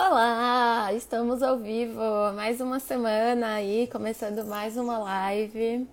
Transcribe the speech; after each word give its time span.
Olá, 0.00 0.92
estamos 0.92 1.42
ao 1.42 1.58
vivo, 1.58 2.00
mais 2.36 2.60
uma 2.60 2.78
semana 2.78 3.54
aí, 3.54 3.88
começando 3.88 4.46
mais 4.46 4.76
uma 4.76 4.96
live. 4.96 5.88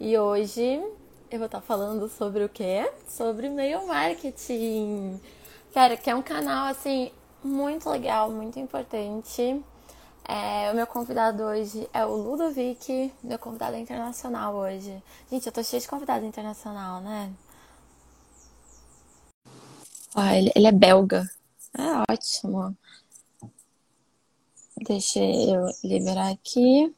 E 0.00 0.18
hoje 0.18 0.82
eu 1.30 1.38
vou 1.38 1.46
estar 1.46 1.60
falando 1.60 2.08
sobre 2.08 2.42
o 2.42 2.48
quê? 2.48 2.90
Sobre 3.06 3.46
e-mail 3.46 3.86
marketing. 3.86 5.20
Cara, 5.72 5.96
que 5.96 6.10
é 6.10 6.16
um 6.16 6.20
canal 6.20 6.66
assim 6.66 7.12
muito 7.44 7.88
legal, 7.88 8.28
muito 8.28 8.58
importante. 8.58 9.62
É, 10.26 10.72
o 10.72 10.74
meu 10.74 10.86
convidado 10.88 11.44
hoje 11.44 11.88
é 11.94 12.04
o 12.04 12.12
Ludovic, 12.12 13.12
meu 13.22 13.38
convidado 13.38 13.76
internacional 13.76 14.52
hoje. 14.56 15.00
Gente, 15.30 15.46
eu 15.46 15.52
tô 15.52 15.62
cheia 15.62 15.80
de 15.80 15.86
convidado 15.86 16.26
internacional, 16.26 17.00
né? 17.00 17.32
Ah, 20.12 20.36
ele, 20.36 20.50
ele 20.56 20.66
é 20.66 20.72
belga. 20.72 21.30
É 21.78 22.12
ótimo. 22.12 22.76
Deixa 24.76 25.20
eu 25.20 25.66
liberar 25.84 26.32
aqui. 26.32 26.92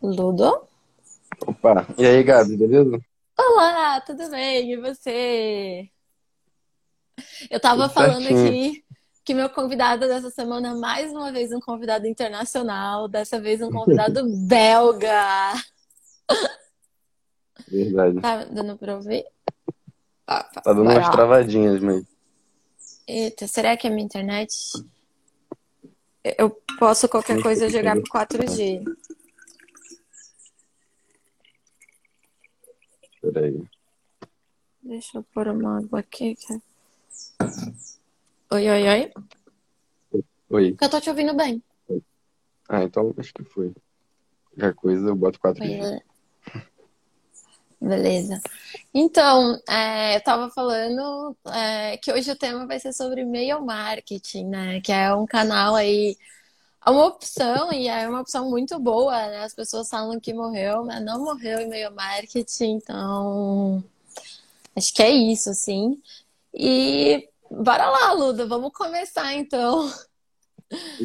Ludo? 0.00 0.62
Opa, 1.46 1.86
e 1.98 2.06
aí, 2.06 2.22
Gabi, 2.22 2.56
beleza? 2.56 3.00
Olá, 3.36 4.00
tudo 4.00 4.30
bem? 4.30 4.72
E 4.72 4.76
você? 4.76 5.90
Eu 7.50 7.60
tava 7.60 7.82
Tudo 7.82 7.94
falando 7.94 8.22
certinho. 8.22 8.48
aqui 8.48 8.84
que 9.24 9.34
meu 9.34 9.50
convidado 9.50 10.06
dessa 10.06 10.30
semana, 10.30 10.74
mais 10.74 11.12
uma 11.12 11.30
vez, 11.30 11.52
um 11.52 11.60
convidado 11.60 12.06
internacional, 12.06 13.08
dessa 13.08 13.38
vez 13.40 13.60
um 13.60 13.70
convidado 13.70 14.24
belga. 14.46 15.52
Verdade. 17.68 18.20
Tá 18.20 18.44
dando 18.44 18.78
pra 18.78 18.94
ouvir? 18.94 19.26
Tá 20.24 20.50
dando 20.64 20.82
umas 20.82 21.08
travadinhas, 21.10 21.80
mas. 21.80 22.17
Eita, 23.08 23.46
será 23.48 23.74
que 23.74 23.86
é 23.86 23.90
minha 23.90 24.04
internet? 24.04 24.54
Eu 26.36 26.50
posso 26.78 27.08
qualquer 27.08 27.40
coisa 27.40 27.68
jogar 27.70 27.94
pro 27.96 28.10
4G. 28.10 28.84
Peraí. 33.22 33.62
Deixa 34.82 35.18
eu 35.18 35.22
pôr 35.22 35.48
uma 35.48 35.78
água 35.78 36.00
aqui. 36.00 36.34
que- 36.36 36.60
Oi, 38.50 38.70
oi, 38.70 38.88
oi. 38.88 39.12
Oi. 40.50 40.76
Eu 40.80 40.90
tô 40.90 41.00
te 41.00 41.08
ouvindo 41.08 41.34
bem. 41.34 41.62
Ah, 42.68 42.82
então 42.84 43.14
acho 43.16 43.32
que 43.32 43.42
foi. 43.44 43.72
Qualquer 44.50 44.74
coisa 44.74 45.08
eu 45.08 45.16
boto 45.16 45.40
4G. 45.40 45.60
Beleza. 45.60 46.02
Beleza. 47.80 48.40
Então, 48.92 49.60
é, 49.68 50.16
eu 50.16 50.20
tava 50.22 50.50
falando 50.50 51.36
é, 51.46 51.96
que 51.98 52.12
hoje 52.12 52.30
o 52.30 52.36
tema 52.36 52.66
vai 52.66 52.80
ser 52.80 52.92
sobre 52.92 53.20
e-mail 53.20 53.64
marketing, 53.64 54.46
né? 54.46 54.80
Que 54.80 54.90
é 54.90 55.14
um 55.14 55.24
canal 55.24 55.76
aí, 55.76 56.16
é 56.84 56.90
uma 56.90 57.06
opção 57.06 57.72
e 57.72 57.86
é 57.86 58.08
uma 58.08 58.20
opção 58.20 58.50
muito 58.50 58.78
boa, 58.80 59.14
né? 59.28 59.44
As 59.44 59.54
pessoas 59.54 59.88
falam 59.88 60.18
que 60.18 60.34
morreu, 60.34 60.84
mas 60.84 61.00
não 61.04 61.22
morreu 61.22 61.60
e-mail 61.60 61.92
marketing, 61.92 62.78
então 62.82 63.84
acho 64.74 64.92
que 64.92 65.02
é 65.02 65.10
isso, 65.10 65.50
assim. 65.50 66.02
E 66.52 67.28
bora 67.48 67.88
lá, 67.88 68.12
Luda, 68.12 68.44
vamos 68.46 68.72
começar 68.72 69.34
então. 69.34 69.88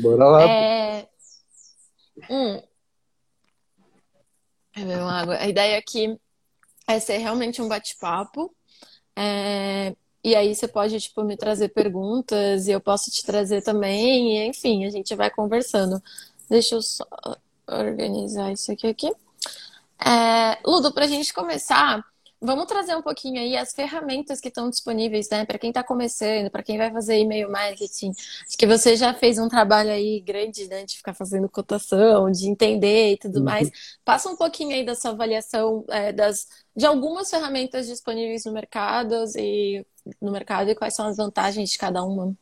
Bora 0.01 0.25
lá. 0.25 0.43
É... 0.43 1.07
Hum. 2.29 2.61
Beber 4.75 4.97
uma 4.97 5.21
água. 5.21 5.35
A 5.35 5.47
ideia 5.47 5.77
aqui 5.77 6.19
é 6.87 6.99
ser 6.99 7.17
realmente 7.17 7.61
um 7.61 7.67
bate-papo. 7.67 8.53
É, 9.17 9.95
E 10.23 10.35
aí 10.35 10.55
você 10.55 10.67
pode, 10.67 10.99
tipo, 11.01 11.23
me 11.23 11.37
trazer 11.37 11.69
perguntas 11.69 12.67
e 12.67 12.71
eu 12.71 12.81
posso 12.81 13.11
te 13.11 13.23
trazer 13.25 13.61
também. 13.63 14.37
E, 14.37 14.47
enfim, 14.47 14.85
a 14.85 14.89
gente 14.89 15.15
vai 15.15 15.29
conversando. 15.31 16.01
Deixa 16.49 16.75
eu 16.75 16.81
só 16.81 17.05
organizar 17.67 18.51
isso 18.51 18.71
aqui 18.71 18.87
aqui. 18.87 19.11
É, 20.05 20.59
Ludo, 20.65 20.93
para 20.93 21.05
a 21.05 21.07
gente 21.07 21.33
começar, 21.33 22.03
vamos 22.43 22.65
trazer 22.65 22.95
um 22.95 23.01
pouquinho 23.01 23.39
aí 23.39 23.55
as 23.55 23.73
ferramentas 23.73 24.41
que 24.41 24.49
estão 24.49 24.69
disponíveis, 24.69 25.29
né? 25.29 25.45
Para 25.45 25.57
quem 25.57 25.69
está 25.69 25.81
começando, 25.81 26.51
para 26.51 26.61
quem 26.61 26.77
vai 26.77 26.91
fazer 26.91 27.17
e-mail 27.17 27.49
marketing. 27.49 28.11
Acho 28.11 28.57
que 28.57 28.67
você 28.67 28.97
já 28.97 29.13
fez 29.13 29.39
um 29.39 29.47
trabalho 29.47 29.89
aí 29.89 30.19
grande, 30.19 30.67
né? 30.67 30.83
De 30.83 30.97
ficar 30.97 31.13
fazendo 31.13 31.47
cotação, 31.47 32.29
de 32.29 32.49
entender 32.49 33.13
e 33.13 33.17
tudo 33.17 33.41
mais. 33.41 33.71
Passa 34.03 34.29
um 34.29 34.35
pouquinho 34.35 34.75
aí 34.75 34.85
da 34.85 34.93
sua 34.93 35.11
avaliação 35.11 35.85
é, 35.89 36.11
das, 36.11 36.47
de 36.75 36.85
algumas 36.85 37.29
ferramentas 37.29 37.87
disponíveis 37.87 38.43
no 38.45 38.51
mercado 38.51 39.15
e 39.37 39.85
no 40.21 40.31
mercado 40.31 40.69
e 40.69 40.75
quais 40.75 40.95
são 40.95 41.07
as 41.07 41.15
vantagens 41.15 41.69
de 41.69 41.77
cada 41.77 42.03
uma. 42.03 42.35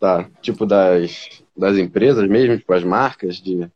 Tá. 0.00 0.28
Tipo 0.42 0.66
das, 0.66 1.42
das 1.56 1.78
empresas 1.78 2.28
mesmo, 2.28 2.58
tipo 2.58 2.72
as 2.72 2.82
marcas 2.82 3.36
de, 3.36 3.70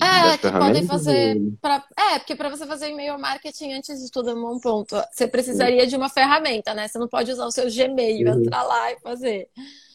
É, 0.00 0.38
que 0.38 0.50
podem 0.50 0.86
fazer. 0.86 1.36
Pra... 1.60 1.84
É, 1.96 2.18
porque 2.18 2.36
para 2.36 2.48
você 2.48 2.66
fazer 2.66 2.90
e-mail 2.90 3.18
marketing, 3.18 3.72
antes 3.72 4.02
de 4.02 4.10
tudo, 4.10 4.30
é 4.30 4.34
um 4.34 4.60
ponto. 4.60 4.96
Você 5.12 5.26
precisaria 5.26 5.86
de 5.86 5.96
uma 5.96 6.08
ferramenta, 6.08 6.72
né? 6.74 6.86
Você 6.86 6.98
não 6.98 7.08
pode 7.08 7.32
usar 7.32 7.46
o 7.46 7.50
seu 7.50 7.68
Gmail, 7.68 8.28
Uhum. 8.28 8.40
entrar 8.40 8.62
lá 8.62 8.92
e 8.92 9.00
fazer. 9.00 9.48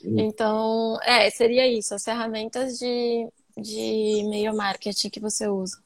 Uhum. 0.03 0.19
Então, 0.19 0.99
é, 1.03 1.29
seria 1.29 1.67
isso, 1.67 1.95
as 1.95 2.03
ferramentas 2.03 2.77
de, 2.77 3.27
de 3.57 3.79
e-mail 4.19 4.55
marketing 4.55 5.09
que 5.09 5.19
você 5.19 5.47
usa. 5.47 5.77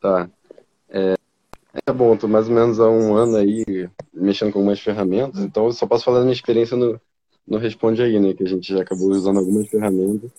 Tá. 0.00 0.28
É 1.86 1.92
bom, 1.92 2.16
tô 2.16 2.26
mais 2.26 2.48
ou 2.48 2.54
menos 2.54 2.80
há 2.80 2.88
um 2.88 3.14
ano 3.14 3.36
aí 3.36 3.88
mexendo 4.12 4.52
com 4.52 4.58
algumas 4.58 4.80
ferramentas, 4.80 5.42
então 5.42 5.66
eu 5.66 5.72
só 5.72 5.86
posso 5.86 6.04
falar 6.04 6.18
da 6.18 6.24
minha 6.24 6.32
experiência 6.32 6.76
no, 6.76 6.98
no 7.46 7.58
Responde 7.58 8.02
Aí, 8.02 8.18
né? 8.18 8.32
Que 8.32 8.44
a 8.44 8.48
gente 8.48 8.72
já 8.72 8.82
acabou 8.82 9.10
usando 9.10 9.38
algumas 9.38 9.68
ferramentas. 9.68 10.30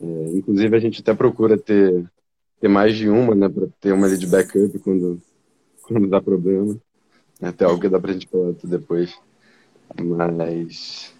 É, 0.00 0.36
inclusive 0.36 0.76
a 0.76 0.80
gente 0.80 1.00
até 1.00 1.14
procura 1.14 1.58
ter, 1.58 2.04
ter 2.60 2.68
mais 2.68 2.96
de 2.96 3.08
uma, 3.08 3.34
né? 3.34 3.48
Pra 3.48 3.66
ter 3.80 3.92
uma 3.92 4.06
ali 4.06 4.16
de 4.16 4.26
backup 4.26 4.78
quando, 4.80 5.20
quando 5.82 6.08
dá 6.08 6.20
problema. 6.20 6.76
Até 7.40 7.64
algo 7.64 7.80
que 7.80 7.88
dá 7.88 8.00
pra 8.00 8.12
gente 8.12 8.28
falar 8.28 8.54
depois. 8.64 9.16
Mas 9.96 11.14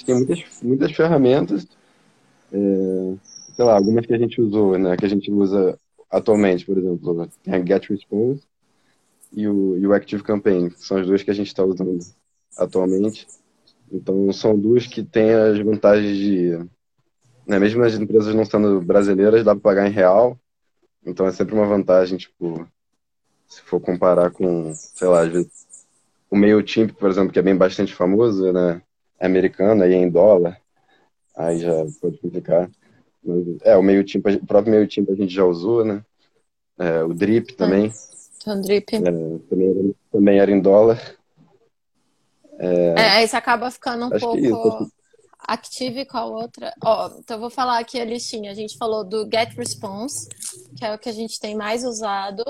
a 0.00 0.04
tem 0.04 0.14
muitas, 0.14 0.62
muitas 0.62 0.92
ferramentas, 0.92 1.66
é, 2.52 3.14
sei 3.54 3.64
lá, 3.64 3.76
algumas 3.76 4.06
que 4.06 4.14
a 4.14 4.18
gente 4.18 4.40
usou, 4.40 4.78
né? 4.78 4.96
Que 4.96 5.04
a 5.04 5.08
gente 5.08 5.30
usa 5.30 5.78
atualmente, 6.10 6.64
por 6.64 6.78
exemplo, 6.78 7.28
tem 7.42 7.54
a 7.54 7.64
GetResponse 7.64 8.42
e 9.32 9.46
o, 9.46 9.76
e 9.78 9.86
o 9.86 9.92
Active 9.92 10.22
Campaign, 10.22 10.70
que 10.70 10.84
são 10.84 10.98
as 10.98 11.06
duas 11.06 11.22
que 11.22 11.30
a 11.30 11.34
gente 11.34 11.46
está 11.46 11.64
usando 11.64 11.98
atualmente. 12.58 13.26
Então, 13.92 14.32
são 14.32 14.58
duas 14.58 14.86
que 14.86 15.02
têm 15.02 15.32
as 15.32 15.58
vantagens 15.60 16.16
de, 16.16 16.58
né, 17.46 17.58
mesmo 17.58 17.82
as 17.82 17.94
empresas 17.94 18.34
não 18.34 18.44
sendo 18.44 18.80
brasileiras, 18.80 19.44
dá 19.44 19.54
para 19.54 19.60
pagar 19.62 19.86
em 19.88 19.92
real. 19.92 20.38
Então, 21.04 21.26
é 21.26 21.32
sempre 21.32 21.54
uma 21.54 21.66
vantagem, 21.66 22.18
tipo, 22.18 22.66
se 23.48 23.62
for 23.62 23.80
comparar 23.80 24.30
com, 24.30 24.72
sei 24.74 25.08
lá, 25.08 25.22
às 25.22 25.28
vezes, 25.32 25.50
o 26.30 26.36
MailChimp, 26.36 26.92
por 26.92 27.10
exemplo, 27.10 27.32
que 27.32 27.38
é 27.38 27.42
bem 27.42 27.56
bastante 27.56 27.94
famoso, 27.94 28.52
né, 28.52 28.82
é 29.18 29.26
americano, 29.26 29.82
aí 29.82 29.92
é 29.92 29.96
em 29.96 30.08
dólar, 30.08 30.60
aí 31.36 31.58
já 31.58 31.72
pode 32.00 32.18
complicar. 32.18 32.70
Mas, 33.22 33.44
é, 33.62 33.76
o 33.76 33.82
MailChimp, 33.82 34.26
o 34.26 34.46
próprio 34.46 34.72
MailChimp 34.74 35.10
a 35.10 35.14
gente 35.14 35.34
já 35.34 35.44
usou, 35.44 35.84
né? 35.84 36.04
É, 36.78 37.02
o 37.02 37.12
Drip 37.12 37.52
também, 37.54 37.92
Então, 38.38 38.58
Drip. 38.60 38.96
é, 38.96 39.00
também, 39.00 39.70
era, 39.70 39.94
também 40.10 40.38
era 40.38 40.50
em 40.50 40.60
dólar. 40.60 40.98
É, 42.58 42.94
aí 43.16 43.28
você 43.28 43.36
acaba 43.36 43.70
ficando 43.70 44.06
um 44.06 44.12
é 44.12 44.16
isso, 44.16 44.22
pouco 44.26 44.68
acho 44.68 44.99
Active 45.46 46.04
qual 46.04 46.32
outra? 46.32 46.72
Ó, 46.82 47.10
então 47.18 47.36
eu 47.36 47.40
vou 47.40 47.50
falar 47.50 47.78
aqui 47.78 48.00
a 48.00 48.04
listinha. 48.04 48.50
A 48.50 48.54
gente 48.54 48.76
falou 48.76 49.04
do 49.04 49.28
GetResponse, 49.30 50.28
que 50.76 50.84
é 50.84 50.94
o 50.94 50.98
que 50.98 51.08
a 51.08 51.12
gente 51.12 51.40
tem 51.40 51.54
mais 51.54 51.84
usado. 51.84 52.44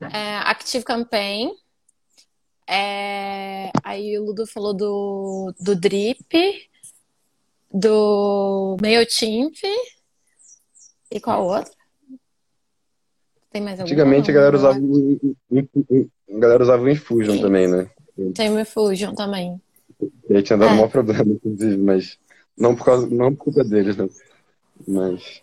É, 0.00 0.36
Active 0.38 0.84
Campaign. 0.84 1.52
É, 2.66 3.70
aí 3.82 4.18
o 4.18 4.24
Ludo 4.24 4.46
falou 4.46 4.74
do, 4.74 5.54
do 5.58 5.74
Drip, 5.74 6.68
do 7.72 8.76
MailChimp. 8.80 9.56
E 11.10 11.20
qual 11.20 11.46
outra? 11.46 11.72
Tem 13.50 13.62
mais 13.62 13.80
alguma? 13.80 13.86
Antigamente 13.86 14.30
a 14.30 14.34
galera 14.34 14.56
usava, 14.56 14.78
a 14.78 16.38
galera 16.38 16.62
usava 16.62 16.82
o 16.82 16.88
Infusion 16.88 17.40
também, 17.40 17.66
né? 17.66 17.90
Tem 18.34 18.50
o 18.50 18.60
Infusion 18.60 19.14
também. 19.14 19.60
E 20.00 20.36
aí 20.36 20.42
tinha 20.42 20.56
dado 20.58 20.70
É. 20.70 20.72
um 20.72 20.76
maior 20.76 20.90
problema, 20.90 21.32
inclusive, 21.32 21.76
mas 21.76 22.18
não 22.56 22.74
por 22.76 22.84
causa, 22.84 23.06
não 23.08 23.34
por 23.34 23.44
culpa 23.44 23.64
deles, 23.64 23.96
né? 23.96 24.08
Mas 24.86 25.42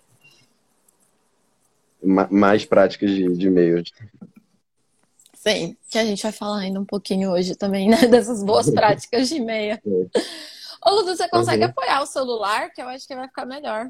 ma- 2.02 2.30
mais 2.32 2.66
práticas 2.66 3.10
de, 3.12 3.28
de 3.38 3.48
e-mail. 3.48 3.84
Sim, 5.34 5.76
que 5.90 5.98
a 5.98 6.06
gente 6.06 6.24
vai 6.24 6.32
falar 6.32 6.60
ainda 6.60 6.80
um 6.80 6.86
pouquinho 6.86 7.32
hoje 7.32 7.56
também, 7.56 7.90
né? 7.90 7.98
Dessas 8.08 8.44
boas 8.44 8.70
práticas 8.70 9.30
de 9.30 9.36
e-mail. 9.36 9.80
Ô, 10.86 10.90
Ludo, 10.92 11.16
você 11.16 11.28
consegue 11.30 11.64
Uhum. 11.64 11.70
apoiar 11.70 12.02
o 12.02 12.06
celular? 12.06 12.72
Que 12.72 12.82
eu 12.82 12.88
acho 12.88 13.08
que 13.08 13.16
vai 13.16 13.28
ficar 13.28 13.46
melhor. 13.46 13.90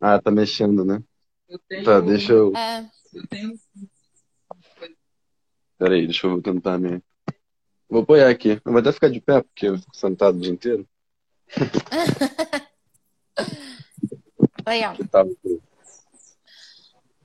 Ah, 0.00 0.20
tá 0.20 0.30
mexendo, 0.30 0.84
né? 0.84 1.02
Eu 1.48 1.58
tenho, 1.68 1.84
Tá, 1.84 2.00
deixa 2.00 2.32
eu. 2.32 2.54
É, 2.56 2.80
eu 3.14 3.26
tenho 3.28 3.58
Peraí, 5.78 6.06
deixa 6.06 6.26
eu 6.26 6.40
tentar 6.42 6.78
me. 6.78 7.02
Vou 7.88 8.02
apoiar 8.02 8.28
aqui. 8.28 8.60
Eu 8.64 8.72
vou 8.72 8.78
até 8.78 8.92
ficar 8.92 9.08
de 9.08 9.20
pé, 9.20 9.42
porque 9.42 9.66
eu 9.68 9.78
fico 9.78 9.96
sentado 9.96 10.36
o 10.36 10.40
dia 10.40 10.52
inteiro. 10.52 10.86
Legal. 14.66 14.96
Tá. 15.10 15.24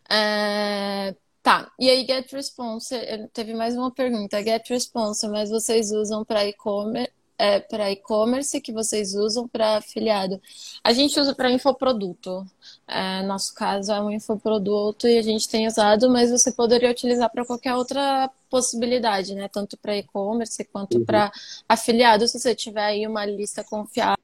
É, 0.09 1.15
tá, 1.41 1.71
e 1.79 1.89
aí 1.89 2.05
Get 2.05 2.31
Response, 2.31 2.93
teve 3.33 3.53
mais 3.53 3.75
uma 3.75 3.91
pergunta. 3.91 4.43
Get 4.43 4.67
Response, 4.69 5.27
mas 5.29 5.49
vocês 5.49 5.91
usam 5.91 6.23
para 6.25 6.45
e-commerce, 6.45 7.11
é, 7.41 7.59
para 7.59 7.91
e-commerce 7.91 8.61
que 8.61 8.71
vocês 8.71 9.15
usam 9.15 9.47
para 9.47 9.77
afiliado? 9.77 10.39
A 10.83 10.93
gente 10.93 11.19
usa 11.19 11.33
para 11.33 11.49
infoproduto. 11.49 12.45
É, 12.87 13.23
nosso 13.23 13.55
caso 13.55 13.91
é 13.91 13.99
um 13.99 14.11
infoproduto 14.11 15.07
e 15.07 15.17
a 15.17 15.23
gente 15.23 15.49
tem 15.49 15.65
usado, 15.65 16.07
mas 16.07 16.29
você 16.29 16.51
poderia 16.51 16.91
utilizar 16.91 17.31
para 17.31 17.43
qualquer 17.43 17.73
outra 17.73 18.29
possibilidade, 18.47 19.33
né? 19.33 19.47
Tanto 19.47 19.75
para 19.75 19.97
e-commerce 19.97 20.63
quanto 20.65 20.99
uhum. 20.99 21.05
para 21.05 21.31
afiliado, 21.67 22.27
se 22.27 22.39
você 22.39 22.53
tiver 22.53 22.85
aí 22.85 23.07
uma 23.07 23.25
lista 23.25 23.63
confiável 23.63 24.17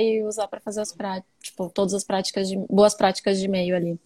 e 0.00 0.22
usar 0.24 0.48
para 0.48 0.60
fazer 0.60 0.80
as 0.80 0.94
práticas, 0.94 1.30
tipo, 1.42 1.68
todas 1.68 1.92
as 1.92 2.04
práticas 2.04 2.48
de 2.48 2.56
boas 2.70 2.94
práticas 2.94 3.38
de 3.38 3.44
e-mail 3.44 3.76
ali. 3.76 4.00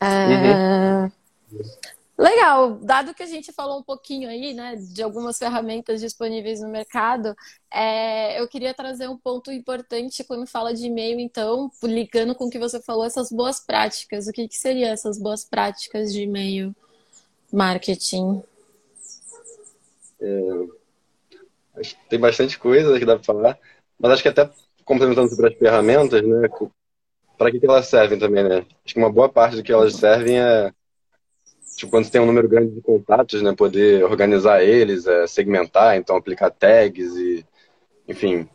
É... 0.00 1.10
Uhum. 1.52 1.99
Legal, 2.20 2.74
dado 2.82 3.14
que 3.14 3.22
a 3.22 3.26
gente 3.26 3.50
falou 3.50 3.78
um 3.78 3.82
pouquinho 3.82 4.28
aí, 4.28 4.52
né, 4.52 4.76
de 4.76 5.02
algumas 5.02 5.38
ferramentas 5.38 6.02
disponíveis 6.02 6.60
no 6.60 6.68
mercado, 6.68 7.34
é, 7.72 8.38
eu 8.38 8.46
queria 8.46 8.74
trazer 8.74 9.08
um 9.08 9.16
ponto 9.16 9.50
importante 9.50 10.22
quando 10.24 10.46
fala 10.46 10.74
de 10.74 10.84
e-mail, 10.84 11.18
então, 11.18 11.70
ligando 11.82 12.34
com 12.34 12.44
o 12.44 12.50
que 12.50 12.58
você 12.58 12.78
falou, 12.78 13.06
essas 13.06 13.30
boas 13.30 13.58
práticas. 13.58 14.26
O 14.26 14.32
que, 14.32 14.46
que 14.46 14.58
seria 14.58 14.88
essas 14.88 15.18
boas 15.18 15.46
práticas 15.46 16.12
de 16.12 16.24
e-mail 16.24 16.76
marketing? 17.50 18.42
É, 20.20 20.66
acho 21.76 21.96
que 21.96 22.08
tem 22.10 22.20
bastante 22.20 22.58
coisa 22.58 22.98
que 22.98 23.06
dá 23.06 23.14
para 23.14 23.24
falar, 23.24 23.58
mas 23.98 24.12
acho 24.12 24.22
que 24.22 24.28
até 24.28 24.50
complementando 24.84 25.30
sobre 25.30 25.54
as 25.54 25.58
ferramentas, 25.58 26.20
né, 26.20 26.50
para 27.38 27.50
que, 27.50 27.58
que 27.58 27.66
elas 27.66 27.86
servem 27.86 28.18
também, 28.18 28.44
né? 28.44 28.66
Acho 28.84 28.92
que 28.92 29.00
uma 29.00 29.10
boa 29.10 29.30
parte 29.30 29.56
do 29.56 29.62
que 29.62 29.72
elas 29.72 29.94
servem 29.94 30.38
é 30.38 30.70
tipo, 31.80 31.90
quando 31.90 32.04
você 32.04 32.10
tem 32.10 32.20
um 32.20 32.26
número 32.26 32.48
grande 32.48 32.74
de 32.74 32.80
contatos, 32.82 33.42
né, 33.42 33.54
poder 33.54 34.04
organizar 34.04 34.62
eles, 34.62 35.06
é, 35.06 35.26
segmentar, 35.26 35.96
então 35.96 36.16
aplicar 36.16 36.50
tags 36.50 37.16
e, 37.16 37.44
enfim, 38.06 38.48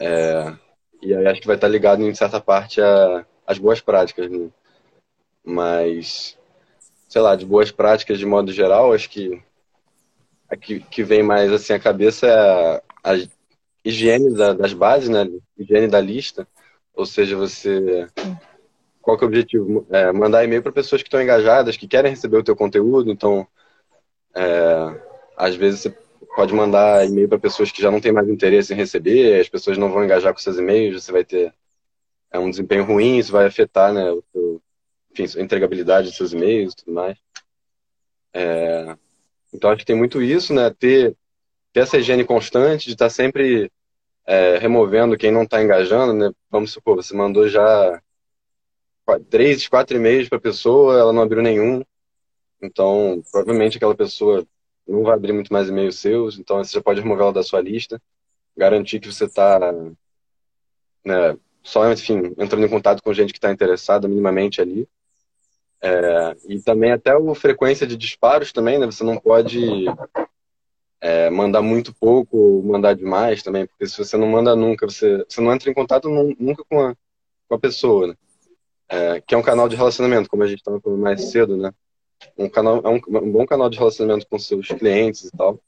é, 0.00 0.54
e 1.02 1.14
aí 1.14 1.26
acho 1.26 1.40
que 1.40 1.46
vai 1.46 1.56
estar 1.56 1.68
ligado 1.68 2.02
em 2.02 2.14
certa 2.14 2.40
parte 2.40 2.80
às 3.46 3.58
boas 3.58 3.80
práticas, 3.80 4.30
né? 4.30 4.48
Mas, 5.44 6.36
sei 7.08 7.22
lá, 7.22 7.36
de 7.36 7.46
boas 7.46 7.70
práticas 7.70 8.18
de 8.18 8.26
modo 8.26 8.52
geral, 8.52 8.92
acho 8.92 9.08
que 9.08 9.42
a 10.48 10.56
que, 10.56 10.80
que 10.80 11.02
vem 11.02 11.22
mais 11.22 11.52
assim 11.52 11.72
à 11.72 11.78
cabeça 11.78 12.26
é 12.26 12.32
a, 12.32 12.82
a 13.12 13.28
higiene 13.84 14.34
da, 14.34 14.52
das 14.52 14.72
bases, 14.72 15.08
né? 15.08 15.26
Higiene 15.56 15.88
da 15.88 16.00
lista, 16.00 16.46
ou 16.94 17.06
seja, 17.06 17.36
você 17.36 18.08
qual 19.06 19.16
que 19.16 19.22
é 19.22 19.26
o 19.26 19.28
objetivo? 19.28 19.86
É, 19.88 20.10
mandar 20.10 20.44
e-mail 20.44 20.60
para 20.60 20.72
pessoas 20.72 21.00
que 21.00 21.06
estão 21.06 21.22
engajadas, 21.22 21.76
que 21.76 21.86
querem 21.86 22.10
receber 22.10 22.38
o 22.38 22.42
teu 22.42 22.56
conteúdo. 22.56 23.08
Então, 23.08 23.46
é, 24.34 25.00
às 25.36 25.54
vezes 25.54 25.80
você 25.82 25.90
pode 26.34 26.52
mandar 26.52 27.06
e-mail 27.06 27.28
para 27.28 27.38
pessoas 27.38 27.70
que 27.70 27.80
já 27.80 27.88
não 27.88 28.00
têm 28.00 28.10
mais 28.10 28.28
interesse 28.28 28.74
em 28.74 28.76
receber, 28.76 29.40
as 29.40 29.48
pessoas 29.48 29.78
não 29.78 29.92
vão 29.92 30.04
engajar 30.04 30.32
com 30.32 30.40
seus 30.40 30.58
e-mails, 30.58 31.04
você 31.04 31.12
vai 31.12 31.24
ter 31.24 31.54
é, 32.32 32.38
um 32.40 32.50
desempenho 32.50 32.82
ruim, 32.82 33.18
isso 33.18 33.30
vai 33.30 33.46
afetar 33.46 33.92
né, 33.92 34.10
o 34.10 34.22
teu, 34.32 34.60
enfim, 35.12 35.38
a 35.38 35.42
entregabilidade 35.42 36.08
dos 36.08 36.16
seus 36.16 36.32
e-mails 36.32 36.72
e 36.72 36.76
tudo 36.78 36.92
mais. 36.92 37.16
É, 38.34 38.96
então, 39.54 39.70
acho 39.70 39.78
que 39.78 39.86
tem 39.86 39.96
muito 39.96 40.20
isso, 40.20 40.52
né? 40.52 40.68
Ter, 40.76 41.16
ter 41.72 41.80
essa 41.80 41.96
higiene 41.96 42.24
constante, 42.24 42.86
de 42.86 42.94
estar 42.94 43.06
tá 43.06 43.10
sempre 43.10 43.70
é, 44.26 44.58
removendo 44.58 45.16
quem 45.16 45.30
não 45.30 45.44
está 45.44 45.62
engajando, 45.62 46.12
né? 46.12 46.32
Vamos 46.50 46.72
supor, 46.72 46.96
você 46.96 47.14
mandou 47.14 47.48
já 47.48 48.02
três, 49.30 49.68
quatro 49.68 49.96
e-mails 49.96 50.28
para 50.28 50.38
a 50.38 50.40
pessoa, 50.40 50.98
ela 50.98 51.12
não 51.12 51.22
abriu 51.22 51.42
nenhum. 51.42 51.82
Então, 52.60 53.22
provavelmente 53.30 53.76
aquela 53.76 53.94
pessoa 53.94 54.46
não 54.86 55.02
vai 55.02 55.14
abrir 55.14 55.32
muito 55.32 55.52
mais 55.52 55.68
e-mails 55.68 55.98
seus, 55.98 56.38
então 56.38 56.62
você 56.62 56.72
já 56.72 56.82
pode 56.82 57.00
remover 57.00 57.24
ela 57.24 57.32
da 57.32 57.42
sua 57.42 57.60
lista, 57.60 58.00
garantir 58.56 59.00
que 59.00 59.12
você 59.12 59.24
está, 59.24 59.58
né, 61.04 61.36
só, 61.62 61.90
enfim, 61.90 62.34
entrando 62.38 62.64
em 62.64 62.68
contato 62.68 63.02
com 63.02 63.12
gente 63.12 63.32
que 63.32 63.38
está 63.38 63.50
interessada 63.50 64.06
minimamente 64.08 64.60
ali. 64.60 64.88
É, 65.82 66.36
e 66.48 66.60
também 66.60 66.92
até 66.92 67.10
a 67.10 67.34
frequência 67.34 67.86
de 67.86 67.96
disparos 67.96 68.52
também, 68.52 68.78
né, 68.78 68.86
você 68.86 69.04
não 69.04 69.18
pode 69.18 69.84
é, 71.00 71.28
mandar 71.28 71.62
muito 71.62 71.94
pouco 71.94 72.36
ou 72.36 72.62
mandar 72.62 72.94
demais 72.94 73.42
também, 73.42 73.66
porque 73.66 73.86
se 73.86 73.98
você 73.98 74.16
não 74.16 74.28
manda 74.28 74.56
nunca, 74.56 74.86
você, 74.86 75.24
você 75.28 75.40
não 75.40 75.52
entra 75.52 75.70
em 75.70 75.74
contato 75.74 76.08
nunca 76.08 76.64
com 76.68 76.80
a, 76.80 76.96
com 77.48 77.54
a 77.54 77.58
pessoa, 77.58 78.08
né? 78.08 78.14
É, 78.88 79.20
que 79.20 79.34
é 79.34 79.38
um 79.38 79.42
canal 79.42 79.68
de 79.68 79.76
relacionamento, 79.76 80.28
como 80.28 80.42
a 80.42 80.46
gente 80.46 80.58
estava 80.58 80.80
falando 80.80 81.00
mais 81.00 81.30
cedo, 81.30 81.56
né? 81.56 81.72
Um, 82.38 82.48
canal, 82.48 82.80
é 82.84 82.88
um, 82.88 83.00
um, 83.18 83.32
bom 83.32 83.46
canal 83.46 83.68
de 83.68 83.78
relacionamento 83.78 84.26
com 84.28 84.38
seus 84.38 84.68
clientes 84.68 85.24
e 85.24 85.30
tal. 85.36 85.60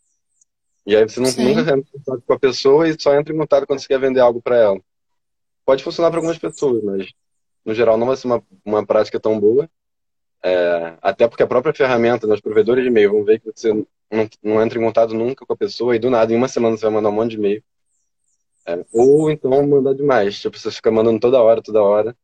E 0.87 0.97
aí 0.97 1.03
você 1.06 1.20
não, 1.20 1.31
nunca 1.31 1.61
entra 1.61 1.76
em 1.76 1.82
contato 1.82 2.23
com 2.26 2.32
a 2.32 2.38
pessoa 2.38 2.88
e 2.88 2.99
só 2.99 3.15
entra 3.15 3.35
em 3.35 3.38
contato 3.38 3.67
quando 3.67 3.81
você 3.81 3.88
quer 3.88 4.00
vender 4.00 4.20
algo 4.20 4.41
para 4.41 4.56
ela. 4.56 4.81
Pode 5.65 5.85
funcionar 5.85 6.11
para 6.11 6.19
algumas 6.19 6.38
pessoas, 6.38 6.82
mas 6.82 7.12
no 7.65 7.75
geral 7.75 7.99
não 7.99 8.06
vai 8.06 8.17
ser 8.17 8.26
uma, 8.26 8.43
uma 8.65 8.87
prática 8.87 9.21
tão 9.21 9.38
boa. 9.38 9.69
É, 10.43 10.94
até 11.03 11.29
porque 11.29 11.43
a 11.43 11.47
própria 11.47 11.75
ferramenta, 11.75 12.26
nos 12.26 12.41
provedores 12.41 12.85
de 12.85 12.88
e-mail, 12.88 13.12
vão 13.12 13.25
ver 13.25 13.41
que 13.41 13.50
você 13.55 13.75
não, 13.75 13.87
não 14.43 14.62
entra 14.62 14.79
em 14.79 14.82
contato 14.82 15.12
nunca 15.12 15.44
com 15.44 15.53
a 15.53 15.56
pessoa 15.56 15.94
e 15.94 15.99
do 15.99 16.09
nada, 16.09 16.32
em 16.32 16.37
uma 16.37 16.49
semana, 16.49 16.76
você 16.76 16.87
vai 16.87 16.94
mandar 16.94 17.11
um 17.11 17.12
monte 17.12 17.32
de 17.32 17.37
e-mail. 17.37 17.62
É, 18.67 18.85
ou 18.93 19.31
então 19.31 19.67
mandar 19.67 19.94
demais. 19.94 20.41
Tipo, 20.41 20.59
você 20.59 20.71
fica 20.71 20.91
mandando 20.91 21.21
toda 21.21 21.43
hora, 21.43 21.61
toda 21.61 21.82
hora 21.82 22.17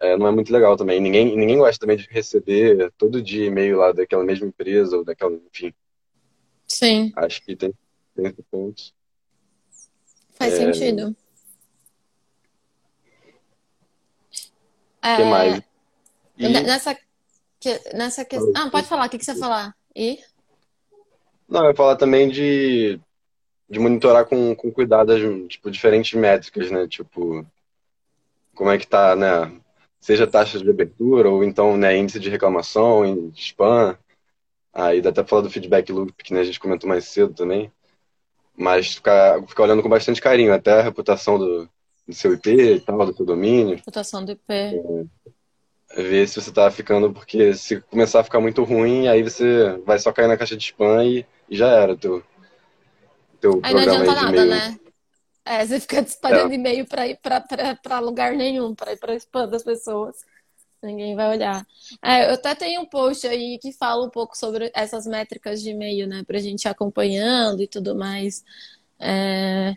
é, 0.00 0.16
não 0.16 0.28
é 0.28 0.30
muito 0.30 0.52
legal 0.52 0.76
também. 0.76 1.00
Ninguém, 1.00 1.36
ninguém 1.36 1.58
gosta 1.58 1.78
também 1.80 1.96
de 1.96 2.08
receber 2.10 2.92
todo 2.96 3.22
dia 3.22 3.46
e-mail 3.46 3.78
lá 3.78 3.92
daquela 3.92 4.24
mesma 4.24 4.46
empresa 4.46 4.96
ou 4.96 5.04
daquela, 5.04 5.34
enfim. 5.52 5.72
Sim. 6.66 7.12
Acho 7.16 7.42
que 7.42 7.56
tem, 7.56 7.74
tem 8.14 8.26
esse 8.26 8.42
ponto. 8.42 8.82
Faz 10.34 10.54
é... 10.54 10.56
sentido. 10.72 11.16
O 14.98 15.16
que 15.16 15.24
mais? 15.24 15.62
E... 16.36 16.48
Nessa, 16.48 16.96
nessa 17.94 18.24
questão. 18.24 18.52
Ah, 18.54 18.70
pode 18.70 18.86
falar, 18.86 19.06
o 19.06 19.10
que, 19.10 19.18
que 19.18 19.24
você 19.24 19.32
ia 19.32 19.38
falar? 19.38 19.74
E? 19.96 20.18
Não, 21.48 21.64
eu 21.64 21.70
ia 21.70 21.76
falar 21.76 21.96
também 21.96 22.28
de, 22.28 23.00
de 23.68 23.78
monitorar 23.80 24.26
com, 24.26 24.54
com 24.54 24.70
cuidado 24.70 25.12
as 25.12 25.20
tipo, 25.48 25.70
diferentes 25.70 26.12
métricas, 26.12 26.70
né? 26.70 26.86
Tipo, 26.86 27.44
como 28.54 28.70
é 28.70 28.78
que 28.78 28.86
tá, 28.86 29.16
né? 29.16 29.60
Seja 30.00 30.26
taxa 30.26 30.58
de 30.58 30.68
abertura 30.68 31.28
ou 31.30 31.42
então 31.42 31.76
né, 31.76 31.96
índice 31.96 32.20
de 32.20 32.30
reclamação, 32.30 33.04
em 33.04 33.32
spam. 33.36 33.96
Aí 34.72 35.00
dá 35.00 35.10
até 35.10 35.22
pra 35.22 35.28
falar 35.28 35.42
do 35.42 35.50
feedback 35.50 35.90
loop, 35.92 36.12
que 36.22 36.32
né, 36.32 36.40
a 36.40 36.44
gente 36.44 36.60
comentou 36.60 36.88
mais 36.88 37.04
cedo 37.04 37.34
também. 37.34 37.70
Mas 38.56 38.94
ficar, 38.94 39.42
ficar 39.46 39.64
olhando 39.64 39.82
com 39.82 39.88
bastante 39.88 40.20
carinho, 40.20 40.52
até 40.52 40.72
a 40.72 40.82
reputação 40.82 41.38
do, 41.38 41.68
do 42.06 42.14
seu 42.14 42.32
IP 42.34 42.50
e 42.50 42.80
tal, 42.80 43.06
do 43.06 43.14
seu 43.14 43.24
domínio. 43.24 43.76
Reputação 43.76 44.24
do 44.24 44.32
IP. 44.32 44.52
É, 44.52 46.02
ver 46.02 46.28
se 46.28 46.40
você 46.40 46.52
tá 46.52 46.70
ficando, 46.70 47.12
porque 47.12 47.54
se 47.54 47.80
começar 47.82 48.20
a 48.20 48.24
ficar 48.24 48.40
muito 48.40 48.62
ruim, 48.64 49.08
aí 49.08 49.22
você 49.22 49.78
vai 49.86 49.98
só 49.98 50.12
cair 50.12 50.28
na 50.28 50.36
caixa 50.36 50.56
de 50.56 50.64
spam 50.64 51.04
e, 51.04 51.26
e 51.48 51.56
já 51.56 51.68
era 51.68 51.96
teu, 51.96 52.22
teu 53.40 53.60
aí 53.62 53.72
programa 53.72 54.04
não 54.04 54.12
adianta 54.12 54.22
nada, 54.22 54.44
né? 54.44 54.80
É, 55.48 55.64
você 55.64 55.80
fica 55.80 56.02
disparando 56.02 56.52
é. 56.52 56.56
e-mail 56.56 56.86
para 56.86 57.06
ir 57.06 57.18
para 57.82 57.98
lugar 58.00 58.34
nenhum, 58.34 58.74
para 58.74 58.92
ir 58.92 58.98
para 58.98 59.14
spam 59.16 59.48
das 59.48 59.62
pessoas. 59.62 60.16
Ninguém 60.82 61.16
vai 61.16 61.30
olhar. 61.30 61.66
É, 62.02 62.28
eu 62.28 62.34
até 62.34 62.54
tenho 62.54 62.82
um 62.82 62.86
post 62.86 63.26
aí 63.26 63.58
que 63.58 63.72
fala 63.72 64.04
um 64.06 64.10
pouco 64.10 64.36
sobre 64.36 64.70
essas 64.74 65.06
métricas 65.06 65.62
de 65.62 65.70
e-mail, 65.70 66.06
né? 66.06 66.22
Pra 66.26 66.38
gente 66.38 66.64
ir 66.64 66.68
acompanhando 66.68 67.62
e 67.62 67.66
tudo 67.66 67.96
mais. 67.96 68.44
É, 69.00 69.74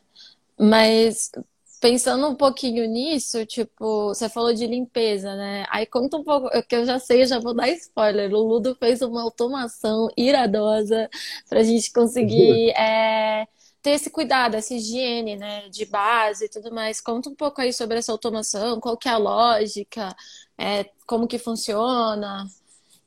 mas 0.59 1.31
pensando 1.79 2.27
um 2.27 2.35
pouquinho 2.35 2.85
nisso, 2.85 3.45
tipo, 3.45 4.09
você 4.09 4.27
falou 4.27 4.53
de 4.53 4.67
limpeza, 4.67 5.33
né? 5.35 5.65
Aí 5.69 5.85
conta 5.85 6.17
um 6.17 6.23
pouco, 6.23 6.49
que 6.67 6.75
eu 6.75 6.85
já 6.85 6.99
sei, 6.99 7.23
eu 7.23 7.27
já 7.27 7.39
vou 7.39 7.53
dar 7.53 7.69
spoiler. 7.69 8.31
O 8.33 8.43
Ludo 8.43 8.75
fez 8.75 9.01
uma 9.01 9.23
automação 9.23 10.09
iradosa 10.17 11.09
pra 11.47 11.63
gente 11.63 11.93
conseguir. 11.93 12.73
É, 12.77 13.47
ter 13.81 13.91
esse 13.91 14.09
cuidado, 14.09 14.55
essa 14.55 14.73
higiene, 14.73 15.35
né, 15.35 15.67
de 15.69 15.85
base 15.85 16.45
e 16.45 16.49
tudo 16.49 16.73
mais. 16.73 17.01
Conta 17.01 17.29
um 17.29 17.35
pouco 17.35 17.61
aí 17.61 17.73
sobre 17.73 17.97
essa 17.97 18.11
automação, 18.11 18.79
qual 18.79 18.95
que 18.95 19.09
é 19.09 19.11
a 19.11 19.17
lógica, 19.17 20.15
é, 20.57 20.85
como 21.07 21.27
que 21.27 21.39
funciona. 21.39 22.45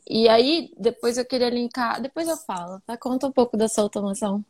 E 0.09 0.29
aí, 0.29 0.73
depois 0.77 1.17
eu 1.17 1.25
queria 1.25 1.49
linkar, 1.49 2.01
depois 2.03 2.29
eu 2.29 2.37
falo, 2.37 2.81
tá? 2.87 2.97
Conta 2.97 3.27
um 3.27 3.33
pouco 3.33 3.57
dessa 3.57 3.81
automação. 3.81 4.45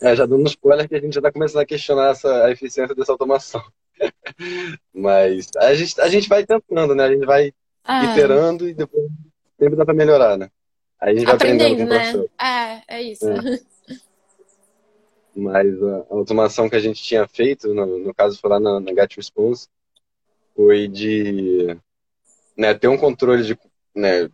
É, 0.00 0.14
já 0.14 0.26
dando 0.26 0.42
um 0.42 0.46
spoiler 0.46 0.88
que 0.88 0.96
a 0.96 1.00
gente 1.00 1.14
já 1.14 1.20
está 1.20 1.32
começando 1.32 1.62
a 1.62 1.66
questionar 1.66 2.10
essa, 2.10 2.44
a 2.44 2.50
eficiência 2.50 2.94
dessa 2.94 3.12
automação. 3.12 3.62
Mas 4.92 5.48
a 5.56 5.74
gente, 5.74 6.00
a 6.00 6.08
gente 6.08 6.28
vai 6.28 6.44
tentando, 6.44 6.94
né? 6.94 7.04
A 7.04 7.12
gente 7.12 7.24
vai 7.24 7.52
ah. 7.84 8.04
iterando 8.04 8.68
e 8.68 8.74
depois 8.74 9.08
sempre 9.58 9.76
dá 9.76 9.84
para 9.84 9.94
melhorar, 9.94 10.36
né? 10.36 10.50
Aí 11.00 11.12
a 11.12 11.14
gente 11.14 11.24
vai 11.24 11.34
aprendendo, 11.36 11.84
aprendendo 11.84 12.28
né? 12.38 12.82
É, 12.88 12.96
é 12.96 13.02
isso. 13.02 13.28
É. 13.28 13.60
Mas 15.34 15.82
a 15.82 15.98
a 16.10 16.14
automação 16.14 16.68
que 16.68 16.76
a 16.76 16.80
gente 16.80 17.02
tinha 17.02 17.26
feito, 17.26 17.72
no, 17.74 17.98
no 17.98 18.14
caso 18.14 18.38
foi 18.40 18.50
lá 18.50 18.60
na, 18.60 18.80
na 18.80 18.94
Get 18.94 19.16
Response, 19.16 19.68
foi 20.54 20.86
de 20.88 21.76
né, 22.56 22.74
ter 22.74 22.88
um 22.88 22.96
controle 22.96 23.42
de. 23.42 23.58
Né, 23.94 24.30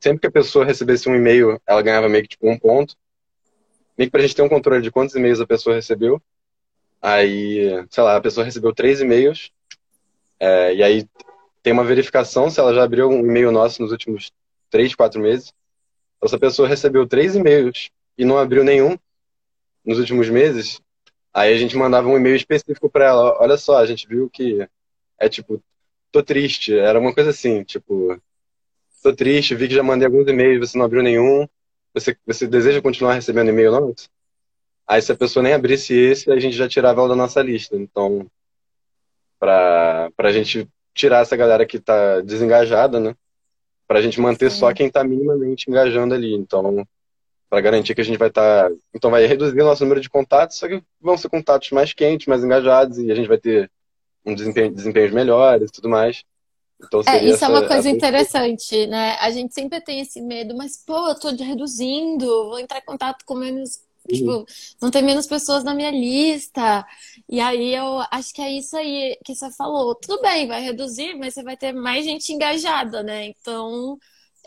sempre 0.00 0.20
que 0.20 0.26
a 0.26 0.32
pessoa 0.32 0.64
recebesse 0.64 1.08
um 1.08 1.14
e-mail, 1.14 1.60
ela 1.66 1.82
ganhava 1.82 2.08
meio 2.08 2.24
que 2.24 2.30
tipo 2.30 2.48
um 2.48 2.58
ponto. 2.58 2.96
Meio 3.96 4.08
que 4.08 4.12
pra 4.12 4.22
gente 4.22 4.34
ter 4.34 4.42
um 4.42 4.48
controle 4.48 4.82
de 4.82 4.90
quantos 4.90 5.14
e-mails 5.14 5.40
a 5.40 5.46
pessoa 5.46 5.76
recebeu. 5.76 6.20
Aí, 7.00 7.86
sei 7.90 8.02
lá, 8.02 8.16
a 8.16 8.20
pessoa 8.20 8.44
recebeu 8.44 8.72
três 8.72 9.00
e-mails, 9.00 9.52
é, 10.38 10.74
e 10.74 10.82
aí 10.82 11.08
tem 11.62 11.72
uma 11.72 11.84
verificação 11.84 12.50
se 12.50 12.58
ela 12.58 12.74
já 12.74 12.82
abriu 12.82 13.08
um 13.08 13.20
e-mail 13.20 13.52
nosso 13.52 13.82
nos 13.82 13.92
últimos 13.92 14.32
três, 14.70 14.94
quatro 14.94 15.20
meses. 15.20 15.52
Então, 16.16 16.28
se 16.28 16.34
a 16.34 16.38
pessoa 16.38 16.68
recebeu 16.68 17.06
três 17.06 17.36
e-mails 17.36 17.90
e 18.18 18.24
não 18.24 18.38
abriu 18.38 18.64
nenhum 18.64 18.96
nos 19.84 19.98
últimos 19.98 20.28
meses, 20.28 20.80
aí 21.32 21.52
a 21.52 21.58
gente 21.58 21.76
mandava 21.76 22.08
um 22.08 22.16
e-mail 22.16 22.36
específico 22.36 22.88
para 22.88 23.06
ela. 23.06 23.36
Olha 23.40 23.56
só, 23.56 23.78
a 23.78 23.86
gente 23.86 24.06
viu 24.06 24.30
que 24.30 24.66
é 25.18 25.28
tipo, 25.28 25.62
tô 26.10 26.22
triste. 26.22 26.76
Era 26.76 26.98
uma 26.98 27.14
coisa 27.14 27.30
assim, 27.30 27.64
tipo, 27.64 28.20
tô 29.02 29.14
triste, 29.14 29.54
vi 29.54 29.68
que 29.68 29.74
já 29.74 29.82
mandei 29.82 30.06
alguns 30.06 30.28
e-mails, 30.28 30.70
você 30.70 30.78
não 30.78 30.84
abriu 30.84 31.02
nenhum. 31.02 31.46
Você, 31.94 32.16
você 32.26 32.46
deseja 32.46 32.80
continuar 32.80 33.14
recebendo 33.14 33.50
e-mail 33.50 33.72
nosso? 33.72 34.08
Aí 34.86 35.00
se 35.00 35.12
a 35.12 35.16
pessoa 35.16 35.42
nem 35.42 35.52
abrisse 35.52 35.94
esse, 35.94 36.30
a 36.30 36.38
gente 36.38 36.56
já 36.56 36.68
tirava 36.68 37.00
ela 37.00 37.10
da 37.10 37.16
nossa 37.16 37.42
lista. 37.42 37.76
Então, 37.76 38.26
pra, 39.38 40.10
pra 40.16 40.32
gente 40.32 40.68
tirar 40.94 41.20
essa 41.20 41.36
galera 41.36 41.66
que 41.66 41.78
tá 41.78 42.20
desengajada, 42.20 43.00
né? 43.00 43.14
Pra 43.86 44.00
gente 44.00 44.20
manter 44.20 44.50
só 44.50 44.68
Sim. 44.68 44.74
quem 44.74 44.90
tá 44.90 45.04
minimamente 45.04 45.70
engajando 45.70 46.14
ali. 46.14 46.34
Então, 46.34 46.86
para 47.52 47.60
garantir 47.60 47.94
que 47.94 48.00
a 48.00 48.04
gente 48.04 48.18
vai 48.18 48.28
estar. 48.30 48.70
Então, 48.94 49.10
vai 49.10 49.26
reduzir 49.26 49.60
o 49.60 49.64
nosso 49.66 49.84
número 49.84 50.00
de 50.00 50.08
contatos, 50.08 50.56
só 50.56 50.66
que 50.66 50.82
vão 50.98 51.18
ser 51.18 51.28
contatos 51.28 51.70
mais 51.70 51.92
quentes, 51.92 52.26
mais 52.26 52.42
engajados, 52.42 52.96
e 52.98 53.12
a 53.12 53.14
gente 53.14 53.28
vai 53.28 53.36
ter 53.38 53.70
um 54.26 54.34
desempenho, 54.34 54.74
desempenhos 54.74 55.12
melhores 55.12 55.70
e 55.70 55.72
tudo 55.72 55.88
mais. 55.90 56.24
Então, 56.82 57.00
É, 57.06 57.24
isso 57.24 57.44
é 57.44 57.48
essa, 57.48 57.48
uma 57.48 57.66
coisa 57.66 57.88
essa- 57.88 57.96
interessante, 57.96 58.86
né? 58.86 59.16
A 59.20 59.30
gente 59.30 59.52
sempre 59.52 59.80
tem 59.80 60.00
esse 60.00 60.20
medo, 60.20 60.56
mas, 60.56 60.76
pô, 60.84 61.08
eu 61.08 61.18
tô 61.18 61.28
reduzindo, 61.30 62.24
vou 62.48 62.58
entrar 62.58 62.78
em 62.78 62.84
contato 62.84 63.24
com 63.24 63.34
menos, 63.34 63.80
Uhum. 64.08 64.16
tipo, 64.16 64.46
não 64.80 64.90
tem 64.90 65.02
menos 65.02 65.26
pessoas 65.26 65.64
na 65.64 65.74
minha 65.74 65.90
lista. 65.90 66.86
E 67.28 67.40
aí 67.40 67.74
eu 67.74 68.00
acho 68.10 68.32
que 68.32 68.40
é 68.42 68.52
isso 68.52 68.76
aí 68.76 69.18
que 69.24 69.34
você 69.34 69.50
falou. 69.52 69.94
Tudo 69.96 70.20
bem, 70.22 70.46
vai 70.46 70.60
reduzir, 70.62 71.14
mas 71.16 71.34
você 71.34 71.42
vai 71.42 71.56
ter 71.56 71.72
mais 71.72 72.04
gente 72.04 72.32
engajada, 72.32 73.02
né? 73.02 73.26
Então, 73.26 73.98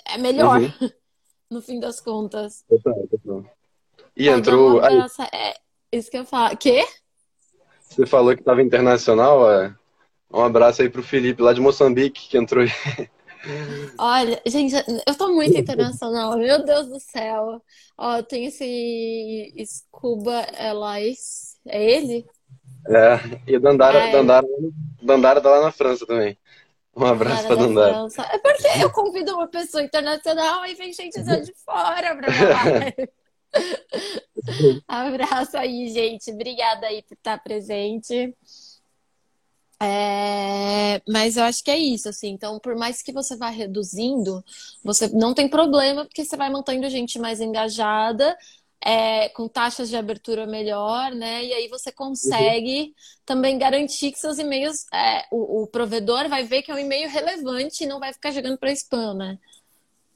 é 0.06 0.18
melhor, 0.18 0.62
Uhum. 0.62 0.74
no 1.56 1.62
fim 1.62 1.80
das 1.80 2.00
contas. 2.00 2.64
Total, 2.68 3.08
total. 3.08 3.46
E 4.16 4.30
entrou. 4.30 4.82
Aí. 4.82 5.00
É 5.34 5.56
isso 5.92 6.12
que 6.12 6.18
eu 6.18 6.26
falo. 6.26 6.56
Quê? 6.58 6.86
você 7.90 8.06
falou 8.06 8.36
que 8.36 8.42
estava 8.42 8.62
internacional, 8.62 9.40
ó. 9.40 9.72
Um 10.38 10.44
abraço 10.44 10.82
aí 10.82 10.90
pro 10.90 11.02
Felipe, 11.02 11.42
lá 11.42 11.54
de 11.54 11.62
Moçambique, 11.62 12.28
que 12.28 12.38
entrou. 12.38 12.66
Olha, 13.98 14.42
gente, 14.46 14.76
eu 15.08 15.16
tô 15.16 15.32
muito 15.34 15.58
internacional, 15.58 16.38
meu 16.38 16.66
Deus 16.66 16.88
do 16.88 17.00
céu. 17.00 17.62
Ó, 17.98 18.22
tem 18.24 18.46
esse 18.46 19.54
Scuba 19.66 20.46
Elias, 20.60 21.58
é 21.66 21.92
ele? 21.92 22.26
É, 22.88 23.20
e 23.48 23.58
Dandara, 23.58 24.00
É. 24.00 24.12
Dandara, 24.12 24.48
Dandara 25.02 25.42
tá 25.42 25.50
lá 25.50 25.62
na 25.62 25.72
França 25.72 26.06
também. 26.06 26.38
Um 26.96 27.06
abraço 27.06 27.50
Dandara. 27.50 27.94
França. 27.94 28.22
É 28.32 28.38
porque 28.38 28.68
eu 28.82 28.90
convido 28.92 29.34
uma 29.34 29.48
pessoa 29.48 29.84
internacional 29.84 30.66
e 30.66 30.76
vem 30.76 30.94
gente 30.94 31.22
de 31.22 31.54
fora 31.66 32.16
pra 32.16 32.32
falar. 32.32 32.94
Abraço 34.88 35.58
aí, 35.58 35.90
gente. 35.90 36.32
Obrigada 36.32 36.88
aí 36.88 37.02
por 37.02 37.16
estar 37.16 37.38
presente. 37.44 38.34
É, 39.82 41.02
mas 41.08 41.36
eu 41.36 41.44
acho 41.44 41.64
que 41.64 41.72
é 41.72 41.78
isso, 41.78 42.08
assim. 42.08 42.30
Então, 42.30 42.60
por 42.60 42.76
mais 42.76 43.02
que 43.02 43.12
você 43.12 43.36
vá 43.36 43.50
reduzindo, 43.50 44.44
você 44.84 45.08
não 45.10 45.34
tem 45.34 45.50
problema, 45.50 46.06
porque 46.06 46.24
você 46.24 46.38
vai 46.38 46.50
mantendo 46.50 46.90
gente 46.90 47.20
mais 47.20 47.42
engajada, 47.42 48.38
é, 48.86 49.30
com 49.30 49.48
taxas 49.48 49.90
de 49.90 49.98
abertura 49.98 50.46
melhor, 50.46 51.12
né? 51.12 51.44
E 51.44 51.52
aí 51.52 51.68
você 51.68 51.92
consegue 51.92 52.94
também 53.26 53.58
garantir 53.58 54.12
que 54.12 54.20
seus 54.20 54.38
e-mails, 54.38 54.86
é, 54.94 55.26
o, 55.32 55.64
o 55.64 55.68
provedor 55.68 56.30
vai 56.30 56.44
ver 56.44 56.62
que 56.62 56.70
é 56.72 56.76
um 56.76 56.80
e-mail 56.80 57.10
relevante 57.10 57.84
e 57.84 57.88
não 57.88 58.00
vai 58.00 58.14
ficar 58.14 58.30
jogando 58.30 58.60
para 58.60 58.72
spam, 58.72 59.16
né? 59.16 59.40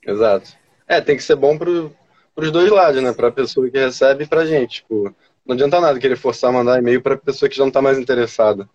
Exato. 0.05 0.55
É, 0.87 1.01
tem 1.01 1.17
que 1.17 1.23
ser 1.23 1.35
bom 1.35 1.57
pro, 1.57 1.95
pros 2.35 2.51
dois 2.51 2.69
lados, 2.71 3.01
né? 3.01 3.11
Pra 3.11 3.31
pessoa 3.31 3.69
que 3.69 3.77
recebe 3.79 4.25
e 4.25 4.27
pra 4.27 4.45
gente. 4.45 4.81
Tipo, 4.81 5.15
não 5.43 5.55
adianta 5.55 5.81
nada 5.81 5.99
querer 5.99 6.15
forçar 6.15 6.51
a 6.51 6.53
mandar 6.53 6.77
e-mail 6.77 7.01
pra 7.01 7.17
pessoa 7.17 7.49
que 7.49 7.55
já 7.55 7.63
não 7.65 7.71
tá 7.71 7.81
mais 7.81 7.97
interessada. 7.97 8.69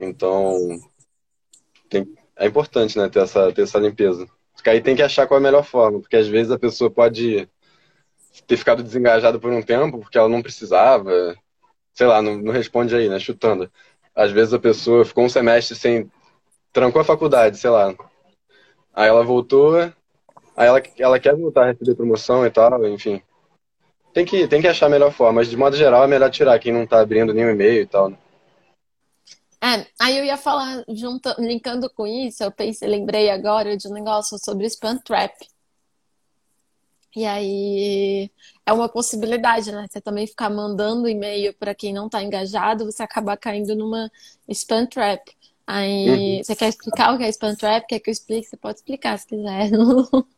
Então, 0.00 0.80
tem- 1.90 2.14
é 2.36 2.46
importante, 2.46 2.96
né, 2.98 3.08
ter 3.08 3.20
essa, 3.20 3.52
ter 3.52 3.62
essa 3.62 3.78
limpeza. 3.78 4.26
Porque 4.54 4.70
aí 4.70 4.80
tem 4.80 4.96
que 4.96 5.02
achar 5.02 5.26
qual 5.26 5.38
é 5.38 5.40
a 5.40 5.42
melhor 5.42 5.64
forma, 5.64 6.00
porque 6.00 6.16
às 6.16 6.26
vezes 6.26 6.50
a 6.50 6.58
pessoa 6.58 6.90
pode 6.90 7.48
ter 8.42 8.56
ficado 8.56 8.82
desengajada 8.82 9.38
por 9.38 9.52
um 9.52 9.62
tempo 9.62 9.98
porque 9.98 10.18
ela 10.18 10.28
não 10.28 10.42
precisava, 10.42 11.36
sei 11.92 12.06
lá, 12.06 12.20
não, 12.20 12.36
não 12.36 12.52
responde 12.52 12.94
aí, 12.94 13.08
né, 13.08 13.18
chutando. 13.18 13.70
Às 14.14 14.30
vezes 14.30 14.54
a 14.54 14.58
pessoa 14.58 15.04
ficou 15.04 15.24
um 15.24 15.28
semestre 15.28 15.76
sem, 15.76 16.10
trancou 16.72 17.00
a 17.00 17.04
faculdade, 17.04 17.56
sei 17.56 17.70
lá. 17.70 17.94
Aí 18.92 19.08
ela 19.08 19.24
voltou, 19.24 19.76
aí 19.76 20.66
ela, 20.66 20.82
ela 20.98 21.20
quer 21.20 21.34
voltar 21.34 21.64
a 21.64 21.66
receber 21.72 21.94
promoção 21.94 22.46
e 22.46 22.50
tal, 22.50 22.86
enfim. 22.86 23.20
Tem 24.12 24.24
que, 24.24 24.46
tem 24.46 24.60
que 24.60 24.68
achar 24.68 24.86
a 24.86 24.90
melhor 24.90 25.12
forma, 25.12 25.40
mas 25.40 25.48
de 25.48 25.56
modo 25.56 25.76
geral 25.76 26.04
é 26.04 26.06
melhor 26.06 26.30
tirar 26.30 26.58
quem 26.60 26.72
não 26.72 26.86
tá 26.86 27.00
abrindo 27.00 27.34
nenhum 27.34 27.50
e-mail 27.50 27.82
e 27.82 27.86
tal, 27.86 28.10
né? 28.10 28.18
É, 29.60 29.86
aí 29.98 30.18
eu 30.18 30.24
ia 30.24 30.36
falar, 30.36 30.84
junta, 30.90 31.34
linkando 31.38 31.88
com 31.88 32.06
isso, 32.06 32.44
eu 32.44 32.52
pensei, 32.52 32.86
lembrei 32.86 33.30
agora 33.30 33.76
de 33.76 33.88
um 33.88 33.92
negócio 33.94 34.38
sobre 34.38 34.66
spam 34.66 34.98
trap. 34.98 35.32
E 37.16 37.24
aí 37.24 38.30
é 38.66 38.72
uma 38.72 38.88
possibilidade, 38.88 39.70
né? 39.70 39.86
Você 39.88 40.00
também 40.00 40.26
ficar 40.26 40.50
mandando 40.50 41.08
e-mail 41.08 41.54
para 41.54 41.74
quem 41.74 41.92
não 41.92 42.08
tá 42.08 42.22
engajado, 42.22 42.84
você 42.84 43.02
acabar 43.02 43.36
caindo 43.36 43.74
numa 43.76 44.10
spam 44.48 44.86
trap. 44.86 45.32
Aí, 45.66 46.42
você 46.44 46.54
quer 46.54 46.68
explicar 46.68 47.14
o 47.14 47.18
que 47.18 47.24
é 47.24 47.28
spam 47.28 47.54
trap? 47.54 47.86
Quer 47.86 48.00
que 48.00 48.10
eu 48.10 48.12
explique? 48.12 48.48
Você 48.48 48.56
pode 48.56 48.78
explicar 48.78 49.18
se 49.18 49.26
quiser. 49.26 49.70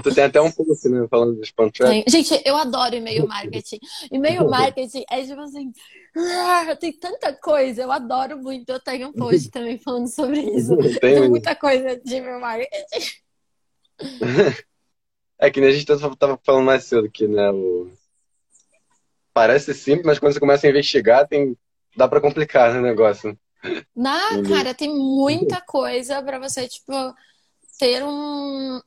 Tu 0.00 0.14
tem 0.14 0.22
até 0.22 0.40
um 0.40 0.48
post, 0.48 0.88
né, 0.88 1.08
falando 1.10 1.34
de 1.34 1.42
spam 1.42 1.68
trap. 1.70 2.04
Gente, 2.08 2.40
eu 2.44 2.56
adoro 2.56 2.94
e-mail 2.94 3.26
marketing. 3.26 3.80
E-mail 4.12 4.48
marketing 4.48 5.04
é 5.10 5.24
tipo 5.24 5.40
assim, 5.40 5.72
ah, 6.16 6.76
tem 6.76 6.92
tanta 6.92 7.32
coisa, 7.32 7.82
eu 7.82 7.90
adoro 7.90 8.38
muito. 8.40 8.70
Eu 8.70 8.78
tenho 8.78 9.08
um 9.08 9.12
post 9.12 9.50
também 9.50 9.76
falando 9.76 10.06
sobre 10.06 10.40
isso. 10.40 10.76
Tem 10.76 11.14
Tem 11.14 11.28
muita 11.28 11.56
coisa 11.56 11.96
de 11.96 12.14
e-mail 12.14 12.40
marketing. 12.40 12.70
É 15.38 15.50
que 15.50 15.60
nem 15.60 15.70
a 15.70 15.72
gente 15.72 15.86
tava 15.86 16.16
tava 16.16 16.38
falando 16.44 16.64
mais 16.66 16.84
cedo 16.84 17.10
que, 17.10 17.26
né, 17.28 17.50
o... 17.50 17.90
Parece 19.32 19.72
simples, 19.72 20.06
mas 20.06 20.18
quando 20.18 20.32
você 20.32 20.40
começa 20.40 20.66
a 20.66 20.70
investigar, 20.70 21.28
tem... 21.28 21.56
dá 21.96 22.08
pra 22.08 22.20
complicar, 22.20 22.72
né, 22.72 22.80
o 22.80 22.82
negócio. 22.82 23.38
Na, 23.94 24.18
cara, 24.48 24.74
tem 24.74 24.92
muita 24.92 25.60
coisa 25.60 26.22
pra 26.22 26.38
você, 26.38 26.68
tipo, 26.68 26.92
ter 27.78 28.02
um, 28.04 28.80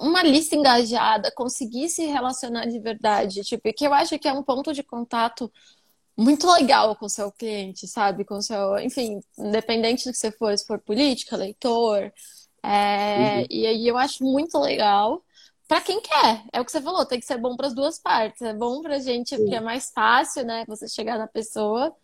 uma 0.00 0.22
lista 0.22 0.56
engajada, 0.56 1.30
conseguir 1.34 1.88
se 1.90 2.06
relacionar 2.06 2.66
de 2.66 2.78
verdade, 2.80 3.42
tipo, 3.42 3.72
que 3.74 3.86
eu 3.86 3.92
acho 3.92 4.18
que 4.18 4.26
é 4.28 4.32
um 4.32 4.42
ponto 4.42 4.72
de 4.72 4.82
contato 4.82 5.52
muito 6.16 6.50
legal 6.52 6.96
com 6.96 7.06
o 7.06 7.10
seu 7.10 7.30
cliente, 7.30 7.86
sabe? 7.86 8.24
Com 8.24 8.40
seu, 8.42 8.78
enfim, 8.78 9.20
independente 9.38 10.04
do 10.06 10.12
que 10.12 10.18
você 10.18 10.32
for, 10.32 10.56
se 10.56 10.66
for 10.66 10.78
política, 10.80 11.36
leitor, 11.36 12.12
é, 12.62 13.40
Uhum. 13.40 13.46
e 13.50 13.66
aí 13.66 13.86
eu 13.88 13.96
acho 13.98 14.24
muito 14.24 14.58
legal. 14.58 15.24
Pra 15.68 15.82
quem 15.82 16.00
quer, 16.00 16.44
é 16.50 16.60
o 16.60 16.64
que 16.64 16.72
você 16.72 16.80
falou, 16.80 17.04
tem 17.04 17.20
que 17.20 17.26
ser 17.26 17.36
bom 17.36 17.54
pras 17.54 17.74
duas 17.74 17.98
partes. 17.98 18.40
É 18.40 18.54
bom 18.54 18.80
pra 18.80 18.98
gente, 18.98 19.36
porque 19.36 19.54
é 19.54 19.60
mais 19.60 19.90
fácil, 19.90 20.44
né? 20.46 20.64
Você 20.66 20.88
chegar 20.88 21.18
na 21.18 21.26
pessoa. 21.26 21.94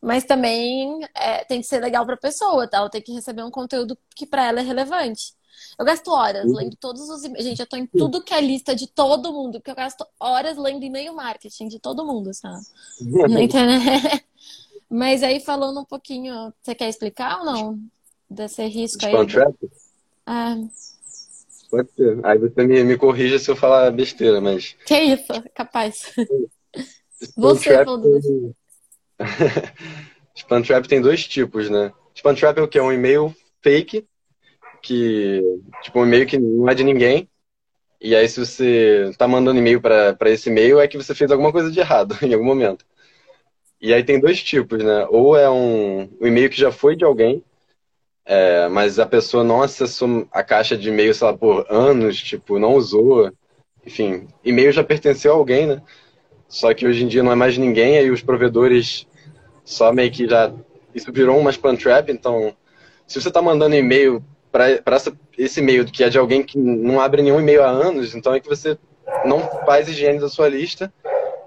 Mas 0.00 0.22
também 0.22 1.00
é, 1.16 1.44
tem 1.44 1.60
que 1.60 1.66
ser 1.66 1.80
legal 1.80 2.06
para 2.06 2.14
a 2.14 2.18
pessoa, 2.18 2.68
tá? 2.68 2.78
Ela 2.78 2.88
tem 2.88 3.02
que 3.02 3.12
receber 3.12 3.42
um 3.42 3.50
conteúdo 3.50 3.98
que 4.14 4.24
para 4.24 4.44
ela 4.46 4.60
é 4.60 4.62
relevante. 4.62 5.34
Eu 5.76 5.84
gasto 5.84 6.08
horas 6.12 6.46
Uhum. 6.46 6.54
lendo 6.54 6.76
todos 6.76 7.08
os 7.10 7.24
e-mails. 7.24 7.44
Gente, 7.44 7.58
eu 7.58 7.66
tô 7.66 7.76
em 7.76 7.86
tudo 7.86 8.22
que 8.22 8.32
é 8.32 8.40
lista 8.40 8.76
de 8.76 8.86
todo 8.86 9.32
mundo, 9.32 9.58
porque 9.58 9.72
eu 9.72 9.74
gasto 9.74 10.06
horas 10.20 10.56
lendo 10.56 10.84
e-mail 10.84 11.12
marketing 11.12 11.66
de 11.66 11.80
todo 11.80 12.06
mundo, 12.06 12.32
sabe? 12.32 12.64
Na 13.28 13.42
internet. 13.42 14.24
Mas 14.88 15.24
aí 15.24 15.40
falando 15.40 15.80
um 15.80 15.84
pouquinho, 15.84 16.54
você 16.62 16.74
quer 16.74 16.88
explicar 16.88 17.40
ou 17.40 17.44
não? 17.44 17.80
Desse 18.30 18.64
risco 18.66 19.04
aí? 19.04 19.26
Trap? 19.26 19.56
Ah, 20.24 20.56
Pode 21.70 21.90
ser. 21.92 22.18
Aí 22.24 22.38
você 22.38 22.66
me, 22.66 22.82
me 22.82 22.96
corrija 22.96 23.38
se 23.38 23.50
eu 23.50 23.56
falar 23.56 23.90
besteira, 23.90 24.40
mas... 24.40 24.76
que 24.86 24.98
isso, 24.98 25.32
capaz. 25.54 26.12
Você 27.36 27.70
trap 27.70 27.84
falou 27.84 28.20
tem... 28.20 28.54
Spam 30.36 30.62
trap 30.62 30.86
tem 30.86 31.00
dois 31.00 31.26
tipos, 31.26 31.68
né? 31.68 31.92
Spam 32.14 32.34
trap 32.34 32.58
é 32.58 32.62
o 32.62 32.68
que? 32.68 32.78
É 32.78 32.82
um 32.82 32.92
e-mail 32.92 33.34
fake, 33.60 34.06
que... 34.80 35.42
Tipo, 35.82 36.00
um 36.00 36.06
e-mail 36.06 36.26
que 36.26 36.38
não 36.38 36.68
é 36.68 36.74
de 36.74 36.84
ninguém. 36.84 37.28
E 38.00 38.14
aí, 38.14 38.28
se 38.28 38.38
você 38.38 39.10
tá 39.18 39.26
mandando 39.26 39.58
e-mail 39.58 39.80
para 39.80 40.16
esse 40.26 40.48
e-mail, 40.48 40.78
é 40.78 40.86
que 40.86 40.96
você 40.96 41.12
fez 41.12 41.30
alguma 41.32 41.50
coisa 41.50 41.70
de 41.70 41.80
errado 41.80 42.16
em 42.22 42.32
algum 42.32 42.44
momento. 42.44 42.86
E 43.80 43.92
aí 43.92 44.04
tem 44.04 44.20
dois 44.20 44.42
tipos, 44.42 44.82
né? 44.82 45.06
Ou 45.10 45.36
é 45.36 45.50
um, 45.50 46.08
um 46.20 46.26
e-mail 46.26 46.48
que 46.48 46.60
já 46.60 46.70
foi 46.70 46.94
de 46.94 47.04
alguém, 47.04 47.42
é, 48.30 48.68
mas 48.68 48.98
a 48.98 49.06
pessoa 49.06 49.42
não 49.42 49.62
acessou 49.62 50.28
a 50.30 50.42
caixa 50.42 50.76
de 50.76 50.90
e-mail, 50.90 51.14
sei 51.14 51.26
lá, 51.26 51.32
por 51.32 51.64
anos, 51.70 52.20
tipo, 52.20 52.58
não 52.58 52.74
usou. 52.74 53.32
Enfim, 53.86 54.28
e-mail 54.44 54.70
já 54.70 54.84
pertenceu 54.84 55.32
a 55.32 55.36
alguém, 55.36 55.66
né? 55.66 55.82
Só 56.46 56.74
que 56.74 56.86
hoje 56.86 57.04
em 57.04 57.08
dia 57.08 57.22
não 57.22 57.32
é 57.32 57.34
mais 57.34 57.56
ninguém, 57.56 57.96
aí 57.96 58.10
os 58.10 58.20
provedores 58.20 59.06
só 59.64 59.90
meio 59.94 60.10
que 60.12 60.28
já. 60.28 60.52
Isso 60.94 61.10
virou 61.10 61.38
uma 61.38 61.50
spam 61.50 61.74
trap, 61.74 62.12
então, 62.12 62.54
se 63.06 63.18
você 63.18 63.28
está 63.28 63.40
mandando 63.40 63.74
e-mail 63.74 64.22
para 64.52 64.78
esse 65.38 65.60
e-mail 65.60 65.86
que 65.86 66.04
é 66.04 66.10
de 66.10 66.18
alguém 66.18 66.42
que 66.42 66.58
não 66.58 67.00
abre 67.00 67.22
nenhum 67.22 67.40
e-mail 67.40 67.62
há 67.62 67.68
anos, 67.68 68.14
então 68.14 68.34
é 68.34 68.40
que 68.40 68.48
você 68.48 68.76
não 69.24 69.40
faz 69.64 69.88
higiene 69.88 70.20
da 70.20 70.28
sua 70.28 70.48
lista. 70.48 70.92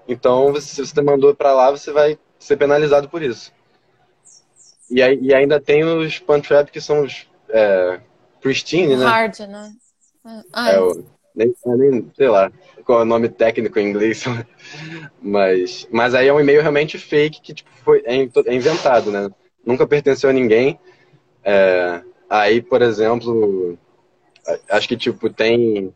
Então, 0.08 0.52
se 0.60 0.84
você 0.84 1.00
mandou 1.00 1.32
para 1.32 1.52
lá, 1.52 1.70
você 1.70 1.92
vai 1.92 2.18
ser 2.40 2.56
penalizado 2.56 3.08
por 3.08 3.22
isso. 3.22 3.52
E, 4.92 5.00
e 5.00 5.34
ainda 5.34 5.60
tem 5.60 5.82
os 5.84 6.18
punch 6.18 6.46
trap 6.46 6.70
que 6.70 6.80
são 6.80 7.02
os 7.02 7.26
é, 7.48 8.00
pristine, 8.40 8.96
né? 8.96 9.04
Hard, 9.04 9.38
né? 9.40 9.72
Ah, 10.52 10.70
é, 10.70 10.80
o, 10.80 11.04
nem, 11.34 11.54
nem, 11.66 12.12
sei 12.16 12.28
lá 12.28 12.52
qual 12.84 13.00
é 13.00 13.02
o 13.02 13.06
nome 13.06 13.28
técnico 13.28 13.78
em 13.78 13.88
inglês, 13.88 14.24
mas, 15.20 15.88
mas 15.90 16.14
aí 16.14 16.28
é 16.28 16.32
um 16.32 16.40
e-mail 16.40 16.60
realmente 16.60 16.98
fake 16.98 17.40
que 17.40 17.54
tipo, 17.54 17.70
foi, 17.84 18.02
é, 18.04 18.16
é 18.16 18.54
inventado, 18.54 19.10
né? 19.10 19.30
Nunca 19.64 19.86
pertenceu 19.86 20.30
a 20.30 20.32
ninguém. 20.32 20.78
É, 21.44 22.02
aí, 22.28 22.60
por 22.60 22.82
exemplo, 22.82 23.78
acho 24.68 24.88
que 24.88 24.96
tipo 24.96 25.30
tem, 25.30 25.94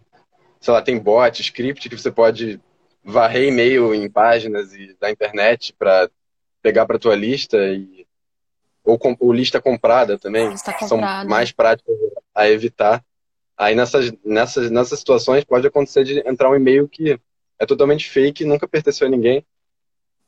sei 0.61 0.73
lá, 0.73 0.83
tem 0.83 0.99
bot, 0.99 1.41
script 1.41 1.89
que 1.89 1.99
você 1.99 2.11
pode 2.11 2.61
varrer 3.05 3.49
e-mail 3.49 3.95
em 3.95 4.09
páginas 4.11 4.73
e, 4.75 4.97
da 5.01 5.11
internet 5.11 5.73
para 5.79 6.09
pegar 6.63 6.87
para 6.87 6.99
tua 6.99 7.15
lista 7.15 7.57
e 7.59 7.96
ou, 8.87 8.99
com, 8.99 9.17
ou 9.19 9.33
lista 9.33 9.61
comprada 9.61 10.19
também, 10.19 10.49
lista 10.49 10.73
são 10.87 10.99
mais 10.99 11.53
práticas 11.53 11.95
a 12.35 12.49
evitar. 12.49 13.05
Aí 13.57 13.75
nessas, 13.75 14.13
nessas, 14.25 14.71
nessas 14.71 14.99
situações 14.99 15.45
pode 15.45 15.67
acontecer 15.67 16.05
de 16.05 16.21
entrar 16.29 16.51
um 16.51 16.55
e-mail 16.55 16.89
que 16.89 17.19
é 17.59 17.67
totalmente 17.67 18.09
fake, 18.09 18.45
nunca 18.45 18.69
pertenceu 18.69 19.07
a 19.07 19.11
ninguém. 19.11 19.45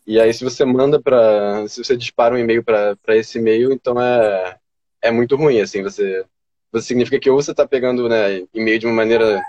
E 0.06 0.18
aí 0.18 0.32
se 0.32 0.42
você 0.42 0.64
manda 0.64 1.00
para, 1.00 1.68
se 1.68 1.84
você 1.84 1.96
dispara 1.96 2.34
um 2.34 2.38
e-mail 2.38 2.64
para 2.64 2.96
esse 3.16 3.38
e-mail, 3.38 3.72
então 3.72 4.00
é 4.00 4.58
é 5.00 5.12
muito 5.12 5.36
ruim 5.36 5.60
assim, 5.60 5.82
você 5.82 6.24
você 6.72 6.88
significa 6.88 7.18
que 7.18 7.30
ou 7.30 7.40
você 7.40 7.52
está 7.52 7.66
pegando 7.66 8.08
né, 8.08 8.46
e-mail 8.52 8.78
de 8.78 8.86
uma 8.86 8.94
maneira 8.94 9.40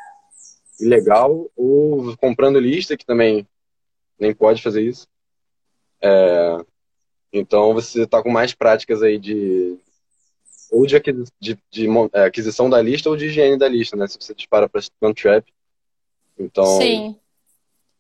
ilegal 0.80 1.50
ou 1.56 2.16
comprando 2.18 2.60
lista 2.60 2.96
que 2.96 3.06
também 3.06 3.46
nem 4.18 4.34
pode 4.34 4.62
fazer 4.62 4.82
isso. 4.82 5.08
É, 6.02 6.58
então 7.32 7.74
você 7.74 8.04
está 8.04 8.22
com 8.22 8.30
mais 8.30 8.54
práticas 8.54 9.02
aí 9.02 9.18
de 9.18 9.78
ou 10.72 10.86
de, 10.86 11.00
de, 11.40 11.58
de, 11.72 11.88
é, 12.14 12.24
aquisição 12.24 12.70
da 12.70 12.82
lista 12.82 13.10
ou 13.10 13.18
de 13.18 13.26
higiene 13.26 13.58
da 13.58 13.68
lista, 13.68 13.96
né? 13.96 14.08
Se 14.08 14.18
você 14.20 14.36
dispara 14.36 14.70
para 14.70 14.82
trap. 15.14 15.46
Então. 16.38 16.66
Sim. 16.78 17.18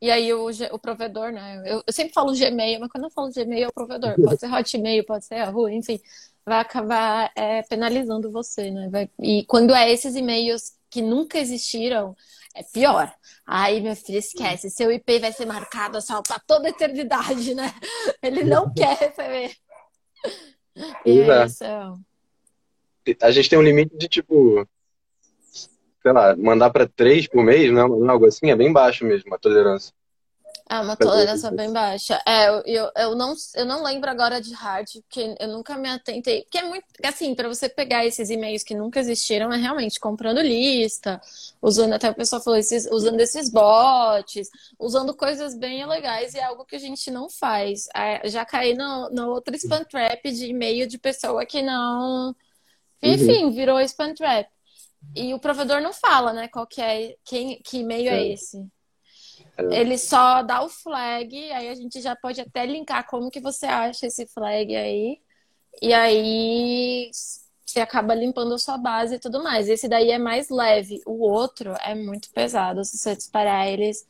E 0.01 0.09
aí 0.09 0.33
o, 0.33 0.47
o 0.71 0.79
provedor, 0.79 1.31
né? 1.31 1.61
Eu, 1.65 1.83
eu, 1.85 1.93
sempre 1.93 2.13
falo 2.13 2.33
Gmail, 2.33 2.79
mas 2.79 2.89
quando 2.89 3.05
eu 3.05 3.09
falo 3.09 3.31
Gmail 3.33 3.65
é 3.65 3.67
o 3.67 3.73
provedor. 3.73 4.15
Pode 4.23 4.39
ser 4.39 4.53
Hotmail, 4.53 5.03
pode 5.03 5.25
ser 5.25 5.35
Yahoo, 5.35 5.67
enfim, 5.67 5.99
vai 6.45 6.59
acabar 6.59 7.31
é, 7.35 7.63
penalizando 7.63 8.31
você, 8.31 8.71
né? 8.71 8.87
Vai, 8.89 9.09
e 9.19 9.43
quando 9.45 9.75
é 9.75 9.91
esses 9.91 10.15
e-mails 10.15 10.73
que 10.89 11.01
nunca 11.01 11.37
existiram, 11.37 12.15
é 12.55 12.63
pior. 12.63 13.11
Aí, 13.45 13.81
meu 13.81 13.95
filho, 13.95 14.19
esquece. 14.19 14.69
Seu 14.69 14.91
IP 14.91 15.19
vai 15.19 15.31
ser 15.31 15.45
marcado 15.45 16.01
só 16.01 16.21
para 16.21 16.39
toda 16.39 16.67
a 16.67 16.71
eternidade, 16.71 17.53
né? 17.53 17.73
Ele 18.21 18.43
não 18.43 18.71
quer 18.73 18.97
receber. 18.97 19.55
E 21.05 21.21
é 21.21 21.45
isso. 21.45 21.63
A 23.21 23.31
gente 23.31 23.49
tem 23.49 23.57
um 23.57 23.63
limite 23.63 23.97
de, 23.97 24.07
tipo, 24.07 24.67
sei 26.01 26.11
lá, 26.11 26.35
mandar 26.35 26.69
para 26.69 26.87
três 26.87 27.27
por 27.27 27.43
mês, 27.43 27.71
não, 27.71 28.05
é 28.05 28.11
algo 28.11 28.25
assim, 28.25 28.51
é 28.51 28.55
bem 28.55 28.71
baixo 28.71 29.05
mesmo 29.05 29.33
a 29.33 29.39
tolerância. 29.39 29.93
É 30.67 30.79
uma 30.79 30.95
tolerância 30.95 31.51
bem 31.51 31.71
baixa. 31.71 32.21
É, 32.25 32.49
eu, 32.65 32.91
eu, 32.95 33.15
não, 33.15 33.35
eu 33.55 33.65
não 33.65 33.83
lembro 33.83 34.09
agora 34.09 34.41
de 34.41 34.53
hard, 34.53 34.87
porque 35.01 35.35
eu 35.39 35.47
nunca 35.47 35.77
me 35.77 35.87
atentei. 35.89 36.43
Porque 36.43 36.57
é 36.57 36.63
muito. 36.63 36.85
Assim, 37.03 37.35
para 37.35 37.47
você 37.47 37.69
pegar 37.69 38.05
esses 38.05 38.29
e-mails 38.29 38.63
que 38.63 38.75
nunca 38.75 38.99
existiram, 38.99 39.51
é 39.51 39.57
realmente 39.57 39.99
comprando 39.99 40.41
lista, 40.41 41.21
usando, 41.61 41.93
até 41.93 42.09
o 42.09 42.15
pessoal 42.15 42.41
falou, 42.41 42.59
esses, 42.59 42.87
usando 42.91 43.19
esses 43.19 43.49
bots, 43.49 44.49
usando 44.79 45.15
coisas 45.15 45.55
bem 45.55 45.85
legais, 45.85 46.33
e 46.33 46.39
é 46.39 46.43
algo 46.43 46.65
que 46.65 46.75
a 46.75 46.79
gente 46.79 47.11
não 47.11 47.29
faz. 47.29 47.87
É, 47.95 48.27
já 48.29 48.45
caí 48.45 48.73
no, 48.73 49.09
no 49.09 49.29
outro 49.29 49.55
spam 49.55 49.83
trap 49.83 50.31
de 50.31 50.47
e-mail 50.47 50.87
de 50.87 50.97
pessoa 50.97 51.45
que 51.45 51.61
não. 51.61 52.35
Enfim, 53.01 53.45
uhum. 53.45 53.51
virou 53.51 53.79
spam 53.81 54.13
trap. 54.13 54.49
E 55.15 55.33
o 55.33 55.39
provedor 55.39 55.81
não 55.81 55.93
fala, 55.93 56.33
né, 56.33 56.47
qual 56.47 56.67
que 56.67 56.81
é, 56.81 57.15
quem, 57.23 57.61
que 57.63 57.79
e-mail 57.79 58.09
é, 58.09 58.19
é 58.19 58.33
esse. 58.33 58.69
Ele 59.71 59.97
só 59.97 60.41
dá 60.41 60.63
o 60.63 60.69
flag, 60.69 61.51
aí 61.51 61.69
a 61.69 61.75
gente 61.75 62.01
já 62.01 62.15
pode 62.15 62.39
até 62.41 62.65
linkar 62.65 63.05
como 63.07 63.29
que 63.29 63.39
você 63.39 63.65
acha 63.65 64.07
esse 64.07 64.25
flag 64.27 64.75
aí. 64.75 65.19
E 65.81 65.93
aí 65.93 67.09
você 67.65 67.79
acaba 67.79 68.15
limpando 68.15 68.53
a 68.53 68.57
sua 68.57 68.77
base 68.77 69.15
e 69.15 69.19
tudo 69.19 69.43
mais. 69.43 69.69
Esse 69.69 69.87
daí 69.87 70.11
é 70.11 70.17
mais 70.17 70.49
leve. 70.49 71.01
O 71.05 71.21
outro 71.21 71.75
é 71.81 71.93
muito 71.93 72.29
pesado. 72.31 72.83
Se 72.83 72.97
você 72.97 73.15
disparar, 73.15 73.67
eles 73.67 74.07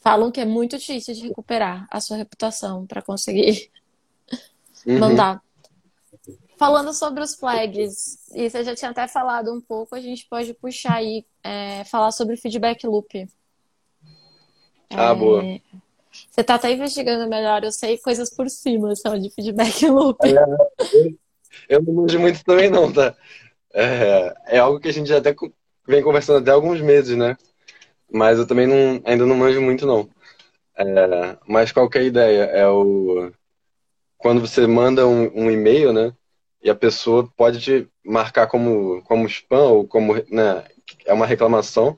falam 0.00 0.30
que 0.30 0.40
é 0.40 0.44
muito 0.44 0.78
difícil 0.78 1.14
de 1.14 1.28
recuperar 1.28 1.86
a 1.90 2.00
sua 2.00 2.16
reputação 2.16 2.86
para 2.86 3.02
conseguir 3.02 3.70
uhum. 4.86 4.98
mandar. 4.98 5.42
Falando 6.58 6.92
sobre 6.92 7.22
os 7.22 7.34
flags, 7.34 8.18
e 8.34 8.50
você 8.50 8.62
já 8.62 8.74
tinha 8.74 8.90
até 8.90 9.08
falado 9.08 9.50
um 9.50 9.62
pouco, 9.62 9.94
a 9.94 10.00
gente 10.00 10.26
pode 10.28 10.52
puxar 10.52 10.96
aí, 10.96 11.24
é, 11.42 11.84
falar 11.84 12.12
sobre 12.12 12.36
feedback 12.36 12.86
loop. 12.86 13.26
Ah, 14.90 15.10
é... 15.10 15.14
boa. 15.14 15.42
Você 16.30 16.42
tá 16.42 16.56
até 16.56 16.72
investigando 16.72 17.28
melhor, 17.28 17.62
eu 17.62 17.70
sei 17.70 17.96
coisas 17.98 18.34
por 18.34 18.48
cima, 18.50 18.94
só 18.96 19.16
de 19.16 19.30
feedback 19.30 19.86
loop. 19.88 20.18
É, 20.26 20.34
eu, 20.92 21.18
eu 21.68 21.82
não 21.82 21.94
manjo 21.94 22.18
muito 22.18 22.44
também 22.44 22.68
não, 22.68 22.92
tá? 22.92 23.14
É, 23.72 24.34
é 24.46 24.58
algo 24.58 24.80
que 24.80 24.88
a 24.88 24.92
gente 24.92 25.08
já 25.08 25.18
até 25.18 25.34
vem 25.86 26.02
conversando 26.02 26.38
até 26.40 26.50
alguns 26.50 26.80
meses, 26.80 27.16
né? 27.16 27.36
Mas 28.12 28.38
eu 28.38 28.46
também 28.46 28.66
não, 28.66 29.00
ainda 29.04 29.24
não 29.24 29.36
manjo 29.36 29.60
muito 29.60 29.86
não. 29.86 30.08
É, 30.76 31.36
mas 31.46 31.70
qual 31.70 31.88
que 31.88 31.98
é 31.98 32.00
a 32.00 32.04
ideia? 32.04 32.42
É 32.44 32.66
o 32.68 33.30
quando 34.18 34.40
você 34.40 34.66
manda 34.66 35.06
um, 35.06 35.24
um, 35.34 35.50
e-mail, 35.50 35.92
né? 35.92 36.12
E 36.62 36.68
a 36.68 36.74
pessoa 36.74 37.28
pode 37.36 37.60
te 37.60 37.88
marcar 38.04 38.46
como, 38.46 39.02
como 39.02 39.26
spam 39.26 39.68
ou 39.68 39.88
como 39.88 40.14
né, 40.28 40.64
é 41.06 41.12
uma 41.12 41.26
reclamação. 41.26 41.96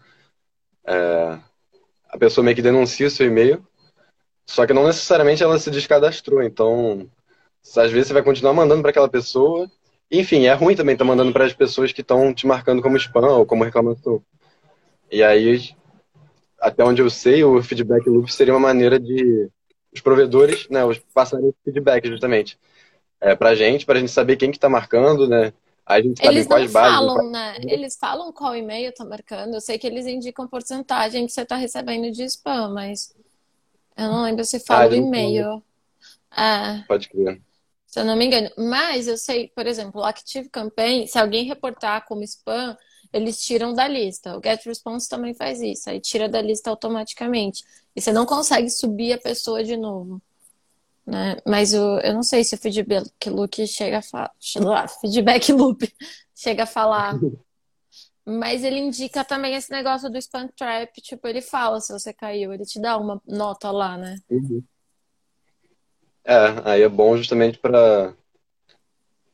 É, 0.87 1.38
a 2.12 2.18
pessoa 2.18 2.44
meio 2.44 2.55
que 2.55 2.62
denuncia 2.62 3.07
o 3.07 3.11
seu 3.11 3.27
e-mail, 3.27 3.66
só 4.46 4.66
que 4.66 4.72
não 4.72 4.87
necessariamente 4.87 5.42
ela 5.42 5.59
se 5.59 5.70
descadastrou. 5.70 6.42
Então, 6.42 7.09
às 7.77 7.90
vezes 7.90 8.09
você 8.09 8.12
vai 8.12 8.22
continuar 8.22 8.53
mandando 8.53 8.83
para 8.83 8.90
aquela 8.90 9.09
pessoa. 9.09 9.70
Enfim, 10.11 10.44
é 10.44 10.53
ruim 10.53 10.77
também 10.77 10.94
estar 10.94 11.05
tá 11.05 11.09
mandando 11.09 11.33
para 11.33 11.46
as 11.46 11.55
pessoas 11.55 11.92
que 11.92 12.03
estão 12.03 12.35
te 12.35 12.46
marcando 12.46 12.83
como 12.83 12.96
spam 12.98 13.29
ou 13.29 13.46
como 13.46 13.64
reclamação. 13.64 14.22
E 15.11 15.22
aí, 15.22 15.70
até 16.61 16.85
onde 16.85 17.03
eu 17.03 17.11
sei, 17.11 17.42
o 17.44 17.62
feedback 17.62 18.07
loop 18.09 18.33
seria 18.33 18.53
uma 18.55 18.61
maneira 18.61 19.01
de 19.01 19.48
os 19.92 20.01
provedores, 20.01 20.68
né, 20.70 20.81
passarem 21.12 21.53
feedback 21.64 22.09
justamente 22.09 22.59
é, 23.20 23.35
para 23.37 23.51
a 23.51 23.55
gente, 23.55 23.85
para 23.85 23.98
a 23.98 24.01
gente 24.01 24.11
saber 24.11 24.37
quem 24.37 24.51
que 24.51 24.57
está 24.57 24.68
marcando, 24.68 25.29
né, 25.29 25.53
a 25.92 26.02
gente 26.02 26.24
eles 26.24 26.46
não 26.46 26.68
falam, 26.68 27.31
né? 27.31 27.57
Eles 27.62 27.96
falam 27.96 28.33
qual 28.33 28.57
e-mail 28.57 28.92
tá 28.92 29.05
marcando. 29.05 29.55
Eu 29.55 29.61
sei 29.61 29.78
que 29.78 29.87
eles 29.87 30.07
indicam 30.07 30.48
porcentagem 30.48 31.26
que 31.26 31.33
você 31.33 31.44
tá 31.44 31.57
recebendo 31.57 32.11
de 32.11 32.24
spam, 32.24 32.72
mas 32.72 33.14
eu 33.96 34.09
não 34.09 34.22
lembro 34.22 34.44
se 34.44 34.61
fala 34.61 34.85
ah, 34.85 34.88
o 34.88 34.94
e-mail. 34.94 35.62
É. 36.37 36.83
Pode 36.88 37.09
crer. 37.09 37.40
Se 37.87 38.00
eu 38.00 38.05
não 38.05 38.16
me 38.16 38.24
engano. 38.24 38.50
Mas 38.57 39.07
eu 39.07 39.18
sei, 39.18 39.48
por 39.48 39.66
exemplo, 39.66 40.00
o 40.00 40.05
Active 40.05 40.48
Campaign, 40.48 41.07
se 41.07 41.18
alguém 41.18 41.44
reportar 41.44 42.07
como 42.07 42.22
spam, 42.22 42.76
eles 43.12 43.44
tiram 43.44 43.74
da 43.74 43.87
lista. 43.87 44.37
O 44.37 44.40
GetResponse 44.42 45.09
também 45.09 45.35
faz 45.35 45.61
isso, 45.61 45.90
aí 45.90 46.00
tira 46.00 46.28
da 46.28 46.40
lista 46.40 46.70
automaticamente. 46.70 47.62
E 47.94 48.00
você 48.00 48.11
não 48.11 48.24
consegue 48.24 48.70
subir 48.70 49.12
a 49.12 49.18
pessoa 49.18 49.62
de 49.62 49.76
novo. 49.76 50.22
Né? 51.07 51.37
Mas 51.47 51.75
o, 51.75 51.99
eu 52.01 52.15
não 52.15 52.23
sei 52.23 52.45
se 52.45 52.55
o 52.55 52.59
feedback 52.59 53.29
loop 53.29 53.67
chega 53.67 53.99
a 53.99 54.03
falar. 54.03 54.88
Feedback 55.01 55.53
loop 55.53 55.93
chega 56.35 56.62
a 56.62 56.67
falar. 56.67 57.19
Mas 58.25 58.62
ele 58.62 58.79
indica 58.79 59.25
também 59.25 59.55
esse 59.55 59.71
negócio 59.71 60.09
do 60.09 60.17
spam 60.19 60.49
trap. 60.57 61.01
Tipo, 61.01 61.27
ele 61.27 61.43
fala 61.43 61.81
se 61.81 61.93
você 61.93 62.12
caiu, 62.12 62.53
ele 62.53 62.65
te 62.65 62.81
dá 62.81 62.97
uma 62.97 63.21
nota 63.27 63.71
lá, 63.71 63.97
né? 63.97 64.17
Uhum. 64.31 64.62
É, 66.25 66.37
aí 66.65 66.83
é 66.83 66.88
bom 66.88 67.17
justamente 67.17 67.59
para 67.59 68.15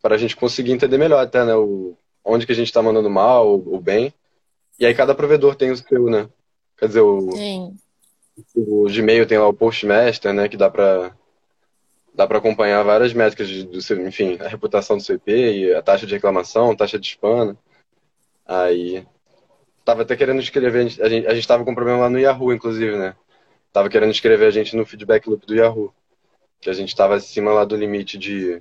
para 0.00 0.14
a 0.14 0.18
gente 0.18 0.37
conseguir 0.37 0.72
entender 0.72 0.96
melhor 0.96 1.22
até, 1.22 1.44
né? 1.44 1.54
O, 1.54 1.94
onde 2.24 2.46
que 2.46 2.52
a 2.52 2.54
gente 2.54 2.68
está 2.68 2.81
mandando 2.81 3.11
mal 3.11 3.46
ou 3.46 3.81
bem. 3.81 4.14
E 4.78 4.87
aí 4.87 4.94
cada 4.94 5.14
provedor 5.14 5.54
tem 5.54 5.70
o 5.70 5.76
seu, 5.76 6.09
né? 6.09 6.28
Quer 6.78 6.87
dizer, 6.87 7.00
o, 7.00 7.33
Sim. 7.33 7.76
o 8.54 8.85
Gmail 8.85 9.26
tem 9.26 9.38
lá 9.38 9.48
o 9.48 9.52
Postmaster, 9.52 10.33
né? 10.33 10.48
Que 10.48 10.57
dá 10.57 10.70
pra, 10.70 11.12
dá 12.18 12.26
pra 12.26 12.38
acompanhar 12.38 12.83
várias 12.83 13.12
métricas 13.12 13.48
do 13.62 13.81
seu, 13.81 14.04
enfim, 14.04 14.37
a 14.40 14.48
reputação 14.48 14.96
do 14.96 15.02
seu 15.04 15.14
IP 15.14 15.31
e 15.31 15.72
a 15.72 15.81
taxa 15.81 16.04
de 16.04 16.14
reclamação, 16.14 16.74
taxa 16.74 16.98
de 16.98 17.07
spam. 17.07 17.44
Né? 17.44 17.57
Aí. 18.44 19.07
Tava 19.85 20.02
até 20.02 20.16
querendo 20.16 20.40
escrever, 20.40 20.81
a 21.00 21.09
gente, 21.09 21.26
a 21.28 21.35
gente 21.35 21.46
tava 21.46 21.64
com 21.64 21.76
problema 21.76 22.00
lá 22.00 22.11
no 22.11 22.18
Yahoo, 22.18 22.52
inclusive, 22.52 22.98
né? 22.98 23.14
Tava 23.72 23.88
querendo 23.88 24.11
escrever 24.11 24.46
a 24.46 24.50
gente 24.50 24.74
no 24.74 24.85
feedback 24.85 25.28
loop 25.31 25.46
do 25.46 25.54
Yahoo. 25.54 25.94
Que 26.61 26.68
a 26.68 26.72
gente 26.72 26.94
tava 26.94 27.14
acima 27.14 27.52
lá 27.52 27.64
do 27.64 27.76
limite 27.76 28.18
de, 28.18 28.61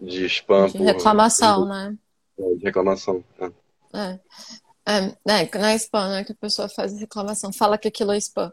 de 0.00 0.26
spam. 0.26 0.66
De 0.66 0.78
reclamação, 0.78 1.60
por, 1.60 1.68
né? 1.68 1.96
É, 2.36 2.54
de 2.56 2.64
reclamação. 2.64 3.24
É. 3.38 3.46
É. 3.96 4.20
É, 4.86 4.96
é, 4.96 5.58
não 5.58 5.66
é 5.68 5.76
spam, 5.76 6.10
né? 6.10 6.24
Que 6.24 6.32
a 6.32 6.36
pessoa 6.36 6.68
faz 6.68 6.98
reclamação, 6.98 7.52
fala 7.52 7.78
que 7.78 7.86
aquilo 7.86 8.10
é 8.10 8.18
spam. 8.18 8.52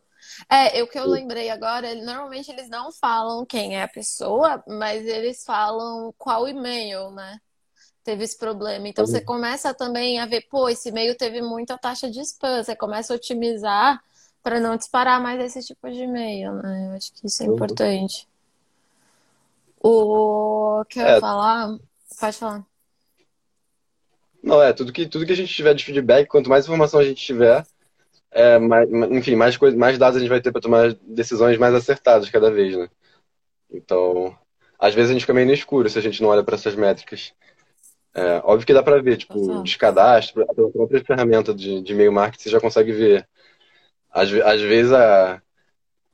É, 0.49 0.81
o 0.83 0.87
que 0.87 0.97
eu 0.97 1.05
lembrei 1.05 1.49
agora, 1.49 1.93
normalmente 1.95 2.51
eles 2.51 2.69
não 2.69 2.91
falam 2.91 3.45
quem 3.45 3.75
é 3.77 3.83
a 3.83 3.87
pessoa, 3.87 4.63
mas 4.67 5.05
eles 5.05 5.43
falam 5.43 6.13
qual 6.17 6.47
e-mail, 6.47 7.11
né? 7.11 7.39
Teve 8.03 8.23
esse 8.23 8.37
problema. 8.37 8.87
Então 8.87 9.05
você 9.05 9.19
uhum. 9.19 9.25
começa 9.25 9.73
também 9.73 10.19
a 10.19 10.25
ver, 10.25 10.47
pô, 10.49 10.67
esse 10.67 10.89
e-mail 10.89 11.15
teve 11.15 11.41
muita 11.41 11.77
taxa 11.77 12.09
de 12.09 12.19
spam. 12.21 12.63
Você 12.63 12.75
começa 12.75 13.13
a 13.13 13.15
otimizar 13.15 14.01
para 14.41 14.59
não 14.59 14.75
disparar 14.75 15.21
mais 15.21 15.39
esse 15.39 15.67
tipo 15.67 15.89
de 15.89 15.99
e-mail, 15.99 16.53
né? 16.53 16.87
Eu 16.87 16.97
acho 16.97 17.13
que 17.13 17.27
isso 17.27 17.43
é 17.43 17.47
uhum. 17.47 17.55
importante. 17.55 18.27
O 19.83 20.83
que 20.89 20.99
eu 20.99 21.03
ia 21.03 21.17
é. 21.17 21.19
falar? 21.19 21.77
Pode 22.19 22.37
falar. 22.37 22.65
Não, 24.43 24.61
é, 24.61 24.73
tudo 24.73 24.91
que, 24.91 25.07
tudo 25.07 25.25
que 25.25 25.31
a 25.31 25.35
gente 25.35 25.53
tiver 25.53 25.73
de 25.73 25.83
feedback, 25.83 26.27
quanto 26.27 26.49
mais 26.49 26.65
informação 26.65 26.99
a 26.99 27.03
gente 27.03 27.23
tiver, 27.23 27.65
é, 28.31 28.57
mais, 28.57 28.89
enfim, 29.11 29.35
mais, 29.35 29.57
coisa, 29.57 29.77
mais 29.77 29.97
dados 29.97 30.17
a 30.17 30.19
gente 30.19 30.29
vai 30.29 30.41
ter 30.41 30.51
para 30.51 30.61
tomar 30.61 30.93
decisões 31.03 31.57
mais 31.57 31.73
acertadas 31.73 32.29
cada 32.29 32.49
vez, 32.49 32.75
né? 32.77 32.89
Então, 33.69 34.35
às 34.79 34.93
vezes 34.93 35.11
a 35.11 35.13
gente 35.13 35.21
fica 35.21 35.33
meio 35.33 35.47
no 35.47 35.53
escuro 35.53 35.89
se 35.89 35.99
a 35.99 36.01
gente 36.01 36.21
não 36.21 36.29
olha 36.29 36.43
para 36.43 36.55
essas 36.55 36.75
métricas. 36.75 37.33
É, 38.13 38.41
óbvio 38.43 38.65
que 38.65 38.73
dá 38.73 38.83
para 38.83 39.01
ver, 39.01 39.17
tipo, 39.17 39.37
uhum. 39.37 39.63
descadastro, 39.63 40.45
pela 40.45 40.69
própria 40.69 41.03
ferramenta 41.03 41.53
de, 41.53 41.81
de 41.81 41.93
e-mail 41.93 42.11
marketing, 42.11 42.43
você 42.43 42.49
já 42.49 42.59
consegue 42.59 42.91
ver. 42.91 43.27
Às, 44.09 44.31
às 44.33 44.61
vezes 44.61 44.91
a, 44.91 45.41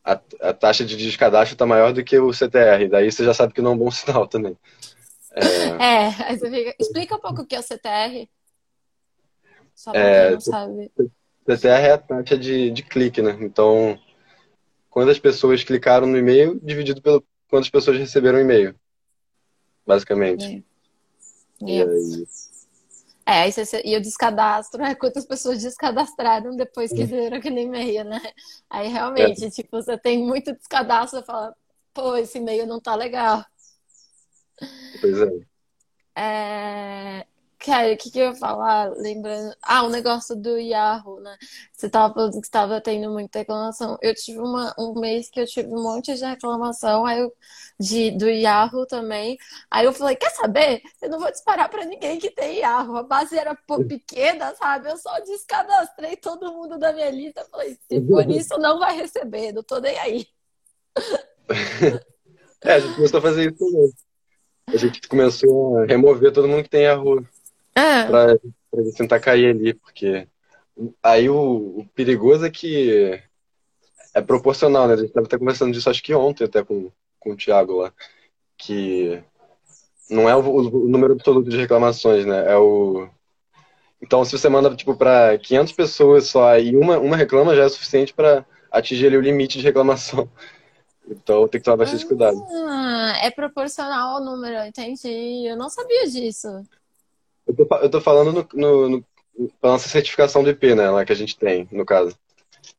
a, 0.04 0.22
a 0.42 0.54
taxa 0.54 0.86
de 0.86 0.96
descadastro 0.96 1.56
está 1.56 1.66
maior 1.66 1.92
do 1.94 2.04
que 2.04 2.18
o 2.20 2.32
CTR, 2.32 2.88
daí 2.90 3.12
você 3.12 3.24
já 3.24 3.34
sabe 3.34 3.54
que 3.54 3.62
não 3.62 3.72
é 3.72 3.74
um 3.74 3.78
bom 3.78 3.90
sinal 3.92 4.28
também. 4.28 4.56
É, 5.80 6.34
é 6.34 6.76
explica 6.80 7.16
um 7.16 7.20
pouco 7.20 7.42
o 7.42 7.46
que 7.46 7.56
é 7.56 7.60
o 7.60 7.64
CTR. 7.64 8.28
Só 9.76 9.92
pra 9.92 10.02
é, 10.02 10.24
quem 10.24 10.32
não 10.34 10.40
sabe. 10.42 10.92
CTR 11.48 11.68
é 11.68 11.92
a 11.94 11.98
taxa 11.98 12.38
de, 12.38 12.70
de 12.72 12.84
clique, 12.84 13.22
né? 13.22 13.38
Então, 13.40 13.98
quantas 14.90 15.18
pessoas 15.18 15.64
clicaram 15.64 16.06
no 16.06 16.18
e-mail 16.18 16.60
dividido 16.62 17.02
pelo 17.02 17.24
quantas 17.50 17.70
pessoas 17.70 17.98
receberam 17.98 18.38
o 18.38 18.42
e-mail. 18.42 18.76
Basicamente. 19.86 20.64
É. 21.62 21.66
E 21.66 21.82
aí... 21.82 22.28
É, 23.26 23.42
aí 23.42 23.52
você, 23.52 23.82
e 23.84 23.96
o 23.96 24.02
descadastro 24.02 24.82
é 24.82 24.96
quantas 24.96 25.26
pessoas 25.26 25.62
descadastraram 25.62 26.56
depois 26.56 26.92
que 26.92 27.04
viram 27.04 27.38
aquele 27.38 27.62
e-mail, 27.62 28.06
né? 28.06 28.22
Aí 28.70 28.88
realmente, 28.88 29.44
é. 29.44 29.50
tipo, 29.50 29.70
você 29.72 29.98
tem 29.98 30.24
muito 30.24 30.54
descadastro, 30.54 31.20
você 31.20 31.26
fala, 31.26 31.54
pô, 31.94 32.16
esse 32.16 32.38
e-mail 32.38 32.66
não 32.66 32.80
tá 32.80 32.96
legal. 32.96 33.44
Pois 35.02 35.22
é. 35.22 35.32
é... 36.16 37.28
Cara, 37.60 37.92
o 37.94 37.98
que, 37.98 38.12
que 38.12 38.20
eu 38.20 38.26
ia 38.26 38.36
falar? 38.36 38.92
Lembrando. 38.98 39.56
Ah, 39.64 39.84
o 39.84 39.90
negócio 39.90 40.36
do 40.36 40.58
Yahoo, 40.58 41.20
né? 41.22 41.36
Você 41.74 41.90
tava 41.90 42.14
falando 42.14 42.34
que 42.34 42.46
estava 42.46 42.80
tendo 42.80 43.12
muita 43.12 43.40
reclamação. 43.40 43.98
Eu 44.02 44.14
tive 44.14 44.40
uma, 44.40 44.76
um 44.78 45.00
mês 45.00 45.30
que 45.30 45.40
eu 45.40 45.46
tive 45.48 45.68
um 45.70 45.82
monte 45.82 46.14
de 46.14 46.24
reclamação 46.24 47.06
aí 47.06 47.20
eu, 47.20 47.34
de, 47.80 48.12
do 48.12 48.30
Yahoo 48.30 48.86
também. 48.86 49.38
Aí 49.72 49.86
eu 49.86 49.94
falei: 49.94 50.16
quer 50.16 50.30
saber? 50.32 50.82
Eu 51.02 51.10
não 51.10 51.20
vou 51.20 51.32
disparar 51.32 51.68
para 51.70 51.84
ninguém 51.86 52.20
que 52.20 52.30
tem 52.30 52.60
Yahoo. 52.60 52.98
A 52.98 53.04
base 53.04 53.38
era 53.38 53.56
pequena, 53.88 54.54
sabe? 54.56 54.92
Eu 54.92 54.98
só 54.98 55.20
descadastrei 55.22 56.16
todo 56.16 56.54
mundo 56.54 56.78
da 56.78 56.94
minha 56.94 57.10
lista. 57.10 57.46
Falei: 57.50 57.78
se 57.90 58.02
por 58.02 58.30
isso 58.30 58.58
não 58.60 58.78
vai 58.80 58.96
receber, 58.96 59.52
não 59.52 59.64
tô 59.64 59.80
nem 59.80 59.98
aí. 59.98 60.28
é, 62.64 62.74
a 62.74 62.80
gente 62.80 62.96
começou 62.96 63.18
a 63.18 63.22
fazer 63.22 63.48
isso 63.48 63.58
também 63.58 64.08
a 64.70 64.76
gente 64.76 65.08
começou 65.08 65.78
a 65.78 65.86
remover 65.86 66.32
todo 66.34 66.48
mundo 66.48 66.64
que 66.64 66.70
tem 66.70 66.88
a 66.88 66.96
É. 67.78 68.06
Pra, 68.06 68.38
pra 68.72 68.84
tentar 68.96 69.20
cair 69.20 69.50
ali, 69.50 69.74
porque 69.76 70.28
aí 71.04 71.30
o, 71.30 71.80
o, 71.80 71.88
perigoso 71.94 72.44
é 72.44 72.50
que 72.50 73.22
é 74.16 74.22
proporcional, 74.22 74.88
né? 74.88 74.96
A 74.96 74.98
gente 74.98 75.10
estava 75.10 75.28
até 75.28 75.38
conversando 75.38 75.72
disso 75.72 75.90
acho 75.90 76.02
que 76.02 76.14
ontem 76.16 76.46
até 76.46 76.64
com, 76.64 76.92
com 77.20 77.32
o 77.34 77.38
Thiago 77.38 77.82
lá. 77.82 77.94
Que 78.58 79.22
não 80.10 80.28
é 80.28 80.36
o, 80.36 80.40
o 80.40 80.88
número 80.88 81.14
absoluto 81.14 81.50
de 81.50 81.58
reclamações, 81.58 82.26
né? 82.26 82.52
É 82.52 82.58
o. 82.58 83.08
Então, 84.02 84.26
se 84.26 84.36
você 84.36 84.50
manda 84.50 84.76
tipo 84.76 84.96
para 84.96 85.38
500 85.38 85.74
pessoas 85.74 86.28
só 86.28 86.58
e 86.58 86.76
uma, 86.76 86.98
uma 86.98 87.16
reclama, 87.16 87.56
já 87.56 87.64
é 87.66 87.70
suficiente 87.70 88.14
para 88.14 88.44
atingir 88.72 89.08
ali 89.08 89.18
o 89.18 89.22
limite 89.22 89.60
de 89.60 89.64
reclamação. 89.64 90.28
Então 91.10 91.48
tem 91.48 91.62
que 91.62 91.66
tomar 91.66 91.78
bastante 91.78 92.04
ah, 92.04 92.08
cuidado. 92.08 92.46
É 93.22 93.32
proporcional 93.32 94.18
ao 94.18 94.24
número, 94.24 94.58
entendi. 94.66 95.48
Eu 95.48 95.56
não 95.56 95.70
sabia 95.70 96.06
disso. 96.08 96.48
Eu 97.48 97.56
tô, 97.56 97.76
eu 97.76 97.90
tô 97.90 98.02
falando 98.02 98.34
no, 98.34 98.48
no, 98.54 98.90
no, 98.90 99.06
nossa 99.62 99.88
certificação 99.88 100.44
do 100.44 100.50
IP, 100.50 100.76
né? 100.76 100.90
Lá 100.90 101.06
que 101.06 101.12
a 101.12 101.16
gente 101.16 101.38
tem, 101.38 101.68
no 101.72 101.86
caso. 101.86 102.18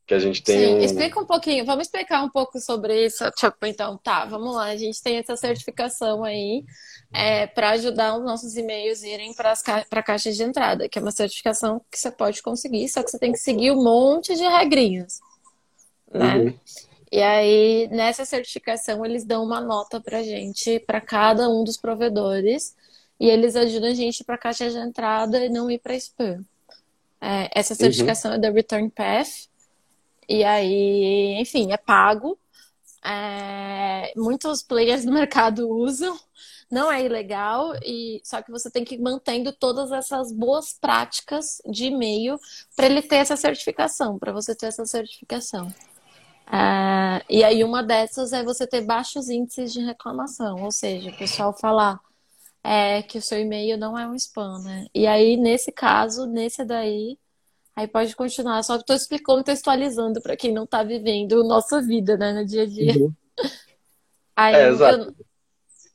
Que 0.06 0.14
a 0.14 0.18
gente 0.18 0.42
tem. 0.42 0.58
Sim, 0.58 0.74
um... 0.74 0.80
explica 0.80 1.20
um 1.20 1.24
pouquinho, 1.24 1.64
vamos 1.64 1.86
explicar 1.86 2.22
um 2.22 2.28
pouco 2.28 2.58
sobre 2.60 3.06
isso. 3.06 3.30
Tipo, 3.32 3.66
então, 3.66 3.96
tá, 3.98 4.24
vamos 4.24 4.54
lá. 4.54 4.64
A 4.64 4.76
gente 4.76 5.02
tem 5.02 5.16
essa 5.16 5.36
certificação 5.36 6.24
aí 6.24 6.64
é, 7.12 7.46
para 7.46 7.70
ajudar 7.70 8.16
os 8.16 8.24
nossos 8.24 8.56
e-mails 8.56 9.02
irem 9.02 9.34
para 9.34 9.54
a 9.90 10.02
caixa 10.02 10.32
de 10.32 10.42
entrada, 10.42 10.88
que 10.88 10.98
é 10.98 11.02
uma 11.02 11.10
certificação 11.10 11.80
que 11.90 11.98
você 11.98 12.10
pode 12.10 12.42
conseguir, 12.42 12.88
só 12.88 13.02
que 13.02 13.10
você 13.10 13.18
tem 13.18 13.32
que 13.32 13.38
seguir 13.38 13.70
um 13.70 13.82
monte 13.82 14.34
de 14.34 14.42
regrinhas. 14.42 15.20
Né? 16.12 16.36
Uhum. 16.36 16.54
E 17.10 17.22
aí, 17.22 17.88
nessa 17.90 18.24
certificação, 18.24 19.04
eles 19.04 19.24
dão 19.24 19.42
uma 19.42 19.60
nota 19.60 20.00
pra 20.00 20.22
gente, 20.22 20.78
para 20.80 21.00
cada 21.00 21.48
um 21.48 21.64
dos 21.64 21.76
provedores, 21.76 22.74
e 23.18 23.28
eles 23.28 23.56
ajudam 23.56 23.90
a 23.90 23.94
gente 23.94 24.22
para 24.22 24.38
caixa 24.38 24.70
de 24.70 24.78
entrada 24.78 25.44
e 25.44 25.48
não 25.48 25.70
ir 25.70 25.78
para 25.78 25.94
spam. 25.96 26.44
É, 27.20 27.50
essa 27.52 27.74
uhum. 27.74 27.78
certificação 27.78 28.30
uhum. 28.30 28.36
é 28.36 28.40
da 28.40 28.50
Return 28.50 28.88
Path, 28.90 29.48
e 30.28 30.44
aí, 30.44 31.40
enfim, 31.40 31.72
é 31.72 31.76
pago. 31.76 32.38
É, 33.04 34.12
muitos 34.16 34.62
players 34.62 35.04
do 35.04 35.10
mercado 35.12 35.68
usam, 35.68 36.18
não 36.70 36.92
é 36.92 37.04
ilegal, 37.04 37.74
e 37.82 38.20
só 38.22 38.42
que 38.42 38.50
você 38.50 38.70
tem 38.70 38.84
que 38.84 38.94
ir 38.94 39.00
mantendo 39.00 39.52
todas 39.52 39.90
essas 39.90 40.30
boas 40.30 40.72
práticas 40.72 41.62
de 41.66 41.86
e-mail 41.86 42.38
para 42.76 42.86
ele 42.86 43.02
ter 43.02 43.16
essa 43.16 43.36
certificação, 43.36 44.18
para 44.18 44.32
você 44.32 44.54
ter 44.54 44.66
essa 44.66 44.84
certificação. 44.84 45.66
Uh, 46.46 47.20
e 47.28 47.44
aí 47.44 47.62
uma 47.62 47.82
dessas 47.82 48.32
é 48.32 48.42
você 48.42 48.66
ter 48.66 48.80
baixos 48.80 49.28
índices 49.28 49.72
de 49.72 49.80
reclamação, 49.80 50.62
ou 50.62 50.70
seja, 50.70 51.10
o 51.10 51.16
pessoal 51.16 51.56
falar 51.58 52.00
é, 52.68 53.00
que 53.00 53.16
o 53.16 53.22
seu 53.22 53.40
e-mail 53.40 53.78
não 53.78 53.98
é 53.98 54.06
um 54.06 54.14
spam, 54.14 54.58
né? 54.62 54.86
E 54.94 55.06
aí, 55.06 55.38
nesse 55.38 55.72
caso, 55.72 56.26
nesse 56.26 56.66
daí, 56.66 57.18
aí 57.74 57.88
pode 57.88 58.14
continuar. 58.14 58.62
Só 58.62 58.74
que 58.74 58.82
estou 58.82 58.94
explicando, 58.94 59.38
contextualizando 59.38 60.20
para 60.20 60.36
quem 60.36 60.52
não 60.52 60.64
está 60.64 60.82
vivendo 60.82 61.42
nossa 61.44 61.80
vida, 61.80 62.18
né, 62.18 62.30
no 62.34 62.44
dia 62.44 62.64
a 62.64 62.66
dia. 62.66 62.94
Uhum. 62.94 63.14
Aí 64.36 64.54
é, 64.54 64.68
eu, 64.68 65.14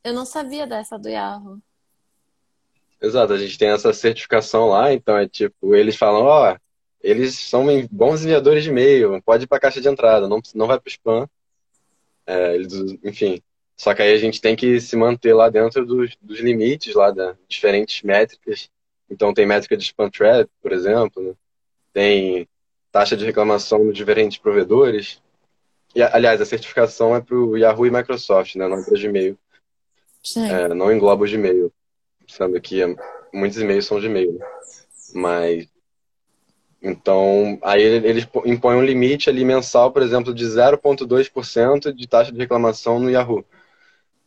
eu 0.03 0.13
não 0.13 0.25
sabia 0.25 0.67
dessa 0.67 0.97
do 0.97 1.07
Yahoo. 1.07 1.59
Exato, 3.01 3.31
a 3.31 3.37
gente 3.37 3.57
tem 3.57 3.69
essa 3.69 3.93
certificação 3.93 4.67
lá, 4.67 4.91
então 4.91 5.17
é 5.17 5.25
tipo, 5.29 5.73
eles 5.73 5.95
falam, 5.95 6.23
ó, 6.23 6.51
oh, 6.51 6.57
eles 7.01 7.39
são 7.39 7.67
bons 7.89 8.21
enviadores 8.23 8.65
de 8.65 8.69
e-mail, 8.69 9.21
pode 9.21 9.45
ir 9.45 9.47
para 9.47 9.59
a 9.59 9.61
caixa 9.61 9.79
de 9.79 9.87
entrada, 9.87 10.27
não, 10.27 10.41
não 10.53 10.67
vai 10.67 10.77
para 10.77 10.89
o 10.89 10.91
spam. 10.91 11.29
É, 12.25 12.55
eles, 12.55 12.73
enfim, 13.01 13.41
só 13.83 13.93
que 13.93 14.01
aí 14.01 14.13
a 14.13 14.17
gente 14.17 14.39
tem 14.39 14.55
que 14.55 14.79
se 14.79 14.95
manter 14.95 15.33
lá 15.33 15.49
dentro 15.49 15.85
dos, 15.85 16.15
dos 16.21 16.39
limites 16.39 16.95
lá 16.95 17.11
da 17.11 17.35
diferentes 17.49 18.01
métricas. 18.01 18.69
Então 19.09 19.33
tem 19.33 19.45
métrica 19.45 19.75
de 19.75 19.83
spam 19.83 20.09
trap, 20.09 20.49
por 20.61 20.71
exemplo, 20.71 21.21
né? 21.21 21.33
tem 21.91 22.47
taxa 22.93 23.17
de 23.17 23.25
reclamação 23.25 23.85
de 23.87 23.91
diferentes 23.91 24.37
provedores. 24.37 25.21
E, 25.93 26.01
aliás, 26.01 26.39
a 26.39 26.45
certificação 26.45 27.13
é 27.13 27.19
para 27.19 27.35
o 27.35 27.57
Yahoo 27.57 27.85
e 27.85 27.91
Microsoft, 27.91 28.55
né? 28.55 28.69
não 28.69 28.77
é 28.77 28.85
para 28.85 28.97
Gmail. 28.97 29.37
É, 30.37 30.69
não 30.69 30.89
engloba 30.89 31.25
o 31.25 31.29
Gmail, 31.29 31.69
sendo 32.25 32.61
que 32.61 32.79
muitos 33.33 33.59
e-mails 33.59 33.85
são 33.85 33.99
Gmail. 33.99 34.31
Né? 34.31 34.45
Mas 35.13 35.67
então, 36.81 37.59
aí 37.61 37.81
eles 37.81 38.25
impõem 38.45 38.77
um 38.77 38.85
limite 38.85 39.29
ali 39.29 39.43
mensal, 39.43 39.91
por 39.91 40.01
exemplo, 40.01 40.33
de 40.33 40.45
0,2% 40.45 41.91
de 41.91 42.07
taxa 42.07 42.31
de 42.31 42.39
reclamação 42.39 42.97
no 42.97 43.09
Yahoo. 43.09 43.45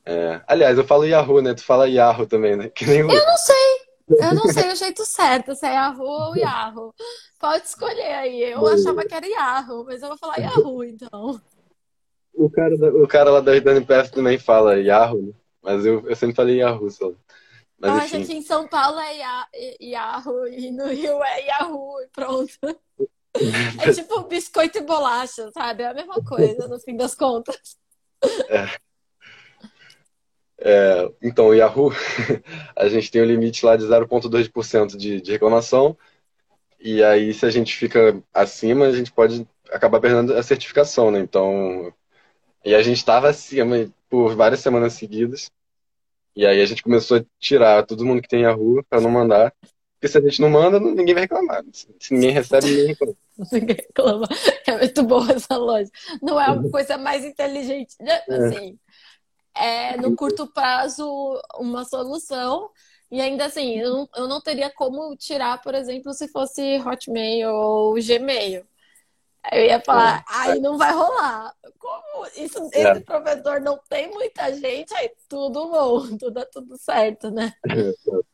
É, 0.06 0.40
aliás, 0.46 0.78
eu 0.78 0.84
falo 0.86 1.04
Yahoo, 1.04 1.42
né? 1.42 1.52
Tu 1.54 1.64
fala 1.64 1.88
Yahoo 1.88 2.26
também, 2.26 2.54
né? 2.56 2.68
Que 2.68 2.86
nem 2.86 3.02
o... 3.02 3.10
Eu 3.10 3.26
não 3.26 3.36
sei. 3.36 3.86
Eu 4.08 4.34
não 4.36 4.46
sei 4.52 4.72
o 4.72 4.76
jeito 4.76 5.04
certo, 5.04 5.52
se 5.56 5.66
é 5.66 5.72
Yahoo 5.74 6.06
ou 6.06 6.36
Yahoo. 6.36 6.94
Pode 7.40 7.66
escolher 7.66 8.12
aí. 8.14 8.40
Eu 8.52 8.64
achava 8.68 9.04
que 9.04 9.12
era 9.12 9.26
Yahoo, 9.26 9.84
mas 9.84 10.00
eu 10.00 10.08
vou 10.08 10.16
falar 10.16 10.36
Yahoo, 10.38 10.84
então. 10.84 11.40
O 12.32 12.48
cara, 12.48 12.76
da- 12.78 12.88
o 12.90 13.08
cara 13.08 13.30
lá 13.30 13.40
da 13.40 13.58
da 13.58 13.72
NPF 13.72 14.12
também 14.12 14.38
fala 14.38 14.78
Yahoo, 14.78 15.22
né? 15.22 15.32
Mas 15.60 15.84
eu, 15.84 16.08
eu 16.08 16.14
sempre 16.14 16.36
falei 16.36 16.58
Yahoo 16.58 16.88
só. 16.88 17.10
Mas 17.78 17.90
Eu 17.90 17.96
acho 17.98 18.10
que 18.10 18.16
enfim. 18.18 18.36
em 18.36 18.42
São 18.42 18.68
Paulo 18.68 19.00
é 19.00 19.16
Ya- 19.16 19.48
Yahoo 19.82 20.46
e 20.46 20.70
no 20.70 20.86
Rio 20.86 21.22
é 21.24 21.46
Yahoo 21.46 22.00
e 22.02 22.06
pronto. 22.08 22.52
É 23.82 23.92
tipo 23.92 24.22
biscoito 24.22 24.78
e 24.78 24.82
bolacha, 24.82 25.50
sabe? 25.52 25.82
É 25.82 25.88
a 25.88 25.94
mesma 25.94 26.22
coisa, 26.22 26.68
no 26.68 26.78
fim 26.78 26.96
das 26.96 27.14
contas. 27.14 27.76
É, 28.48 28.66
então, 31.22 31.48
o 31.48 31.54
Yahoo, 31.54 31.92
a 32.74 32.88
gente 32.88 33.10
tem 33.10 33.22
o 33.22 33.26
limite 33.26 33.64
lá 33.64 33.76
de 33.76 33.84
0,2% 33.84 34.96
de, 34.96 35.20
de 35.20 35.32
reclamação. 35.32 35.96
E 36.80 37.02
aí, 37.02 37.32
se 37.34 37.44
a 37.44 37.50
gente 37.50 37.74
fica 37.74 38.22
acima, 38.32 38.86
a 38.86 38.92
gente 38.92 39.12
pode 39.12 39.46
acabar 39.70 40.00
perdendo 40.00 40.34
a 40.34 40.42
certificação, 40.42 41.10
né? 41.10 41.18
Então, 41.20 41.92
e 42.64 42.74
a 42.74 42.82
gente 42.82 42.96
estava 42.96 43.28
acima 43.28 43.88
por 44.08 44.34
várias 44.34 44.60
semanas 44.60 44.94
seguidas. 44.94 45.50
E 46.34 46.44
aí 46.44 46.60
a 46.60 46.66
gente 46.66 46.82
começou 46.82 47.18
a 47.18 47.24
tirar 47.38 47.86
todo 47.86 48.04
mundo 48.04 48.20
que 48.20 48.28
tem 48.28 48.42
Yahoo 48.42 48.84
para 48.90 49.00
não 49.00 49.10
mandar. 49.10 49.54
Porque 49.94 50.08
se 50.08 50.18
a 50.18 50.20
gente 50.20 50.40
não 50.40 50.50
manda, 50.50 50.78
ninguém 50.78 51.14
vai 51.14 51.22
reclamar. 51.22 51.64
Se 51.72 51.88
se 51.98 52.12
ninguém 52.12 52.30
recebe, 52.30 52.66
ninguém 52.66 52.86
reclama. 52.88 53.14
Ninguém 53.52 53.76
reclama. 53.76 54.28
É 54.66 54.78
muito 54.78 55.02
boa 55.04 55.30
essa 55.32 55.56
loja. 55.56 55.90
Não 56.22 56.40
é 56.40 56.46
a 56.46 56.70
coisa 56.70 56.98
mais 56.98 57.24
inteligente, 57.24 57.94
né? 58.00 58.20
Assim, 58.28 58.78
é 59.56 59.96
no 59.96 60.14
curto 60.16 60.46
prazo 60.46 61.06
uma 61.58 61.84
solução. 61.84 62.70
E 63.10 63.20
ainda 63.20 63.46
assim, 63.46 63.78
eu 63.78 63.90
não, 63.92 64.08
eu 64.16 64.28
não 64.28 64.40
teria 64.40 64.68
como 64.70 65.14
tirar, 65.16 65.60
por 65.62 65.74
exemplo, 65.74 66.12
se 66.12 66.26
fosse 66.28 66.78
Hotmail 66.78 67.50
ou 67.54 67.94
Gmail. 67.94 68.66
Eu 69.52 69.64
ia 69.64 69.80
falar, 69.80 70.24
aí 70.28 70.58
não 70.60 70.76
vai 70.76 70.92
rolar. 70.92 71.54
Como 71.78 72.26
isso, 72.36 72.58
esse 72.72 72.80
É. 72.80 72.98
provedor 73.00 73.60
não 73.60 73.78
tem 73.88 74.10
muita 74.10 74.52
gente, 74.52 74.92
aí 74.94 75.12
tudo 75.28 75.68
bom, 75.68 76.00
tudo 76.18 76.32
dá 76.32 76.44
tudo 76.44 76.76
certo, 76.76 77.30
né? 77.30 77.52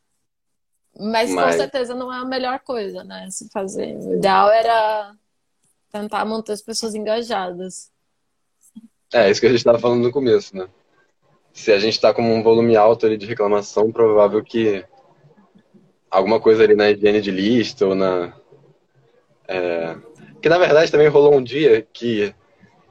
Mas 0.98 1.30
com 1.30 1.36
Mas- 1.36 1.56
certeza 1.56 1.94
não 1.94 2.12
é 2.12 2.16
a 2.18 2.24
melhor 2.24 2.60
coisa, 2.60 3.02
né? 3.04 3.28
Se 3.30 3.48
fazer. 3.50 3.96
O 3.98 4.14
ideal 4.14 4.50
era 4.50 5.14
tentar 5.90 6.24
manter 6.24 6.52
as 6.52 6.62
pessoas 6.62 6.94
engajadas. 6.94 7.90
É, 9.12 9.30
isso 9.30 9.40
que 9.40 9.46
a 9.46 9.50
gente 9.50 9.58
estava 9.58 9.78
falando 9.78 10.02
no 10.02 10.12
começo, 10.12 10.56
né? 10.56 10.66
Se 11.52 11.70
a 11.72 11.78
gente 11.78 11.94
está 11.94 12.12
com 12.14 12.22
um 12.22 12.42
volume 12.42 12.76
alto 12.76 13.06
ali 13.06 13.16
de 13.16 13.26
reclamação, 13.26 13.92
provável 13.92 14.42
que 14.42 14.84
alguma 16.10 16.40
coisa 16.40 16.62
ali 16.62 16.74
na 16.74 16.90
higiene 16.90 17.20
de 17.20 17.30
lista 17.30 17.86
ou 17.86 17.94
na. 17.94 18.32
É... 19.48 19.96
Que 20.40 20.48
na 20.48 20.58
verdade 20.58 20.90
também 20.90 21.08
rolou 21.08 21.34
um 21.34 21.42
dia 21.42 21.86
que, 21.92 22.34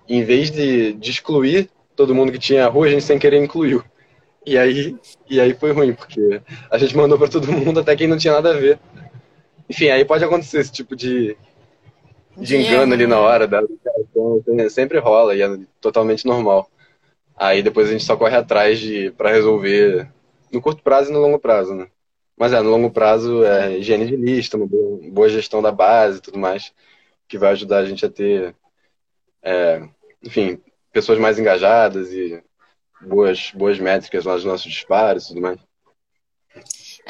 em 0.08 0.24
vez 0.24 0.50
de, 0.52 0.94
de 0.94 1.12
excluir 1.12 1.70
todo 1.96 2.16
mundo 2.16 2.32
que 2.32 2.40
tinha 2.40 2.68
rua, 2.68 2.88
a 2.88 2.90
gente 2.90 3.04
sem 3.04 3.20
querer 3.20 3.44
incluiu. 3.44 3.84
E 4.46 4.58
aí, 4.58 4.96
e 5.30 5.40
aí 5.40 5.54
foi 5.54 5.72
ruim, 5.72 5.94
porque 5.94 6.42
a 6.70 6.78
gente 6.78 6.98
mandou 6.98 7.18
para 7.18 7.30
todo 7.30 7.52
mundo 7.52 7.80
até 7.80 7.96
quem 7.96 8.08
não 8.08 8.18
tinha 8.18 8.34
nada 8.34 8.52
a 8.52 8.58
ver. 8.58 8.80
Enfim, 9.70 9.90
aí 9.90 10.04
pode 10.04 10.24
acontecer 10.24 10.60
esse 10.60 10.72
tipo 10.72 10.96
de, 10.96 11.38
de 12.36 12.58
engano 12.58 12.94
ali 12.94 13.06
na 13.06 13.20
hora 13.20 13.48
da 13.48 13.62
ligação, 13.62 14.44
sempre 14.70 14.98
rola 14.98 15.36
e 15.36 15.42
é 15.42 15.60
totalmente 15.80 16.26
normal. 16.26 16.70
Aí 17.42 17.64
depois 17.64 17.90
a 17.90 17.92
gente 17.92 18.04
só 18.04 18.16
corre 18.16 18.36
atrás 18.36 18.78
de 18.80 19.10
para 19.18 19.32
resolver 19.32 20.08
no 20.52 20.62
curto 20.62 20.84
prazo 20.84 21.10
e 21.10 21.14
no 21.14 21.20
longo 21.20 21.40
prazo, 21.40 21.74
né? 21.74 21.88
Mas 22.38 22.54
é, 22.54 22.62
no 22.62 22.70
longo 22.70 22.92
prazo 22.92 23.44
é 23.44 23.80
higiene 23.80 24.06
de 24.06 24.16
lista, 24.16 24.58
uma 24.58 24.68
boa, 24.68 25.28
gestão 25.28 25.60
da 25.60 25.72
base 25.72 26.20
e 26.20 26.22
tudo 26.22 26.38
mais, 26.38 26.72
que 27.28 27.40
vai 27.40 27.52
ajudar 27.54 27.80
a 27.80 27.86
gente 27.86 28.06
a 28.06 28.10
ter, 28.12 28.56
é, 29.42 29.82
enfim, 30.24 30.62
pessoas 30.94 31.18
mais 31.18 31.40
engajadas 31.40 32.14
e 32.14 32.44
boas, 33.02 33.52
boas 33.56 33.80
métricas 33.80 34.24
lá 34.24 34.36
dos 34.36 34.46
nossos 34.46 34.72
disparos 34.72 35.26
e 35.26 35.28
tudo 35.30 35.42
mais. 35.42 35.60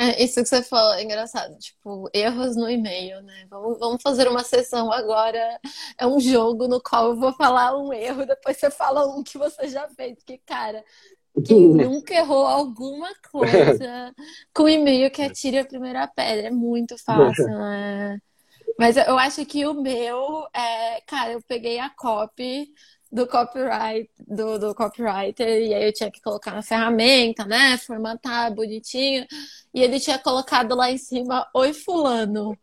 É, 0.02 0.24
isso 0.24 0.42
que 0.42 0.50
você 0.50 0.64
falou 0.64 0.96
é 0.96 1.04
engraçado, 1.04 1.56
tipo, 1.60 2.10
erros 2.12 2.56
no 2.56 2.68
e-mail, 2.68 3.22
né? 3.22 3.46
Vamos, 3.48 3.78
vamos 3.78 4.02
fazer 4.02 4.28
uma 4.28 4.44
sessão 4.44 4.92
agora. 4.92 5.60
É 5.96 6.08
um 6.08 6.20
jogo 6.20 6.68
no 6.68 6.82
qual 6.82 7.10
eu 7.10 7.16
vou 7.20 7.32
falar 7.34 7.78
um 7.78 7.94
erro, 7.94 8.26
depois 8.26 8.58
você 8.58 8.72
fala 8.72 9.06
um 9.16 9.22
que 9.22 9.38
você 9.38 9.68
já 9.68 9.88
fez. 9.90 10.16
Porque, 10.16 10.40
cara, 10.44 10.84
quem 11.46 11.68
nunca 11.70 12.16
errou 12.16 12.48
alguma 12.48 13.10
coisa 13.32 14.12
com 14.52 14.68
e-mail 14.68 15.12
que 15.12 15.22
atire 15.22 15.60
a 15.60 15.66
primeira 15.66 16.08
pedra? 16.08 16.48
É 16.48 16.52
muito 16.52 16.98
fácil, 16.98 17.46
né? 17.60 18.18
Mas 18.80 18.98
eu 18.98 19.20
acho 19.20 19.46
que 19.46 19.68
o 19.68 19.76
meu, 19.76 20.48
é, 20.52 21.02
cara, 21.02 21.34
eu 21.34 21.42
peguei 21.44 21.78
a 21.78 21.92
copy 21.92 22.74
do 23.12 23.28
copyright, 23.28 24.10
do, 24.20 24.58
do 24.58 24.74
copywriter, 24.76 25.48
e 25.48 25.74
aí 25.74 25.84
eu 25.86 25.94
tinha 25.94 26.10
que 26.10 26.22
colocar 26.22 26.52
na 26.54 26.62
ferramenta, 26.62 27.46
né? 27.46 27.78
Formatar 27.78 28.54
bonitinho. 28.54 29.26
E 29.74 29.82
ele 29.82 30.00
tinha 30.00 30.20
colocado 30.20 30.76
lá 30.76 30.92
em 30.92 30.98
cima, 30.98 31.48
oi 31.54 31.74
fulano. 31.74 32.58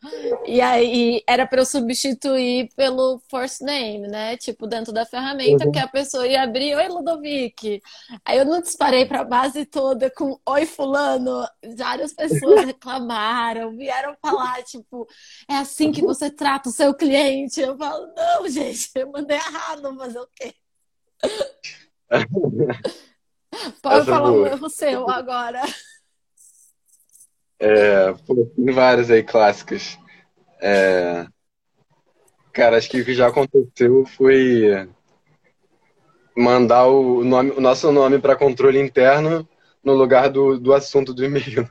E 0.46 0.61
aí 0.61 1.22
era 1.26 1.46
para 1.46 1.61
eu 1.61 1.66
substituir 1.66 2.68
pelo 2.76 3.20
first 3.30 3.61
name, 3.62 4.06
né? 4.08 4.37
Tipo, 4.37 4.66
dentro 4.66 4.92
da 4.92 5.04
ferramenta, 5.06 5.66
Uhum. 5.66 5.72
que 5.72 5.78
a 5.78 5.88
pessoa 5.88 6.26
ia 6.26 6.42
abrir, 6.42 6.74
oi 6.74 6.88
Ludovic. 6.88 7.82
Aí 8.24 8.38
eu 8.38 8.44
não 8.44 8.61
disparei 8.61 9.06
para 9.06 9.20
a 9.20 9.24
base 9.24 9.64
toda 9.66 10.11
com 10.11 10.38
oi 10.46 10.66
fulano. 10.66 11.46
Várias 11.76 12.12
pessoas 12.12 12.64
reclamaram, 12.64 13.76
vieram 13.76 14.14
falar, 14.20 14.62
tipo, 14.64 15.06
é 15.48 15.56
assim 15.56 15.92
que 15.92 16.02
você 16.02 16.30
trata 16.30 16.68
o 16.68 16.72
seu 16.72 16.94
cliente. 16.94 17.61
Eu 17.61 17.76
falo, 17.76 18.06
não, 18.14 18.48
gente, 18.48 18.90
eu 18.94 19.11
mandei 19.11 19.37
errado, 19.37 19.87
o 19.88 20.26
quê? 20.34 20.38
Pode 23.83 24.00
Essa 24.00 24.11
é 24.11 24.14
falar 24.14 24.33
um 24.33 24.46
erro 24.46 24.68
seu 24.68 25.09
agora. 25.11 25.62
É, 27.59 28.12
pô, 28.26 28.46
tem 28.54 28.72
várias 28.72 29.11
aí 29.11 29.22
clássicas. 29.22 29.98
É, 30.61 31.26
cara, 32.52 32.76
acho 32.76 32.88
que 32.88 33.00
o 33.00 33.04
que 33.04 33.14
já 33.14 33.28
aconteceu 33.28 34.04
foi 34.07 34.88
mandar 36.37 36.87
o 36.87 37.24
nome, 37.24 37.50
o 37.50 37.61
nosso 37.61 37.90
nome 37.90 38.20
para 38.20 38.37
controle 38.37 38.81
interno 38.81 39.48
no 39.83 39.94
lugar 39.94 40.31
do, 40.31 40.59
do 40.59 40.72
assunto 40.72 41.12
do 41.12 41.24
e-mail. 41.24 41.68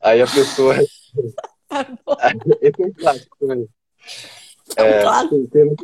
Aí 0.00 0.22
a 0.22 0.26
pessoa. 0.26 0.76
Esse 2.60 2.82
é 2.82 2.86
um 2.86 2.92
clássico 2.92 3.36
também. 3.40 3.68
É, 4.76 5.02
Claro. 5.02 5.28
tem- 5.28 5.46
tem- 5.46 5.76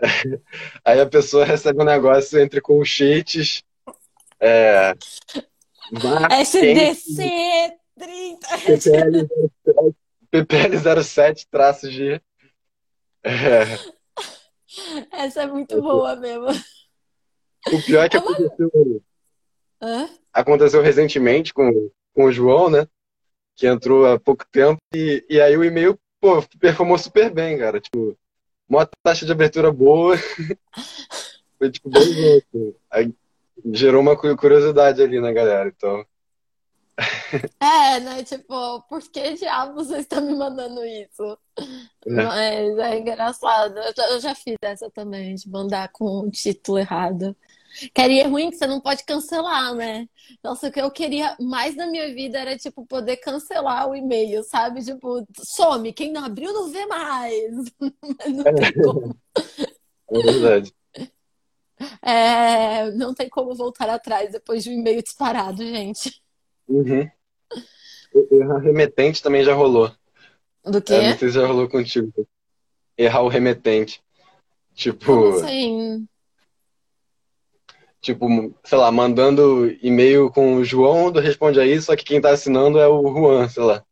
Aí 0.84 1.00
a 1.00 1.06
pessoa 1.06 1.44
recebe 1.44 1.80
um 1.82 1.84
negócio 1.84 2.38
entre 2.40 2.60
colchetes. 2.60 3.62
É, 4.40 4.94
SDC 6.40 7.72
30. 7.98 8.48
PPL 8.58 9.28
07, 9.60 9.96
PPL 10.30 11.02
07 11.04 11.46
traço 11.50 11.90
G. 11.90 12.20
É, 13.22 13.62
Essa 15.12 15.42
é 15.42 15.46
muito 15.46 15.80
boa 15.82 16.16
mesmo. 16.16 16.46
o 17.72 17.82
pior 17.84 18.04
é 18.04 18.08
que 18.08 18.16
É 18.16 18.20
uma- 18.20 18.32
aconteceu, 18.32 19.02
Hã? 19.82 20.08
aconteceu 20.32 20.82
recentemente 20.82 21.52
com, 21.52 21.90
com 22.14 22.24
o 22.24 22.32
João, 22.32 22.70
né? 22.70 22.86
Que 23.56 23.66
entrou 23.66 24.06
há 24.06 24.18
pouco 24.18 24.46
tempo. 24.50 24.78
E, 24.94 25.22
e 25.28 25.40
aí 25.40 25.56
o 25.56 25.64
e-mail, 25.64 25.98
pô, 26.20 26.42
performou 26.58 26.96
super 26.96 27.30
bem, 27.30 27.58
cara. 27.58 27.78
Tipo, 27.80 28.16
uma 28.70 28.88
taxa 29.02 29.26
de 29.26 29.32
abertura 29.32 29.72
boa. 29.72 30.16
Foi, 31.58 31.70
tipo, 31.70 31.90
bem 31.90 32.38
assim. 32.38 32.74
Aí 32.90 33.14
gerou 33.72 34.00
uma 34.00 34.16
cu- 34.16 34.34
curiosidade 34.36 35.02
ali 35.02 35.20
na 35.20 35.32
galera. 35.32 35.68
Então, 35.68 36.06
É, 37.60 38.00
né? 38.00 38.22
Tipo, 38.22 38.82
por 38.82 39.02
que 39.02 39.34
diabos 39.34 39.88
você 39.88 39.98
está 39.98 40.20
me 40.20 40.34
mandando 40.34 40.84
isso? 40.84 41.38
Mas 42.06 42.78
é 42.78 42.98
engraçado. 42.98 43.74
Eu 44.10 44.20
já 44.20 44.34
fiz 44.34 44.56
essa 44.62 44.90
também, 44.90 45.34
de 45.34 45.48
mandar 45.50 45.90
com 45.92 46.20
o 46.20 46.30
título 46.30 46.78
errado. 46.78 47.36
Queria 47.94 48.28
ruim 48.28 48.50
que 48.50 48.56
você 48.56 48.66
não 48.66 48.80
pode 48.80 49.04
cancelar, 49.04 49.74
né? 49.74 50.08
Nossa, 50.42 50.68
o 50.68 50.72
que 50.72 50.80
eu 50.80 50.90
queria 50.90 51.36
mais 51.40 51.76
na 51.76 51.86
minha 51.86 52.12
vida 52.14 52.38
era, 52.38 52.56
tipo, 52.56 52.84
poder 52.86 53.16
cancelar 53.18 53.88
o 53.88 53.94
e-mail, 53.96 54.42
sabe? 54.44 54.84
Tipo, 54.84 55.24
some, 55.44 55.92
quem 55.92 56.12
não 56.12 56.24
abriu 56.24 56.52
não 56.52 56.70
vê 56.70 56.84
mais. 56.86 57.54
Não 58.34 58.44
tem 58.44 58.72
como. 58.82 59.16
é 60.10 60.20
verdade. 60.20 60.74
É, 62.02 62.90
não 62.92 63.14
tem 63.14 63.28
como 63.28 63.54
voltar 63.54 63.88
atrás 63.88 64.32
depois 64.32 64.62
de 64.64 64.70
um 64.70 64.74
e-mail 64.74 65.02
disparado, 65.02 65.64
gente. 65.66 66.20
Uhum. 66.68 67.10
Errar 68.30 68.58
remetente 68.58 69.22
também 69.22 69.44
já 69.44 69.54
rolou. 69.54 69.90
Do 70.64 70.78
É, 70.78 70.82
quê? 70.82 71.00
não 71.10 71.18
sei 71.18 71.28
se 71.28 71.34
já 71.34 71.46
rolou 71.46 71.68
contigo. 71.68 72.12
Errar 72.96 73.22
o 73.22 73.28
remetente. 73.28 74.02
Como 75.04 75.26
Tipo, 75.26 75.30
assim? 75.34 76.08
Tipo, 78.00 78.26
sei 78.64 78.78
lá, 78.78 78.90
mandando 78.90 79.70
e-mail 79.82 80.30
com 80.30 80.56
o 80.56 80.64
João 80.64 81.12
do 81.12 81.20
Responde 81.20 81.60
Aí, 81.60 81.80
só 81.80 81.94
que 81.94 82.04
quem 82.04 82.20
tá 82.20 82.30
assinando 82.30 82.78
é 82.78 82.88
o 82.88 83.02
Juan, 83.02 83.48
sei 83.48 83.62
lá. 83.62 83.84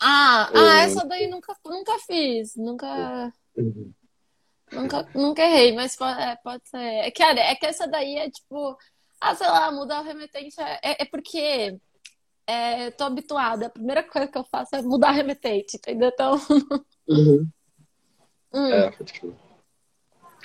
Ah, 0.00 0.50
ah, 0.52 0.82
essa 0.82 1.04
daí 1.06 1.26
nunca, 1.28 1.56
nunca 1.64 1.98
fiz. 2.00 2.56
Nunca. 2.56 3.32
Nunca, 4.72 5.08
nunca 5.14 5.42
errei, 5.42 5.72
mas 5.72 5.96
pode, 5.96 6.20
é, 6.20 6.36
pode 6.36 6.68
ser. 6.68 6.76
É 6.76 7.10
que, 7.10 7.22
é 7.22 7.54
que 7.54 7.66
essa 7.66 7.86
daí 7.86 8.16
é 8.16 8.30
tipo. 8.30 8.76
Ah, 9.20 9.34
sei 9.34 9.46
lá, 9.46 9.70
mudar 9.70 10.00
o 10.00 10.04
remetente 10.04 10.60
é, 10.60 10.80
é, 10.82 11.02
é 11.02 11.04
porque 11.06 11.78
é, 12.46 12.90
tô 12.90 13.04
habituada. 13.04 13.66
A 13.66 13.70
primeira 13.70 14.02
coisa 14.02 14.28
que 14.28 14.36
eu 14.36 14.44
faço 14.44 14.76
é 14.76 14.82
mudar 14.82 15.12
remetente, 15.12 15.76
entendeu? 15.76 16.10
Então. 16.12 16.36
Uhum. 17.08 17.48
hum. 18.52 18.72
É, 18.72 18.92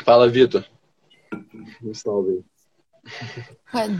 Fala, 0.06 0.30
Vitor. 0.30 0.64
Um 1.82 1.92
salve. 1.92 2.46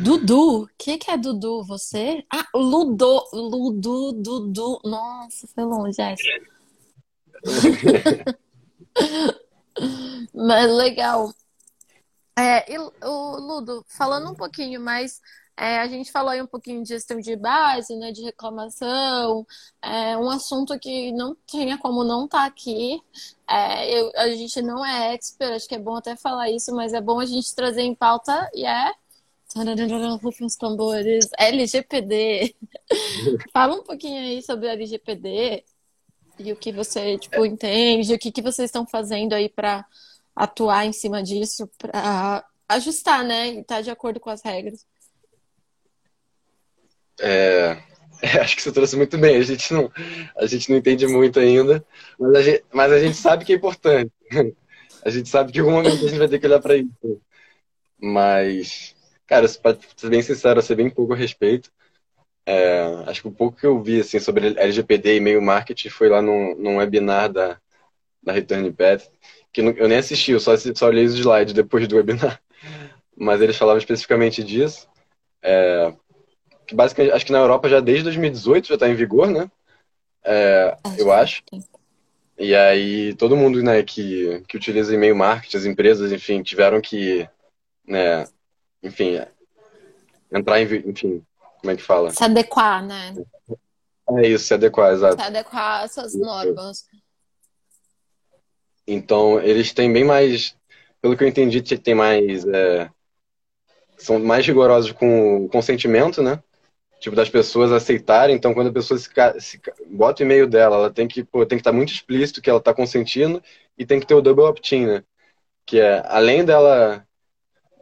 Dudu? 0.04 0.64
O 0.64 0.70
que, 0.78 1.00
é 1.08 1.18
Dudu? 1.18 1.64
Você? 1.64 2.26
Ah, 2.32 2.46
Ludo, 2.54 3.24
Ludu, 3.34 4.12
Dudu. 4.14 4.80
Nossa, 4.84 5.48
foi 5.48 5.64
longe 5.64 6.02
essa. 6.02 6.24
Mas 10.34 10.72
legal. 10.72 11.34
É, 12.38 12.74
e, 12.74 12.78
o 12.78 13.36
Ludo, 13.38 13.86
falando 13.88 14.32
um 14.32 14.36
pouquinho 14.36 14.80
mais, 14.80 15.22
é, 15.58 15.80
a 15.80 15.88
gente 15.88 16.12
falou 16.12 16.32
aí 16.32 16.42
um 16.42 16.48
pouquinho 16.48 16.82
de 16.84 16.90
gestão 16.90 17.20
de 17.20 17.36
base, 17.36 17.96
né, 17.96 18.12
de 18.12 18.24
reclamação, 18.24 19.46
é 19.82 20.18
um 20.18 20.30
assunto 20.30 20.78
que 20.80 21.12
não 21.12 21.36
tinha 21.46 21.78
como 21.78 22.04
não 22.04 22.26
estar 22.26 22.40
tá 22.40 22.46
aqui. 22.46 23.02
É, 23.48 24.00
eu, 24.00 24.12
a 24.16 24.30
gente 24.30 24.62
não 24.62 24.86
é 24.86 25.14
expert, 25.14 25.54
acho 25.56 25.68
que 25.68 25.76
é 25.76 25.80
bom 25.80 25.96
até 25.96 26.16
falar 26.16 26.50
isso, 26.50 26.74
mas 26.74 26.94
é 26.94 27.02
bom 27.02 27.20
a 27.20 27.26
gente 27.26 27.54
trazer 27.56 27.82
em 27.82 27.96
pauta 27.96 28.50
e 28.54 28.66
é 28.66 28.92
Rufem 30.22 30.48
os 30.48 30.56
tambores. 30.56 31.30
LGPD. 31.38 32.56
Fala 33.52 33.76
um 33.76 33.84
pouquinho 33.84 34.20
aí 34.20 34.42
sobre 34.42 34.68
LGPD 34.68 35.66
e 36.40 36.52
o 36.52 36.56
que 36.56 36.72
você 36.72 37.18
tipo, 37.18 37.46
entende, 37.46 38.14
o 38.14 38.20
que, 38.20 38.32
que 38.32 38.42
vocês 38.42 38.70
estão 38.70 38.86
fazendo 38.86 39.34
aí 39.34 39.50
para 39.50 39.86
atuar 40.36 40.86
em 40.86 40.94
cima 40.94 41.22
disso, 41.22 41.70
para 41.78 42.46
ajustar, 42.70 43.24
né? 43.24 43.50
E 43.50 43.60
estar 43.60 43.76
tá 43.76 43.82
de 43.82 43.92
acordo 43.92 44.20
com 44.20 44.30
as 44.30 44.42
regras. 44.42 44.86
É, 47.22 47.78
acho 48.42 48.56
que 48.56 48.62
você 48.62 48.72
trouxe 48.72 48.96
muito 48.96 49.18
bem. 49.18 49.38
A 49.38 49.44
gente 49.44 49.74
não, 49.74 49.92
a 50.38 50.46
gente 50.46 50.70
não 50.70 50.78
entende 50.78 51.08
muito 51.08 51.40
ainda, 51.40 51.86
mas 52.20 52.36
a 52.36 52.42
gente, 52.42 52.64
mas 52.74 52.92
a 52.92 53.00
gente 53.00 53.18
sabe 53.18 53.46
que 53.46 53.54
é 53.54 53.56
importante. 53.56 54.12
A 55.04 55.10
gente 55.10 55.30
sabe 55.30 55.52
que 55.52 55.58
em 55.58 55.62
algum 55.62 55.74
momento 55.74 56.06
a 56.06 56.08
gente 56.08 56.20
vai 56.20 56.28
ter 56.28 56.38
que 56.38 56.46
olhar 56.46 56.62
para 56.62 56.78
isso. 56.78 57.20
Mas, 58.00 58.96
cara, 59.26 59.48
para 59.62 59.76
ser 59.98 60.10
bem 60.12 60.22
sincero, 60.22 60.60
eu 60.60 60.64
sei 60.64 60.76
bem 60.76 60.92
pouco 60.92 61.14
a 61.14 61.16
respeito. 61.16 61.72
É, 62.46 62.84
acho 63.08 63.24
que 63.24 63.28
o 63.28 63.32
pouco 63.32 63.58
que 63.58 63.66
eu 63.66 63.82
vi 63.82 64.00
assim, 64.02 64.20
sobre 64.20 64.56
LGPD 64.60 65.18
e 65.18 65.20
meio 65.20 65.42
marketing 65.42 65.90
foi 65.90 66.10
lá 66.10 66.22
num, 66.22 66.56
num 66.56 66.78
webinar 66.78 67.32
da, 67.32 67.60
da 68.22 68.32
Return 68.34 68.72
Path, 68.74 69.10
que 69.52 69.62
eu 69.62 69.88
nem 69.88 69.98
assisti, 69.98 70.32
eu 70.32 70.40
só, 70.40 70.56
só 70.58 70.88
olhei 70.88 71.06
os 71.06 71.16
slides 71.16 71.54
depois 71.54 71.88
do 71.88 71.96
webinar. 71.96 72.42
Mas 73.18 73.42
eles 73.42 73.58
falavam 73.58 73.80
especificamente 73.80 74.44
disso. 74.44 74.88
É, 75.42 75.94
que 76.72 76.76
basicamente, 76.76 77.12
acho 77.12 77.26
que 77.26 77.32
na 77.34 77.40
Europa 77.40 77.68
já 77.68 77.82
desde 77.82 78.06
2018 78.06 78.70
já 78.70 78.76
está 78.76 78.88
em 78.88 78.96
vigor, 78.96 79.28
né? 79.28 79.52
É, 80.24 80.78
eu 80.98 81.12
acho. 81.12 81.44
E 82.38 82.56
aí 82.56 83.14
todo 83.16 83.36
mundo 83.36 83.62
né, 83.62 83.84
que, 83.84 84.42
que 84.48 84.56
utiliza 84.56 84.96
e-mail 84.96 85.16
marketing, 85.16 85.58
as 85.58 85.66
empresas, 85.66 86.12
enfim, 86.14 86.42
tiveram 86.42 86.80
que, 86.80 87.28
né, 87.86 88.26
enfim, 88.82 89.20
entrar 90.32 90.62
em, 90.62 90.90
enfim, 90.90 91.22
como 91.60 91.72
é 91.72 91.76
que 91.76 91.84
fala? 91.84 92.12
Se 92.12 92.24
adequar, 92.24 92.86
né? 92.86 93.16
É 94.18 94.28
isso, 94.28 94.46
se 94.46 94.54
adequar, 94.54 94.94
exato. 94.94 95.22
Se 95.22 95.28
adequar 95.28 95.82
a 95.82 95.84
essas 95.84 96.16
normas. 96.16 96.86
Então, 98.88 99.42
eles 99.42 99.74
têm 99.74 99.92
bem 99.92 100.06
mais, 100.06 100.56
pelo 101.02 101.18
que 101.18 101.24
eu 101.24 101.28
entendi, 101.28 101.62
tem 101.62 101.94
mais, 101.94 102.46
é, 102.46 102.90
são 103.98 104.20
mais 104.20 104.46
rigorosos 104.48 104.94
com 104.94 105.46
o 105.46 105.50
consentimento, 105.50 106.24
né? 106.24 106.42
Tipo, 107.02 107.16
das 107.16 107.30
pessoas 107.30 107.72
aceitarem. 107.72 108.36
Então, 108.36 108.54
quando 108.54 108.68
a 108.68 108.72
pessoa 108.72 108.96
se, 108.96 109.10
se 109.40 109.60
bota 109.90 110.22
o 110.22 110.26
e-mail 110.26 110.48
dela, 110.48 110.76
ela 110.76 110.94
tem 110.94 111.08
que, 111.08 111.24
pô, 111.24 111.44
tem 111.44 111.58
que 111.58 111.62
estar 111.62 111.72
muito 111.72 111.92
explícito 111.92 112.40
que 112.40 112.48
ela 112.48 112.60
está 112.60 112.76
consentindo 112.76 113.42
e 113.76 113.84
tem 113.88 114.00
que 114.00 114.06
ter 114.06 114.14
o 114.14 114.22
double 114.22 114.44
opt-in, 114.44 114.86
né? 114.86 115.04
Que 115.66 115.80
é, 115.80 116.04
além 116.06 116.46
dela 116.46 117.04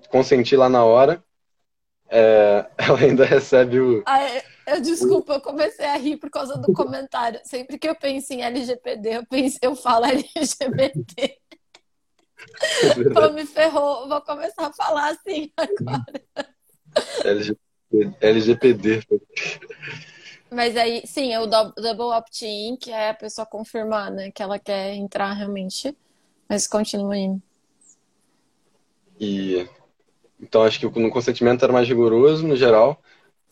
consentir 0.10 0.56
lá 0.56 0.70
na 0.70 0.86
hora, 0.86 1.22
é, 2.10 2.66
ela 2.80 2.98
ainda 2.98 3.26
recebe 3.26 3.82
o. 3.82 4.02
Ai, 4.06 4.42
eu, 4.66 4.80
desculpa, 4.80 5.34
eu 5.34 5.42
comecei 5.42 5.86
a 5.86 5.98
rir 5.98 6.16
por 6.16 6.30
causa 6.30 6.58
do 6.58 6.72
comentário. 6.72 7.42
Sempre 7.44 7.78
que 7.78 7.90
eu 7.90 7.96
penso 7.96 8.32
em 8.32 8.42
LGPD, 8.42 9.18
eu, 9.18 9.26
penso, 9.26 9.60
eu 9.62 9.76
falo 9.76 10.06
LGBT. 10.06 11.38
Pô, 13.14 13.34
me 13.34 13.46
ferrou. 13.46 14.08
Vou 14.08 14.22
começar 14.22 14.68
a 14.68 14.74
falar 14.74 15.10
assim 15.10 15.52
agora. 15.58 16.06
LGPD. 18.22 19.04
Mas 20.52 20.76
aí, 20.76 21.04
sim, 21.06 21.32
é 21.34 21.40
o 21.40 21.46
double 21.46 22.16
opt-in, 22.16 22.76
que 22.76 22.92
é 22.92 23.10
a 23.10 23.14
pessoa 23.14 23.46
confirmar, 23.46 24.12
né, 24.12 24.32
que 24.32 24.42
ela 24.42 24.58
quer 24.58 24.96
entrar 24.96 25.32
realmente. 25.34 25.96
Mas 26.48 26.68
continua 26.68 27.16
indo. 27.16 27.42
E 29.20 29.68
então 30.42 30.64
acho 30.64 30.80
que 30.80 31.00
no 31.00 31.12
consentimento 31.12 31.64
era 31.64 31.74
mais 31.74 31.88
rigoroso 31.88 32.48
no 32.48 32.56
geral. 32.56 33.00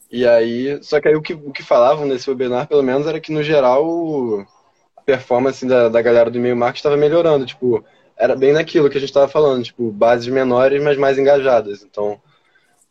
E 0.09 0.25
aí, 0.25 0.81
só 0.81 1.01
que 1.01 1.09
aí 1.09 1.15
o 1.15 1.21
que, 1.21 1.33
o 1.33 1.51
que 1.51 1.61
falavam 1.61 2.05
nesse 2.05 2.29
webinar, 2.29 2.67
pelo 2.67 2.81
menos, 2.81 3.05
era 3.05 3.19
que 3.19 3.31
no 3.31 3.43
geral 3.43 4.47
a 4.95 5.01
performance 5.01 5.65
da, 5.65 5.89
da 5.89 6.01
galera 6.01 6.31
do 6.31 6.37
e-mail 6.37 6.55
marketing 6.55 6.79
estava 6.79 6.97
melhorando. 6.97 7.45
Tipo, 7.45 7.83
era 8.15 8.35
bem 8.35 8.53
naquilo 8.53 8.89
que 8.89 8.97
a 8.97 8.99
gente 8.99 9.09
estava 9.09 9.27
falando, 9.27 9.63
tipo, 9.63 9.91
bases 9.91 10.27
menores, 10.27 10.81
mas 10.81 10.97
mais 10.97 11.19
engajadas. 11.19 11.83
Então, 11.83 12.19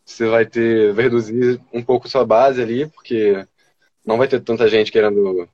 você 0.07 0.27
vai 0.29 0.47
ter, 0.47 0.92
vai 0.95 1.05
reduzir 1.05 1.61
um 1.73 1.83
pouco 1.83 2.09
sua 2.09 2.25
base 2.25 2.62
ali, 2.62 2.87
porque 2.88 3.47
não 4.05 4.16
vai 4.16 4.29
ter 4.29 4.40
tanta 4.40 4.69
gente 4.69 4.92
querendo, 4.92 5.49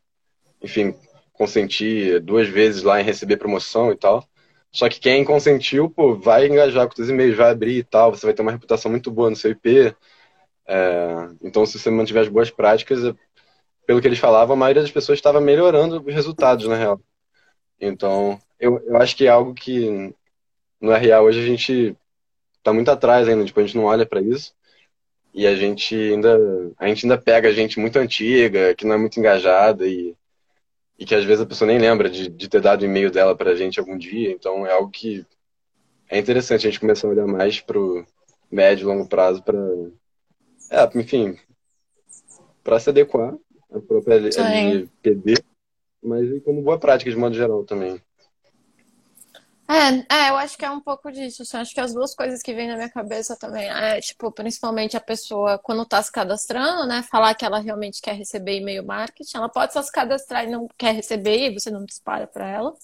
enfim, 0.62 0.94
consentir 1.32 2.20
duas 2.20 2.48
vezes 2.48 2.82
lá 2.82 3.00
em 3.00 3.04
receber 3.04 3.38
promoção 3.38 3.90
e 3.90 3.96
tal. 3.96 4.28
Só 4.70 4.88
que 4.88 5.00
quem 5.00 5.24
consentiu, 5.24 5.90
pô, 5.90 6.14
vai 6.14 6.46
engajar 6.46 6.86
com 6.86 7.02
os 7.02 7.08
e-mails, 7.08 7.36
vai 7.36 7.50
abrir 7.50 7.78
e 7.78 7.84
tal, 7.84 8.10
você 8.10 8.26
vai 8.26 8.34
ter 8.34 8.42
uma 8.42 8.52
reputação 8.52 8.90
muito 8.90 9.10
boa 9.10 9.30
no 9.30 9.36
seu 9.36 9.50
IP. 9.52 9.94
É, 10.66 11.28
então, 11.42 11.66
se 11.66 11.78
você 11.78 11.90
mantiver 11.90 12.22
as 12.22 12.28
boas 12.28 12.50
práticas, 12.50 13.00
pelo 13.86 14.00
que 14.00 14.06
eles 14.08 14.18
falavam, 14.18 14.54
a 14.54 14.58
maioria 14.58 14.82
das 14.82 14.90
pessoas 14.90 15.18
estava 15.18 15.40
melhorando 15.40 16.02
os 16.06 16.14
resultados, 16.14 16.66
na 16.68 16.76
real. 16.76 17.00
Então, 17.80 18.38
eu, 18.60 18.78
eu 18.86 18.96
acho 18.98 19.16
que 19.16 19.26
é 19.26 19.30
algo 19.30 19.54
que 19.54 20.14
no 20.80 20.92
RA 20.92 21.22
hoje 21.22 21.40
a 21.40 21.46
gente 21.46 21.96
está 22.62 22.72
muito 22.72 22.90
atrás 22.90 23.29
ainda, 23.29 23.44
tipo, 23.44 23.59
a 23.61 23.64
gente 23.64 23.77
não 23.77 23.85
olha 23.85 24.07
para 24.07 24.22
isso. 24.22 24.55
E 25.35 25.46
a 25.46 25.55
gente 25.57 25.94
ainda 25.94 26.38
a 26.79 26.88
gente 26.88 27.07
ainda 27.07 27.18
pega 27.18 27.53
gente 27.53 27.81
muito 27.81 27.98
antiga, 27.98 28.75
que 28.75 28.87
não 28.87 28.94
é 28.94 28.98
muito 28.98 29.18
engajada 29.18 29.87
e 29.87 30.16
e 30.98 31.05
que 31.05 31.14
às 31.14 31.25
vezes 31.25 31.40
a 31.42 31.46
pessoa 31.46 31.66
nem 31.66 31.79
lembra 31.79 32.09
de, 32.09 32.29
de 32.29 32.48
ter 32.48 32.61
dado 32.61 32.83
o 32.83 32.85
e-mail 32.85 33.11
dela 33.11 33.35
para 33.35 33.51
a 33.51 33.55
gente 33.57 33.81
algum 33.81 33.98
dia. 33.98 34.31
Então 34.31 34.66
é 34.66 34.72
algo 34.72 34.90
que 34.90 35.27
é 36.09 36.18
interessante 36.18 36.66
a 36.66 36.70
gente 36.70 36.79
começar 36.79 37.09
a 37.09 37.11
olhar 37.11 37.27
mais 37.27 37.61
para 37.61 37.79
o 37.79 38.05
médio 38.51 38.85
e 38.85 38.87
longo 38.87 39.09
prazo 39.09 39.42
para, 39.42 39.59
é, 40.70 40.98
enfim, 40.98 41.38
para 42.62 42.79
se 42.79 42.90
adequar 42.90 43.35
à 43.72 43.81
própria 43.81 44.16
LGPD, 44.16 45.35
mas 46.03 46.42
como 46.44 46.62
boa 46.62 46.79
prática 46.79 47.11
de 47.11 47.16
modo 47.16 47.35
geral 47.35 47.64
também. 47.64 48.01
É, 49.68 50.14
é, 50.14 50.31
eu 50.31 50.37
acho 50.37 50.59
que 50.59 50.64
é 50.64 50.70
um 50.70 50.81
pouco 50.81 51.11
disso. 51.11 51.42
Assim, 51.42 51.57
acho 51.57 51.75
que 51.75 51.81
as 51.81 51.94
duas 51.94 52.14
coisas 52.14 52.42
que 52.42 52.53
vêm 52.53 52.68
na 52.68 52.77
minha 52.77 52.90
cabeça 52.90 53.37
também 53.37 53.68
é, 53.68 54.01
tipo, 54.01 54.31
principalmente 54.31 54.96
a 54.96 55.01
pessoa, 55.01 55.59
quando 55.59 55.87
tá 55.87 56.03
se 56.03 56.11
cadastrando, 56.12 56.87
né, 56.87 57.03
falar 57.11 57.35
que 57.35 57.44
ela 57.44 57.59
realmente 57.59 58.01
quer 58.01 58.14
receber 58.14 58.59
e-mail 58.59 58.85
marketing, 58.85 59.37
ela 59.37 59.48
pode 59.48 59.73
só 59.73 59.83
se 59.83 59.92
cadastrar 59.92 60.44
e 60.44 60.50
não 60.50 60.69
quer 60.77 60.94
receber, 60.94 61.50
e 61.50 61.58
você 61.58 61.71
não 61.71 61.85
dispara 61.85 62.27
para 62.27 62.48
ela. 62.48 62.75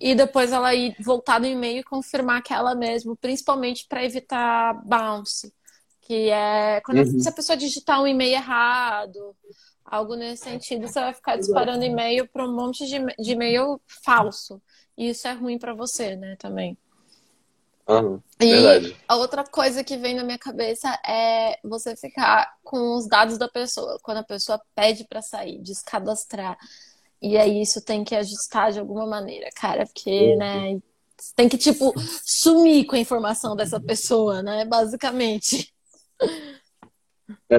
E 0.00 0.14
depois 0.14 0.50
ela 0.50 0.74
ir 0.74 0.96
voltar 0.98 1.38
no 1.38 1.46
e-mail 1.46 1.80
e 1.80 1.84
confirmar 1.84 2.42
que 2.42 2.54
é 2.54 2.56
ela 2.56 2.74
mesma, 2.74 3.14
principalmente 3.16 3.86
para 3.86 4.04
evitar 4.04 4.72
bounce, 4.86 5.52
que 6.00 6.30
é 6.30 6.80
quando 6.80 6.98
uhum. 6.98 7.20
se 7.20 7.28
a 7.28 7.32
pessoa 7.32 7.56
digitar 7.56 8.02
um 8.02 8.06
e-mail 8.06 8.32
errado, 8.32 9.36
algo 9.84 10.14
nesse 10.14 10.44
sentido, 10.44 10.88
você 10.88 11.00
vai 11.00 11.12
ficar 11.12 11.36
disparando 11.36 11.84
e-mail 11.84 12.26
para 12.26 12.44
um 12.44 12.54
monte 12.54 12.86
de, 12.86 12.98
de 13.22 13.32
e-mail 13.32 13.80
falso. 14.02 14.60
E 15.00 15.08
isso 15.08 15.26
é 15.26 15.32
ruim 15.32 15.58
para 15.58 15.72
você, 15.72 16.14
né, 16.14 16.36
também. 16.38 16.76
Uhum, 17.88 18.20
e 18.38 18.52
verdade. 18.52 18.96
a 19.08 19.16
outra 19.16 19.42
coisa 19.42 19.82
que 19.82 19.96
vem 19.96 20.14
na 20.14 20.22
minha 20.22 20.38
cabeça 20.38 20.90
é 21.04 21.58
você 21.64 21.96
ficar 21.96 22.54
com 22.62 22.98
os 22.98 23.08
dados 23.08 23.38
da 23.38 23.48
pessoa. 23.48 23.98
Quando 24.02 24.18
a 24.18 24.22
pessoa 24.22 24.60
pede 24.74 25.06
para 25.08 25.22
sair, 25.22 25.58
descadastrar. 25.62 26.58
E 27.20 27.38
aí 27.38 27.62
isso 27.62 27.82
tem 27.82 28.04
que 28.04 28.14
ajustar 28.14 28.72
de 28.72 28.78
alguma 28.78 29.06
maneira, 29.06 29.48
cara, 29.56 29.86
porque, 29.86 30.32
uhum. 30.32 30.36
né, 30.36 30.80
tem 31.34 31.48
que, 31.48 31.56
tipo, 31.56 31.94
sumir 32.22 32.84
com 32.84 32.94
a 32.94 32.98
informação 32.98 33.56
dessa 33.56 33.80
pessoa, 33.80 34.42
né? 34.42 34.66
Basicamente. 34.66 35.72
É. 37.48 37.58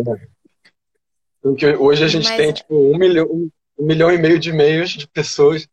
Porque 1.41 1.75
hoje 1.75 2.03
a 2.03 2.07
gente 2.07 2.29
Mas... 2.29 2.37
tem, 2.37 2.49
é 2.49 2.53
tipo, 2.53 2.75
um 2.75 2.97
milhão, 2.99 3.25
um 3.25 3.83
milhão 3.83 4.11
e 4.11 4.17
meio 4.19 4.37
de 4.37 4.51
e-mails 4.51 4.91
de 4.91 5.07
pessoas 5.07 5.67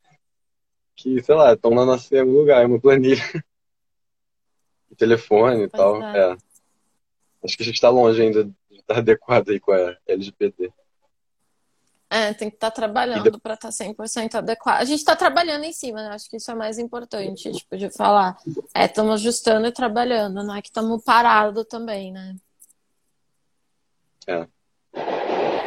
que, 0.99 1.23
sei 1.23 1.35
lá, 1.35 1.53
estão 1.53 1.71
na 1.71 1.85
nossa 1.85 2.15
em 2.15 2.21
algum 2.21 2.33
lugar, 2.33 2.63
é 2.63 2.67
uma 2.67 2.81
planilha. 2.81 3.23
telefone 4.97 5.65
e 5.65 5.69
tal. 5.69 6.03
É. 6.03 6.33
é. 6.33 6.37
Acho 7.45 7.57
que 7.57 7.63
a 7.63 7.67
gente 7.67 7.77
está 7.77 7.89
longe 7.89 8.21
ainda 8.21 8.45
de 8.45 8.53
estar 8.73 8.99
adequado 8.99 9.51
aí 9.51 9.61
com 9.61 9.71
a 9.73 9.97
LGBT. 10.09 10.73
É, 12.11 12.33
tem 12.33 12.51
que 12.51 12.57
estar 12.57 12.71
tá 12.71 12.75
trabalhando 12.75 13.39
para 13.39 13.55
estar 13.55 13.69
100% 13.69 14.35
adequado. 14.37 14.81
A 14.81 14.85
gente 14.85 14.99
está 14.99 15.15
trabalhando 15.15 15.65
em 15.65 15.73
cima, 15.73 16.03
né? 16.03 16.09
Acho 16.09 16.29
que 16.29 16.39
isso 16.39 16.51
é 16.51 16.55
mais 16.55 16.79
importante, 16.79 17.53
tipo, 17.53 17.77
de 17.77 17.91
falar. 17.91 18.37
É, 18.75 18.87
estamos 18.87 19.15
ajustando 19.15 19.67
e 19.67 19.73
trabalhando, 19.73 20.43
não 20.43 20.57
é 20.57 20.63
que 20.63 20.69
estamos 20.69 21.05
parados 21.05 21.65
também, 21.69 22.11
né? 22.11 22.35
É. 24.27 24.49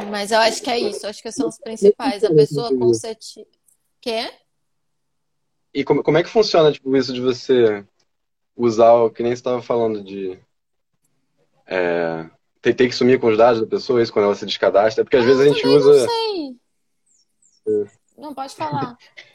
Mas 0.09 0.32
eu 0.32 0.39
acho 0.39 0.61
que 0.61 0.69
é 0.69 0.79
isso, 0.79 1.07
acho 1.07 1.21
que 1.21 1.32
são 1.32 1.47
os 1.47 1.57
principais. 1.57 2.23
A 2.23 2.34
pessoa 2.34 2.75
com 2.75 2.93
sete. 2.93 3.47
Quê? 4.01 4.29
E 5.74 5.84
como, 5.84 6.03
como 6.03 6.17
é 6.17 6.24
que 6.24 6.30
funciona, 6.30 6.72
tipo, 6.72 6.95
isso 6.95 7.13
de 7.13 7.22
você 7.22 7.86
usar 8.55 8.93
o 8.93 9.09
que 9.09 9.24
nem 9.24 9.32
você 9.32 9.39
estava 9.39 9.61
falando 9.61 10.03
de. 10.03 10.38
É, 11.65 12.30
ter, 12.61 12.74
ter, 12.74 12.88
que 12.88 12.95
sumir 12.95 13.19
com 13.19 13.28
os 13.28 13.38
dados 13.38 13.61
da 13.61 13.67
pessoa, 13.67 14.01
isso 14.01 14.11
quando 14.11 14.26
ela 14.26 14.36
se 14.36 14.45
descadastra? 14.45 15.03
Porque 15.03 15.17
às 15.17 15.26
vezes 15.26 15.41
a 15.41 15.45
gente 15.45 15.65
usa. 15.65 15.91
Não 15.91 16.07
sei. 16.07 16.55
É. 17.67 17.91
Não 18.17 18.34
pode 18.34 18.55
falar. 18.55 18.97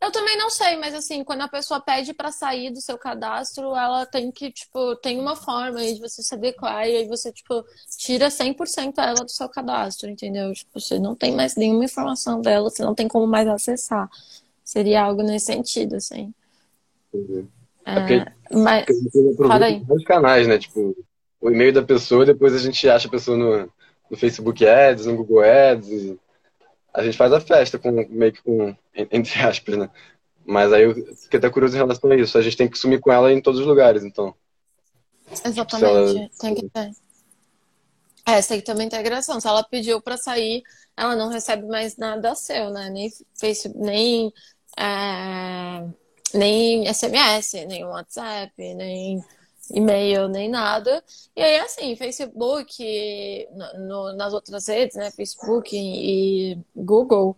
Eu 0.00 0.10
também 0.10 0.36
não 0.36 0.50
sei, 0.50 0.76
mas 0.76 0.94
assim, 0.94 1.24
quando 1.24 1.40
a 1.40 1.48
pessoa 1.48 1.80
pede 1.80 2.12
para 2.12 2.30
sair 2.30 2.70
do 2.70 2.80
seu 2.80 2.98
cadastro, 2.98 3.74
ela 3.74 4.04
tem 4.04 4.30
que, 4.30 4.52
tipo, 4.52 4.94
tem 4.96 5.18
uma 5.18 5.34
forma 5.34 5.80
aí 5.80 5.94
de 5.94 6.00
você 6.00 6.22
se 6.22 6.34
adequar 6.34 6.86
e 6.86 6.96
aí 6.96 7.08
você, 7.08 7.32
tipo, 7.32 7.64
tira 7.96 8.30
100% 8.30 8.98
ela 8.98 9.24
do 9.24 9.30
seu 9.30 9.48
cadastro, 9.48 10.10
entendeu? 10.10 10.52
Tipo, 10.52 10.78
você 10.78 10.98
não 10.98 11.14
tem 11.14 11.34
mais 11.34 11.56
nenhuma 11.56 11.84
informação 11.84 12.40
dela, 12.40 12.68
você 12.68 12.82
não 12.82 12.94
tem 12.94 13.08
como 13.08 13.26
mais 13.26 13.48
acessar. 13.48 14.08
Seria 14.70 15.02
algo 15.02 15.20
nesse 15.24 15.46
sentido, 15.46 15.96
assim. 15.96 16.32
Uhum. 17.12 17.44
É, 17.84 17.90
é 17.90 17.94
porque, 17.98 18.32
mas, 18.52 18.86
fala 19.36 19.66
aí. 19.66 19.80
vários 19.80 20.04
canais, 20.04 20.46
né? 20.46 20.58
Tipo, 20.58 20.96
o 21.40 21.50
e-mail 21.50 21.72
da 21.72 21.82
pessoa, 21.82 22.24
depois 22.24 22.54
a 22.54 22.58
gente 22.58 22.88
acha 22.88 23.08
a 23.08 23.10
pessoa 23.10 23.36
no, 23.36 23.68
no 24.08 24.16
Facebook 24.16 24.64
Ads, 24.64 25.06
no 25.06 25.16
Google 25.16 25.40
Ads, 25.40 26.16
a 26.94 27.02
gente 27.02 27.16
faz 27.16 27.32
a 27.32 27.40
festa 27.40 27.80
com 27.80 27.90
meio 27.90 28.32
que 28.32 28.44
com 28.44 28.72
entre 28.94 29.40
aspas, 29.42 29.76
né? 29.76 29.90
Mas 30.46 30.72
aí 30.72 30.84
eu 30.84 30.94
fiquei 31.16 31.38
até 31.38 31.50
curioso 31.50 31.74
em 31.74 31.78
relação 31.78 32.08
a 32.08 32.14
isso. 32.14 32.38
A 32.38 32.42
gente 32.42 32.56
tem 32.56 32.70
que 32.70 32.78
sumir 32.78 33.00
com 33.00 33.10
ela 33.10 33.32
em 33.32 33.42
todos 33.42 33.58
os 33.58 33.66
lugares, 33.66 34.04
então. 34.04 34.32
Exatamente, 35.44 35.84
ela... 35.84 36.30
tem 36.38 36.54
que 36.54 36.68
ter. 36.68 36.90
É, 38.24 38.40
tem 38.40 38.60
que 38.60 38.66
ter 38.66 38.72
uma 38.72 38.84
integração. 38.84 39.40
Se 39.40 39.48
ela 39.48 39.64
pediu 39.64 40.00
para 40.00 40.16
sair, 40.16 40.62
ela 40.96 41.16
não 41.16 41.28
recebe 41.28 41.66
mais 41.66 41.96
nada 41.96 42.36
seu, 42.36 42.70
né? 42.70 42.88
Nem 42.88 43.10
Facebook, 43.34 43.84
nem, 43.84 44.32
é... 44.78 45.86
nem 46.34 46.86
SMS, 46.88 47.66
nem 47.66 47.84
WhatsApp, 47.84 48.52
nem 48.74 49.22
e-mail 49.72 50.28
nem 50.28 50.48
nada. 50.48 51.02
E 51.34 51.42
aí, 51.42 51.60
assim, 51.60 51.94
Facebook, 51.96 53.48
no, 53.78 54.12
nas 54.14 54.32
outras 54.32 54.66
redes, 54.66 54.96
né? 54.96 55.10
Facebook 55.10 55.70
e 55.76 56.58
Google, 56.74 57.36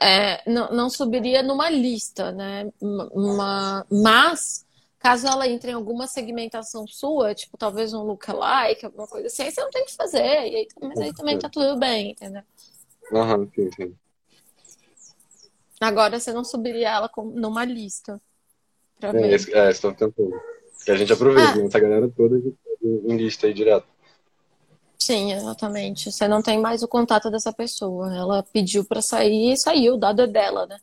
é, 0.00 0.42
não, 0.50 0.70
não, 0.70 0.90
subiria 0.90 1.42
numa 1.42 1.70
lista, 1.70 2.32
né? 2.32 2.70
Uma, 2.80 3.86
mas, 3.90 4.66
caso 4.98 5.26
ela 5.26 5.48
entre 5.48 5.70
em 5.70 5.74
alguma 5.74 6.06
segmentação 6.06 6.86
sua, 6.86 7.34
tipo, 7.34 7.56
talvez 7.56 7.92
um 7.92 8.02
lookalike, 8.02 8.84
alguma 8.84 9.06
coisa 9.06 9.26
assim, 9.28 9.44
aí 9.44 9.50
você 9.50 9.60
não 9.60 9.70
tem 9.70 9.84
que 9.84 9.94
fazer. 9.94 10.18
E 10.18 10.56
aí, 10.56 10.68
mas 10.80 11.00
aí 11.00 11.12
também 11.14 11.38
tá 11.38 11.48
tudo 11.48 11.78
bem, 11.78 12.10
entendeu? 12.12 12.42
Aham, 13.12 13.48
sim, 13.54 13.70
sim. 13.76 13.94
Agora 15.82 16.18
você 16.18 16.32
não 16.32 16.44
subiria 16.44 16.90
ela 16.90 17.10
numa 17.34 17.64
lista. 17.64 18.20
Pra 19.00 19.10
é, 19.10 19.12
ver. 19.12 19.56
É, 19.56 19.70
estou 19.70 19.92
tentando. 19.92 20.32
Que 20.84 20.90
a 20.90 20.96
gente 20.96 21.12
aproveita, 21.12 21.60
ah. 21.60 21.66
essa 21.66 21.78
galera 21.78 22.08
toda 22.08 22.40
em 22.82 23.16
lista 23.16 23.46
aí 23.46 23.54
direto. 23.54 23.86
Sim, 24.98 25.32
exatamente. 25.32 26.12
Você 26.12 26.28
não 26.28 26.40
tem 26.40 26.60
mais 26.60 26.82
o 26.82 26.88
contato 26.88 27.30
dessa 27.30 27.52
pessoa. 27.52 28.14
Ela 28.14 28.42
pediu 28.52 28.84
para 28.84 29.02
sair 29.02 29.52
e 29.52 29.56
saiu, 29.56 29.94
o 29.94 29.98
dado 29.98 30.22
é 30.22 30.26
dela, 30.26 30.66
né? 30.66 30.80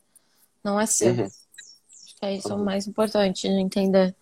Não 0.62 0.78
é 0.78 0.84
seu. 0.84 1.12
Uhum. 1.14 1.24
Acho 1.24 2.16
que 2.18 2.26
é 2.26 2.34
isso 2.34 2.52
uhum. 2.52 2.60
o 2.60 2.64
mais 2.64 2.86
importante 2.86 3.48
de 3.48 3.54
entender. 3.54 4.14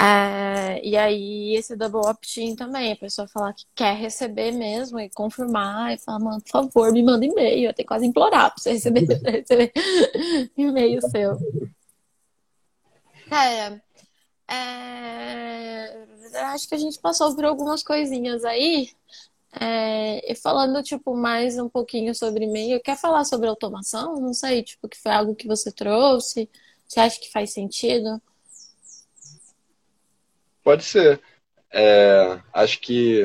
É, 0.00 0.80
e 0.86 0.96
aí, 0.96 1.56
esse 1.56 1.74
double 1.74 2.08
opt-in 2.08 2.54
também, 2.54 2.92
a 2.92 2.96
pessoa 2.96 3.26
falar 3.26 3.52
que 3.52 3.64
quer 3.74 3.96
receber 3.96 4.52
mesmo 4.52 5.00
e 5.00 5.10
confirmar 5.10 5.92
e 5.92 5.98
falar, 5.98 6.20
mano, 6.20 6.40
por 6.40 6.50
favor, 6.50 6.92
me 6.92 7.02
manda 7.02 7.26
e-mail. 7.26 7.70
Eu 7.70 7.74
tenho 7.74 7.88
quase 7.88 8.06
implorar 8.06 8.54
pra 8.54 8.62
você 8.62 8.72
receber, 8.72 9.00
receber 9.26 9.72
e-mail 10.56 11.00
seu. 11.10 11.36
É, 13.30 13.80
é, 14.54 16.06
acho 16.44 16.68
que 16.68 16.76
a 16.76 16.78
gente 16.78 16.98
passou 17.00 17.34
por 17.34 17.44
algumas 17.44 17.82
coisinhas 17.82 18.44
aí. 18.44 18.90
É, 19.60 20.30
e 20.30 20.34
falando, 20.36 20.80
tipo, 20.82 21.16
mais 21.16 21.58
um 21.58 21.68
pouquinho 21.68 22.14
sobre 22.14 22.44
e-mail, 22.44 22.80
quer 22.80 22.96
falar 22.96 23.24
sobre 23.24 23.48
automação? 23.48 24.20
Não 24.20 24.32
sei, 24.32 24.62
tipo, 24.62 24.88
que 24.88 24.96
foi 24.96 25.10
algo 25.10 25.34
que 25.34 25.48
você 25.48 25.72
trouxe? 25.72 26.48
Você 26.86 27.00
acha 27.00 27.20
que 27.20 27.32
faz 27.32 27.52
sentido? 27.52 28.22
Pode 30.68 30.84
ser. 30.84 31.18
É, 31.72 32.42
acho 32.52 32.78
que 32.82 33.22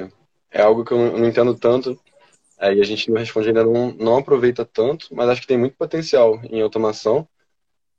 é 0.49 0.61
algo 0.61 0.85
que 0.85 0.93
eu 0.93 1.17
não 1.17 1.27
entendo 1.27 1.53
tanto 1.53 1.99
é, 2.57 2.73
e 2.73 2.79
a 2.79 2.85
gente 2.85 3.11
não 3.11 3.19
responde 3.19 3.49
ainda 3.49 3.65
não, 3.65 3.91
não 3.91 4.15
aproveita 4.15 4.63
tanto, 4.63 5.13
mas 5.13 5.27
acho 5.27 5.41
que 5.41 5.47
tem 5.47 5.57
muito 5.57 5.75
potencial 5.75 6.39
em 6.45 6.61
automação. 6.61 7.27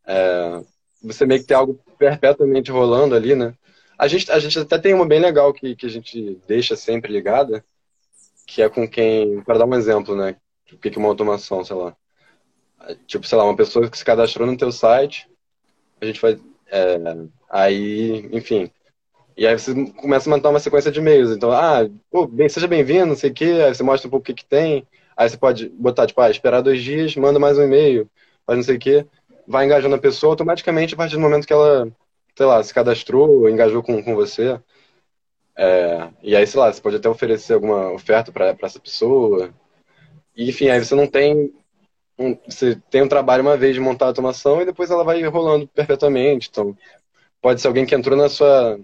É, 0.07 0.65
você 1.03 1.27
meio 1.27 1.43
que 1.43 1.47
tem 1.47 1.55
algo 1.55 1.79
perpetuamente 1.99 2.71
rolando 2.71 3.15
ali, 3.15 3.35
né? 3.35 3.53
A 3.99 4.09
gente, 4.09 4.33
a 4.33 4.39
gente 4.39 4.59
até 4.59 4.79
tem 4.79 4.95
uma 4.95 5.07
bem 5.07 5.21
legal 5.21 5.53
que, 5.53 5.77
que 5.77 5.85
a 5.85 5.91
gente 5.91 6.41
deixa 6.49 6.75
sempre 6.75 7.13
ligada, 7.13 7.63
que 8.47 8.63
é 8.63 8.69
com 8.71 8.89
quem, 8.89 9.43
para 9.43 9.59
dar 9.59 9.67
um 9.67 9.75
exemplo, 9.75 10.17
né? 10.17 10.37
O 10.73 10.79
que 10.79 10.89
é 10.89 10.99
uma 10.99 11.09
automação, 11.09 11.63
sei 11.63 11.77
lá. 11.77 11.95
Tipo, 13.07 13.27
sei 13.27 13.37
lá, 13.37 13.45
uma 13.45 13.57
pessoa 13.57 13.91
que 13.91 13.99
se 13.99 14.05
cadastrou 14.07 14.47
no 14.47 14.57
teu 14.57 14.73
site, 14.73 15.29
a 16.01 16.07
gente 16.07 16.19
faz. 16.19 16.41
É, 16.67 16.97
aí, 17.51 18.27
enfim. 18.33 18.73
E 19.37 19.47
aí 19.47 19.59
você 19.59 19.75
começa 19.93 20.29
a 20.29 20.33
mandar 20.33 20.51
uma 20.51 20.61
sequência 20.61 20.91
de 20.93 21.01
e-mails. 21.01 21.31
Então, 21.31 21.51
ah, 21.53 21.89
pô, 22.11 22.27
bem, 22.27 22.49
seja 22.49 22.69
bem-vindo, 22.69 23.07
não 23.07 23.17
sei 23.17 23.31
o 23.31 23.35
quê. 23.35 23.63
Aí 23.67 23.75
você 23.75 23.83
mostra 23.83 24.09
um 24.09 24.11
pouco 24.11 24.23
o 24.23 24.27
que, 24.27 24.35
que 24.35 24.45
tem. 24.45 24.87
Aí 25.17 25.29
você 25.29 25.37
pode 25.37 25.69
botar, 25.71 26.07
tipo, 26.07 26.21
ah, 26.21 26.31
esperar 26.31 26.61
dois 26.61 26.83
dias, 26.83 27.17
manda 27.17 27.39
mais 27.39 27.59
um 27.59 27.63
e-mail, 27.63 28.09
faz 28.47 28.57
não 28.57 28.65
sei 28.65 28.77
o 28.77 28.79
quê 28.79 29.07
vai 29.47 29.65
engajando 29.65 29.95
a 29.95 29.99
pessoa 30.01 30.33
automaticamente 30.33 30.95
a 30.95 30.97
partir 30.97 31.15
do 31.15 31.21
momento 31.21 31.47
que 31.47 31.53
ela, 31.53 31.91
sei 32.37 32.47
lá, 32.47 32.63
se 32.63 32.73
cadastrou, 32.73 33.49
engajou 33.49 33.83
com, 33.83 34.03
com 34.03 34.15
você. 34.15 34.61
É, 35.57 36.11
e 36.23 36.35
aí, 36.35 36.47
sei 36.47 36.61
lá, 36.61 36.73
você 36.73 36.81
pode 36.81 36.97
até 36.97 37.09
oferecer 37.09 37.55
alguma 37.55 37.93
oferta 37.93 38.33
para 38.33 38.57
essa 38.63 38.81
pessoa. 38.81 39.51
E, 40.37 40.49
enfim, 40.49 40.69
aí 40.69 40.85
você 40.85 40.95
não 40.95 41.07
tem. 41.07 41.53
Um, 42.19 42.37
você 42.47 42.77
tem 42.91 43.03
um 43.03 43.09
trabalho 43.09 43.43
uma 43.43 43.57
vez 43.57 43.75
de 43.75 43.81
montar 43.81 44.07
a 44.07 44.09
automação 44.09 44.63
e 44.63 44.65
depois 44.65 44.91
ela 44.91 45.05
vai 45.05 45.23
rolando 45.25 45.69
perpetuamente. 45.69 46.49
Então, 46.51 46.77
pode 47.41 47.61
ser 47.61 47.69
alguém 47.69 47.87
que 47.87 47.95
entrou 47.95 48.17
na 48.17 48.29
sua. 48.29 48.79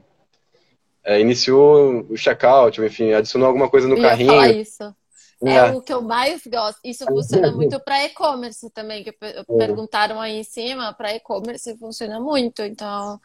É, 1.05 1.21
iniciou 1.21 2.07
o 2.11 2.17
checkout, 2.17 2.81
enfim, 2.81 3.13
adicionou 3.13 3.49
alguma 3.49 3.69
coisa 3.69 3.89
no 3.89 3.97
Eu 3.97 4.03
carrinho. 4.03 4.31
Falar 4.31 4.53
isso. 4.53 4.95
É, 5.43 5.55
é 5.55 5.73
o 5.73 5.81
que 5.81 5.93
eu 5.93 6.03
mais 6.03 6.43
gosto. 6.47 6.79
Isso 6.85 7.07
funciona 7.07 7.51
muito 7.51 7.81
para 7.81 8.05
e-commerce 8.05 8.69
também, 8.71 9.03
que 9.03 9.15
é. 9.23 9.43
perguntaram 9.45 10.21
aí 10.21 10.41
em 10.41 10.45
cima. 10.45 10.93
Para 10.93 11.15
e-commerce 11.15 11.77
funciona 11.79 12.21
muito. 12.21 12.63
Então, 12.63 13.15
a 13.15 13.21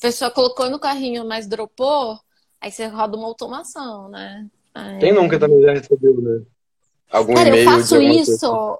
pessoa 0.00 0.30
colocou 0.30 0.68
no 0.68 0.80
carrinho, 0.80 1.24
mas 1.24 1.46
dropou, 1.46 2.18
aí 2.60 2.72
você 2.72 2.86
roda 2.86 3.16
uma 3.16 3.28
automação, 3.28 4.08
né? 4.08 4.48
Aí... 4.74 4.98
Quem 4.98 5.12
nunca 5.12 5.38
também 5.38 5.62
já 5.62 5.72
recebeu, 5.72 6.20
né? 6.20 6.42
Algum 7.08 7.34
Cara, 7.34 7.56
eu 7.56 7.64
faço 7.64 8.00
isso 8.02 8.78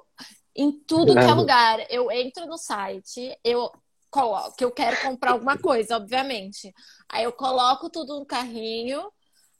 em 0.55 0.73
tudo 0.73 1.15
que 1.15 1.21
é 1.21 1.35
lugar. 1.35 1.79
Eu 1.89 2.11
entro 2.11 2.47
no 2.47 2.59
site, 2.59 3.37
eu 3.45 3.71
coloco 4.11 4.57
que 4.57 4.65
eu 4.65 4.71
quero 4.71 5.01
comprar 5.01 5.33
alguma 5.33 5.57
coisa, 5.57 5.97
obviamente. 5.97 6.73
Aí 7.09 7.25
eu 7.25 7.33
coloco 7.33 7.89
tudo 7.89 8.19
no 8.19 8.27
carrinho, 8.27 9.11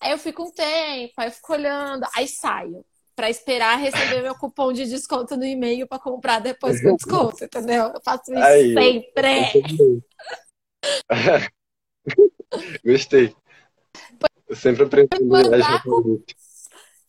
aí 0.01 0.11
eu 0.13 0.19
fico 0.19 0.43
um 0.43 0.51
tempo, 0.51 1.15
aí 1.17 1.29
eu 1.29 1.33
fico 1.33 1.53
olhando, 1.53 2.07
aí 2.15 2.27
saio 2.27 2.85
para 3.15 3.29
esperar 3.29 3.77
receber 3.77 4.23
meu 4.23 4.35
cupom 4.35 4.73
de 4.73 4.87
desconto 4.87 5.37
no 5.37 5.45
e-mail 5.45 5.87
para 5.87 5.99
comprar 5.99 6.41
depois 6.41 6.81
com 6.83 6.97
desconto, 6.97 7.45
entendeu? 7.45 7.93
Eu 7.95 8.01
faço 8.03 8.33
isso 8.33 8.43
Aí, 8.43 8.73
sempre. 8.73 10.03
Gostei. 12.83 13.37
Eu 14.49 14.57
sempre 14.57 14.85
aprendo 14.85 15.09
mandar 15.27 15.83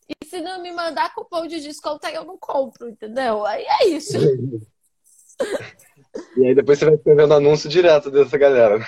E 0.10 0.26
se 0.26 0.42
não 0.42 0.62
me 0.62 0.74
mandar 0.74 1.14
cupom 1.14 1.48
de 1.48 1.62
desconto, 1.62 2.06
aí 2.06 2.16
eu 2.16 2.26
não 2.26 2.38
compro, 2.38 2.90
entendeu? 2.90 3.46
Aí 3.46 3.64
é 3.66 3.88
isso. 3.88 4.18
E 6.38 6.48
aí 6.48 6.56
depois 6.56 6.78
você 6.78 6.86
vai 6.86 6.96
escrevendo 6.96 7.34
anúncio 7.34 7.70
direto 7.70 8.12
dessa 8.12 8.38
galera. 8.38 8.86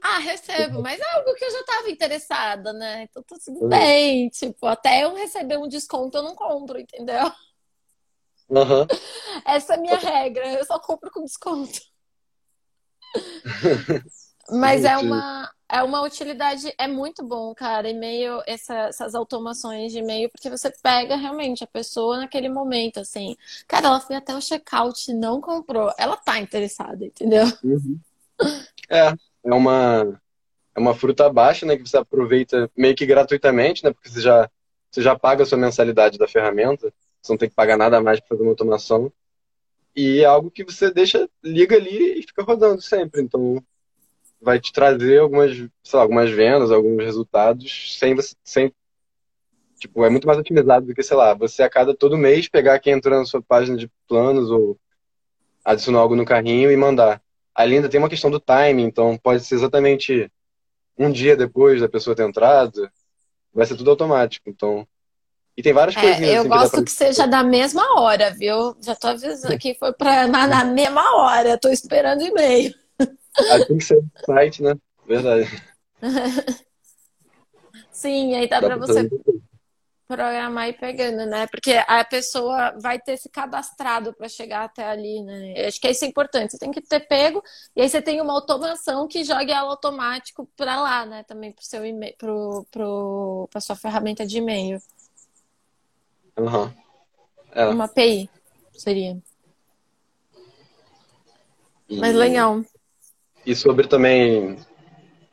Ah, 0.00 0.18
recebo, 0.18 0.80
mas 0.80 1.00
é 1.00 1.14
algo 1.16 1.34
que 1.34 1.44
eu 1.44 1.50
já 1.50 1.60
estava 1.60 1.90
interessada, 1.90 2.72
né? 2.72 3.02
Então 3.02 3.22
tá 3.22 3.36
tudo 3.44 3.62
uhum. 3.62 3.68
bem. 3.68 4.28
Tipo, 4.30 4.66
até 4.66 5.04
eu 5.04 5.14
receber 5.14 5.58
um 5.58 5.68
desconto, 5.68 6.18
eu 6.18 6.22
não 6.22 6.34
compro, 6.34 6.78
entendeu? 6.78 7.30
Uhum. 8.48 8.86
Essa 9.44 9.74
é 9.74 9.76
a 9.76 9.80
minha 9.80 9.98
regra, 9.98 10.46
eu 10.54 10.64
só 10.64 10.78
compro 10.78 11.10
com 11.10 11.24
desconto. 11.24 11.80
Mas 14.50 14.84
é 14.84 14.96
uma, 14.96 15.50
é 15.68 15.82
uma 15.82 16.02
utilidade, 16.02 16.72
é 16.78 16.88
muito 16.88 17.22
bom, 17.22 17.54
cara, 17.54 17.88
e-mail, 17.88 18.40
essa, 18.46 18.74
essas 18.88 19.14
automações 19.14 19.92
de 19.92 19.98
e-mail, 19.98 20.30
porque 20.30 20.48
você 20.48 20.72
pega 20.82 21.16
realmente 21.16 21.62
a 21.62 21.66
pessoa 21.66 22.16
naquele 22.16 22.48
momento, 22.48 22.98
assim. 22.98 23.36
Cara, 23.66 23.88
ela 23.88 24.00
foi 24.00 24.16
até 24.16 24.34
o 24.34 24.40
checkout 24.40 25.12
não 25.12 25.40
comprou. 25.40 25.92
Ela 25.98 26.16
tá 26.16 26.38
interessada, 26.38 27.04
entendeu? 27.04 27.44
Uhum. 27.62 27.98
É, 28.88 29.12
é 29.44 29.54
uma, 29.54 30.20
é 30.74 30.80
uma 30.80 30.94
fruta 30.94 31.30
baixa, 31.30 31.66
né, 31.66 31.76
que 31.76 31.86
você 31.86 31.98
aproveita 31.98 32.70
meio 32.74 32.94
que 32.94 33.04
gratuitamente, 33.04 33.84
né, 33.84 33.92
porque 33.92 34.08
você 34.08 34.22
já, 34.22 34.50
você 34.90 35.02
já 35.02 35.18
paga 35.18 35.42
a 35.42 35.46
sua 35.46 35.58
mensalidade 35.58 36.16
da 36.16 36.26
ferramenta, 36.26 36.92
você 37.20 37.32
não 37.32 37.38
tem 37.38 37.48
que 37.48 37.54
pagar 37.54 37.76
nada 37.76 38.00
mais 38.00 38.20
para 38.20 38.28
fazer 38.28 38.42
uma 38.42 38.52
automação. 38.52 39.12
E 39.94 40.20
é 40.20 40.24
algo 40.24 40.50
que 40.50 40.64
você 40.64 40.90
deixa, 40.90 41.28
liga 41.42 41.76
ali 41.76 42.20
e 42.20 42.22
fica 42.22 42.42
rodando 42.42 42.80
sempre. 42.80 43.20
Então, 43.20 43.62
vai 44.40 44.60
te 44.60 44.72
trazer 44.72 45.18
algumas, 45.18 45.52
sei 45.56 45.96
lá, 45.96 46.02
algumas 46.02 46.30
vendas, 46.30 46.70
alguns 46.70 47.02
resultados 47.02 47.98
sem 47.98 48.14
você, 48.14 48.34
sem 48.44 48.72
tipo, 49.78 50.04
é 50.04 50.10
muito 50.10 50.26
mais 50.26 50.38
otimizado 50.38 50.86
do 50.86 50.94
que, 50.94 51.02
sei 51.02 51.16
lá, 51.16 51.34
você 51.34 51.62
a 51.62 51.70
cada 51.70 51.94
todo 51.94 52.16
mês 52.16 52.48
pegar 52.48 52.78
quem 52.78 52.92
entrou 52.92 53.18
na 53.18 53.24
sua 53.24 53.40
página 53.42 53.76
de 53.76 53.90
planos 54.08 54.50
ou 54.50 54.78
adicionar 55.64 56.00
algo 56.00 56.16
no 56.16 56.24
carrinho 56.24 56.70
e 56.70 56.76
mandar. 56.76 57.22
Ali 57.54 57.76
ainda 57.76 57.88
tem 57.88 57.98
uma 57.98 58.08
questão 58.08 58.30
do 58.30 58.40
timing, 58.40 58.84
então 58.84 59.16
pode 59.18 59.44
ser 59.44 59.56
exatamente 59.56 60.30
um 60.96 61.10
dia 61.10 61.36
depois 61.36 61.80
da 61.80 61.88
pessoa 61.88 62.14
ter 62.14 62.26
entrado, 62.26 62.90
vai 63.52 63.66
ser 63.66 63.76
tudo 63.76 63.90
automático. 63.90 64.48
Então, 64.48 64.86
e 65.56 65.62
tem 65.62 65.72
várias 65.72 65.96
é, 65.96 66.00
coisinhas. 66.00 66.34
Eu 66.34 66.40
assim, 66.40 66.48
gosto 66.48 66.76
que, 66.78 66.84
que 66.84 66.90
seja 66.92 67.26
da 67.26 67.42
mesma 67.42 68.00
hora, 68.00 68.30
viu? 68.30 68.76
Já 68.80 68.94
tô 68.94 69.08
avisando 69.08 69.56
que 69.58 69.74
foi 69.74 69.92
para 69.92 70.26
na 70.26 70.64
mesma 70.64 71.16
hora. 71.16 71.58
Tô 71.58 71.68
esperando 71.68 72.22
e-mail. 72.22 72.72
Ah, 73.50 73.64
tem 73.64 73.78
que 73.78 73.84
ser 73.84 74.02
site, 74.24 74.62
né? 74.62 74.74
Verdade. 75.06 75.48
Sim, 77.90 78.34
aí 78.36 78.48
dá, 78.48 78.60
dá 78.60 78.68
para 78.68 78.76
você 78.76 79.08
programar 80.08 80.68
e 80.68 80.72
pegando, 80.72 81.26
né? 81.26 81.46
Porque 81.48 81.72
a 81.86 82.02
pessoa 82.02 82.72
vai 82.80 82.98
ter 82.98 83.18
se 83.18 83.28
cadastrado 83.28 84.14
para 84.14 84.28
chegar 84.28 84.64
até 84.64 84.88
ali, 84.88 85.22
né? 85.22 85.66
Acho 85.66 85.78
que 85.78 85.88
isso 85.90 86.04
é 86.04 86.08
importante. 86.08 86.52
Você 86.52 86.58
tem 86.58 86.70
que 86.70 86.80
ter 86.80 87.00
pego 87.00 87.42
e 87.76 87.82
aí 87.82 87.88
você 87.88 88.00
tem 88.00 88.20
uma 88.20 88.32
automação 88.32 89.06
que 89.06 89.22
jogue 89.22 89.52
ela 89.52 89.68
automático 89.68 90.48
para 90.56 90.80
lá, 90.80 91.04
né? 91.04 91.24
Também 91.24 91.52
para 91.52 91.62
seu 91.62 91.84
e-mail, 91.84 92.14
pro, 92.16 92.66
pro, 92.70 93.48
para 93.50 93.60
sua 93.60 93.76
ferramenta 93.76 94.26
de 94.26 94.38
e-mail. 94.38 94.80
Uhum. 96.38 96.72
É. 97.52 97.66
Uma 97.66 97.84
API 97.84 98.30
seria. 98.72 99.20
E... 101.88 101.98
Mas 101.98 102.14
legal. 102.14 102.62
E 103.48 103.56
sobre 103.56 103.88
também, 103.88 104.58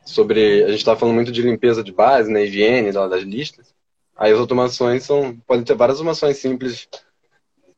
sobre, 0.02 0.64
a 0.64 0.68
gente 0.68 0.78
estava 0.78 0.98
falando 0.98 1.16
muito 1.16 1.30
de 1.30 1.42
limpeza 1.42 1.84
de 1.84 1.92
base, 1.92 2.32
né, 2.32 2.46
higiene 2.46 2.90
das 2.90 3.22
listas. 3.22 3.74
Aí 4.16 4.32
as 4.32 4.38
automações 4.38 5.04
são, 5.04 5.36
podem 5.46 5.62
ter 5.62 5.74
várias 5.74 5.98
automações 5.98 6.38
simples, 6.38 6.88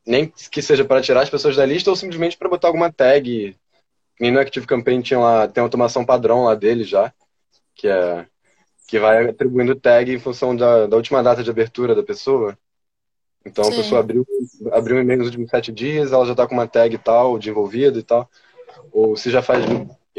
nem 0.07 0.31
que 0.49 0.61
seja 0.61 0.85
para 0.85 1.01
tirar 1.01 1.23
as 1.23 1.29
pessoas 1.29 1.57
da 1.57 1.65
lista 1.65 1.89
ou 1.89 1.95
simplesmente 1.97 2.37
para 2.37 2.47
botar 2.47 2.69
alguma 2.69 2.89
tag. 2.89 3.53
Nem 4.17 4.31
no 4.31 4.39
Active 4.39 4.65
Campaign 4.65 5.01
tinha 5.01 5.19
lá, 5.19 5.45
tem 5.45 5.61
uma 5.61 5.67
automação 5.67 6.05
padrão 6.05 6.45
lá 6.45 6.55
dele 6.55 6.85
já, 6.85 7.13
que 7.75 7.89
é 7.89 8.25
que 8.87 8.97
vai 8.97 9.27
atribuindo 9.27 9.75
tag 9.75 10.09
em 10.09 10.19
função 10.19 10.55
da, 10.55 10.87
da 10.87 10.95
última 10.95 11.21
data 11.21 11.43
de 11.43 11.49
abertura 11.49 11.93
da 11.93 12.01
pessoa. 12.01 12.57
Então 13.45 13.65
Sim. 13.65 13.73
a 13.73 13.75
pessoa 13.75 13.99
abriu, 13.99 14.25
abriu 14.71 14.95
um 14.95 15.01
e-mail 15.01 15.19
nos 15.19 15.27
últimos 15.27 15.49
sete 15.49 15.69
dias, 15.69 16.13
ela 16.13 16.25
já 16.25 16.31
está 16.31 16.47
com 16.47 16.53
uma 16.53 16.65
tag 16.65 16.97
tal, 16.97 17.37
de 17.37 17.49
envolvido 17.49 17.99
e 17.99 18.03
tal. 18.03 18.29
Ou 18.89 19.17
se 19.17 19.29
já 19.29 19.41
faz 19.41 19.65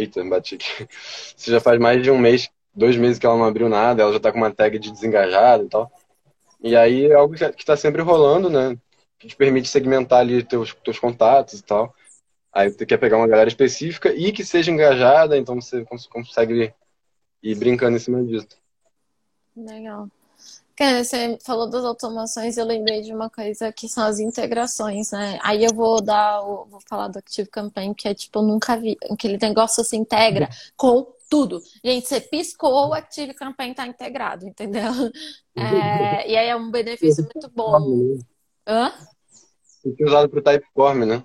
Eita, 0.00 0.24
bati 0.24 0.54
aqui. 0.54 0.88
Você 1.36 1.50
já 1.50 1.60
faz 1.60 1.78
mais 1.78 2.02
de 2.02 2.10
um 2.10 2.18
mês, 2.18 2.50
dois 2.74 2.96
meses 2.96 3.18
que 3.18 3.26
ela 3.26 3.36
não 3.36 3.44
abriu 3.44 3.68
nada, 3.68 4.02
ela 4.02 4.12
já 4.12 4.20
tá 4.20 4.32
com 4.32 4.38
uma 4.38 4.50
tag 4.50 4.78
de 4.78 4.90
desengajado 4.90 5.64
e 5.64 5.68
tal. 5.68 5.92
E 6.62 6.76
aí 6.76 7.06
é 7.06 7.14
algo 7.14 7.34
que 7.34 7.44
está 7.44 7.76
sempre 7.76 8.02
rolando, 8.02 8.48
né? 8.50 8.76
Que 9.18 9.28
te 9.28 9.36
permite 9.36 9.68
segmentar 9.68 10.20
ali 10.20 10.42
teus, 10.42 10.74
teus 10.74 10.98
contatos 10.98 11.58
e 11.58 11.62
tal. 11.62 11.94
Aí 12.52 12.70
você 12.70 12.84
quer 12.84 12.98
pegar 12.98 13.16
uma 13.16 13.28
galera 13.28 13.48
específica 13.48 14.12
e 14.12 14.32
que 14.32 14.44
seja 14.44 14.70
engajada, 14.70 15.36
então 15.36 15.60
você 15.60 15.84
consegue 16.10 16.72
ir 17.42 17.54
brincando 17.54 17.96
em 17.96 18.00
cima 18.00 18.22
disso. 18.24 18.48
Legal. 19.56 20.08
Cara, 20.80 21.04
você 21.04 21.36
falou 21.44 21.68
das 21.68 21.84
automações, 21.84 22.56
eu 22.56 22.64
lembrei 22.64 23.02
de 23.02 23.12
uma 23.12 23.28
coisa 23.28 23.70
que 23.70 23.86
são 23.86 24.02
as 24.02 24.18
integrações, 24.18 25.10
né? 25.10 25.38
Aí 25.42 25.62
eu 25.62 25.74
vou 25.74 26.00
dar, 26.00 26.40
o, 26.40 26.64
vou 26.64 26.80
falar 26.88 27.08
do 27.08 27.18
Active 27.18 27.50
Campaign, 27.50 27.92
que 27.92 28.08
é 28.08 28.14
tipo, 28.14 28.38
eu 28.38 28.42
nunca 28.42 28.78
vi, 28.78 28.96
aquele 29.10 29.36
negócio 29.36 29.84
se 29.84 29.94
integra 29.94 30.48
com 30.78 31.06
tudo. 31.28 31.60
Gente, 31.84 32.08
você 32.08 32.18
piscou, 32.18 32.88
o 32.88 32.94
Active 32.94 33.34
Campaign 33.34 33.74
tá 33.74 33.86
integrado, 33.86 34.46
entendeu? 34.48 34.90
É, 35.54 36.30
e 36.30 36.34
aí 36.34 36.48
é 36.48 36.56
um 36.56 36.70
benefício 36.70 37.24
muito 37.24 37.50
bom. 37.54 38.18
Hã? 38.66 38.90
Tem 39.82 39.94
que 39.94 40.02
usado 40.02 40.30
para 40.30 40.38
o 40.38 40.42
Typeform, 40.42 41.04
né? 41.04 41.22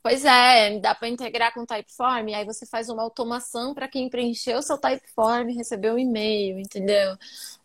Pois 0.00 0.24
é, 0.24 0.78
dá 0.78 0.94
para 0.94 1.08
integrar 1.08 1.52
com 1.52 1.62
o 1.62 1.66
Typeform, 1.66 2.34
aí 2.34 2.44
você 2.44 2.66
faz 2.66 2.88
uma 2.88 3.02
automação 3.02 3.74
para 3.74 3.88
quem 3.88 4.08
preencheu 4.08 4.58
o 4.58 4.62
seu 4.62 4.78
Typeform 4.78 5.56
recebeu 5.56 5.94
um 5.94 5.98
e-mail, 5.98 6.60
entendeu? 6.60 7.16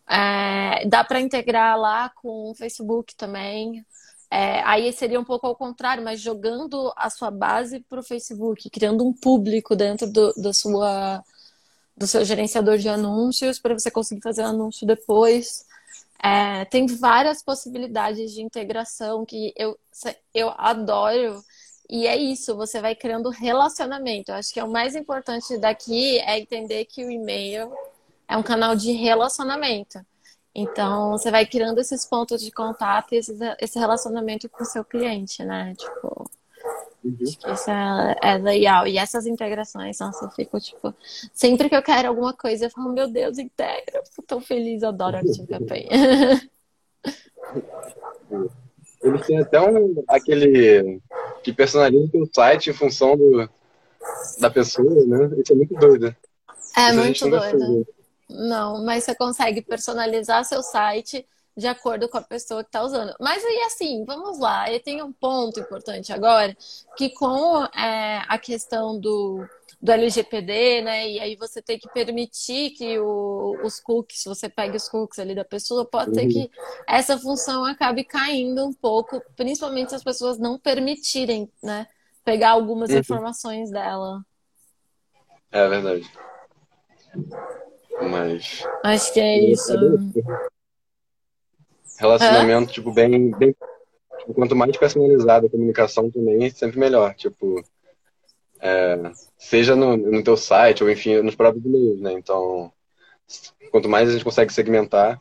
É, 0.08 0.86
dá 0.86 1.04
para 1.04 1.20
integrar 1.20 1.78
lá 1.78 2.08
com 2.08 2.50
o 2.50 2.54
Facebook 2.54 3.14
também. 3.14 3.84
É, 4.30 4.60
aí 4.62 4.92
seria 4.92 5.20
um 5.20 5.24
pouco 5.24 5.46
ao 5.46 5.56
contrário, 5.56 6.04
mas 6.04 6.20
jogando 6.20 6.92
a 6.96 7.10
sua 7.10 7.30
base 7.30 7.80
para 7.80 8.00
o 8.00 8.02
Facebook, 8.02 8.68
criando 8.70 9.06
um 9.06 9.12
público 9.12 9.74
dentro 9.76 10.10
do, 10.10 10.32
do, 10.34 10.54
sua, 10.54 11.22
do 11.96 12.06
seu 12.06 12.24
gerenciador 12.24 12.78
de 12.78 12.88
anúncios 12.88 13.58
para 13.58 13.74
você 13.74 13.90
conseguir 13.90 14.22
fazer 14.22 14.42
anúncio 14.42 14.86
depois. 14.86 15.66
É, 16.22 16.64
tem 16.66 16.86
várias 16.86 17.42
possibilidades 17.42 18.32
de 18.32 18.42
integração 18.42 19.24
que 19.24 19.52
eu, 19.56 19.78
eu 20.34 20.52
adoro. 20.56 21.42
E 21.88 22.06
é 22.06 22.16
isso, 22.16 22.54
você 22.56 22.80
vai 22.82 22.94
criando 22.94 23.30
relacionamento. 23.30 24.30
Eu 24.30 24.36
acho 24.36 24.52
que 24.52 24.60
é 24.60 24.64
o 24.64 24.70
mais 24.70 24.94
importante 24.94 25.56
daqui 25.58 26.18
é 26.18 26.38
entender 26.38 26.84
que 26.84 27.04
o 27.04 27.10
e-mail 27.10 27.72
é 28.28 28.36
um 28.36 28.42
canal 28.42 28.76
de 28.76 28.92
relacionamento. 28.92 29.98
Então, 30.54 31.12
você 31.12 31.30
vai 31.30 31.46
criando 31.46 31.78
esses 31.80 32.04
pontos 32.04 32.42
de 32.42 32.50
contato 32.50 33.14
e 33.14 33.18
esse, 33.18 33.32
esse 33.60 33.78
relacionamento 33.78 34.48
com 34.48 34.62
o 34.62 34.66
seu 34.66 34.84
cliente, 34.84 35.44
né? 35.44 35.72
Tipo, 35.76 36.28
uhum. 37.04 37.16
acho 37.22 37.38
que 37.38 37.50
isso 37.50 37.70
é, 37.70 38.16
é, 38.22 38.38
legal. 38.38 38.86
E 38.86 38.98
essas 38.98 39.26
integrações, 39.26 39.98
nossa, 40.00 40.24
eu 40.24 40.30
fico, 40.30 40.58
tipo, 40.60 40.92
sempre 41.32 41.68
que 41.68 41.76
eu 41.76 41.82
quero 41.82 42.08
alguma 42.08 42.32
coisa, 42.32 42.66
eu 42.66 42.70
falo, 42.70 42.92
meu 42.92 43.08
Deus, 43.08 43.38
integra. 43.38 44.02
Fico 44.10 44.22
tão 44.22 44.40
feliz, 44.40 44.82
adoro 44.82 45.18
Active 45.18 45.46
Campaign. 45.46 45.88
Eles 49.00 49.26
têm 49.26 49.38
até 49.38 49.60
um, 49.60 50.02
aquele 50.08 51.00
que 51.44 51.52
personaliza 51.52 52.18
o 52.18 52.28
site 52.34 52.70
em 52.70 52.74
função 52.74 53.16
do, 53.16 53.48
da 54.40 54.50
pessoa, 54.50 55.06
né? 55.06 55.30
Isso 55.40 55.52
é 55.52 55.56
muito 55.56 55.74
doido. 55.74 56.16
É 56.76 56.90
Isso 56.90 57.28
muito 57.28 57.30
doido. 57.30 57.86
Não, 58.28 58.84
mas 58.84 59.04
você 59.04 59.14
consegue 59.14 59.62
personalizar 59.62 60.44
seu 60.44 60.62
site 60.62 61.26
de 61.58 61.66
acordo 61.66 62.08
com 62.08 62.18
a 62.18 62.22
pessoa 62.22 62.62
que 62.62 62.68
está 62.68 62.84
usando. 62.84 63.12
Mas 63.18 63.44
aí, 63.44 63.62
assim, 63.62 64.04
vamos 64.04 64.38
lá. 64.38 64.70
E 64.72 64.78
tem 64.78 65.02
um 65.02 65.12
ponto 65.12 65.58
importante 65.58 66.12
agora, 66.12 66.56
que 66.96 67.10
com 67.10 67.64
é, 67.76 68.22
a 68.28 68.38
questão 68.38 68.98
do, 69.00 69.44
do 69.82 69.90
LGPD, 69.90 70.82
né? 70.82 71.08
E 71.08 71.18
aí 71.18 71.34
você 71.34 71.60
tem 71.60 71.76
que 71.76 71.88
permitir 71.88 72.70
que 72.70 72.96
o, 73.00 73.58
os 73.64 73.80
cookies, 73.80 74.22
você 74.24 74.48
pegue 74.48 74.76
os 74.76 74.88
cookies 74.88 75.18
ali 75.18 75.34
da 75.34 75.44
pessoa, 75.44 75.84
pode 75.84 76.14
ser 76.14 76.28
que 76.28 76.48
essa 76.86 77.18
função 77.18 77.64
acabe 77.64 78.04
caindo 78.04 78.64
um 78.64 78.72
pouco, 78.72 79.20
principalmente 79.34 79.88
se 79.88 79.96
as 79.96 80.04
pessoas 80.04 80.38
não 80.38 80.60
permitirem, 80.60 81.50
né? 81.60 81.88
Pegar 82.24 82.50
algumas 82.50 82.90
uhum. 82.90 82.98
informações 82.98 83.68
dela. 83.68 84.24
É 85.50 85.68
verdade. 85.68 86.08
Mas. 88.00 88.64
Acho 88.84 89.12
que 89.12 89.20
é 89.20 89.38
isso. 89.50 89.72
Relacionamento, 91.98 92.70
Hã? 92.70 92.72
tipo, 92.72 92.92
bem. 92.92 93.30
bem 93.32 93.54
tipo, 94.18 94.34
quanto 94.34 94.54
mais 94.54 94.76
personalizada 94.76 95.46
a 95.46 95.50
comunicação 95.50 96.10
também, 96.10 96.50
sempre 96.50 96.78
melhor. 96.78 97.14
Tipo. 97.14 97.62
É, 98.60 99.12
seja 99.36 99.76
no, 99.76 99.96
no 99.96 100.22
teu 100.22 100.36
site 100.36 100.82
ou 100.82 100.90
enfim 100.90 101.22
nos 101.22 101.36
próprios 101.36 101.64
e-mails, 101.64 102.00
né? 102.00 102.12
Então, 102.12 102.72
quanto 103.70 103.88
mais 103.88 104.08
a 104.08 104.12
gente 104.12 104.24
consegue 104.24 104.52
segmentar, 104.52 105.16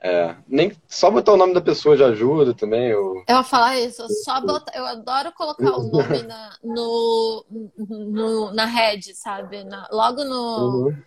é, 0.00 0.34
nem 0.46 0.72
só 0.86 1.10
botar 1.10 1.34
o 1.34 1.36
nome 1.36 1.52
da 1.52 1.60
pessoa 1.60 1.94
já 1.94 2.06
ajuda 2.06 2.54
também. 2.54 2.88
Eu, 2.88 3.22
eu 3.28 3.34
vou 3.34 3.44
falar 3.44 3.78
isso, 3.78 4.02
só 4.24 4.40
botar, 4.40 4.74
eu 4.74 4.86
adoro 4.86 5.30
colocar 5.32 5.76
o 5.76 5.82
nome 5.82 6.22
na, 6.22 6.56
no, 6.64 7.44
no, 7.76 8.54
na 8.54 8.64
rede, 8.64 9.14
sabe? 9.14 9.62
Na, 9.64 9.86
logo 9.92 10.24
no, 10.24 10.86
uhum 10.86 11.02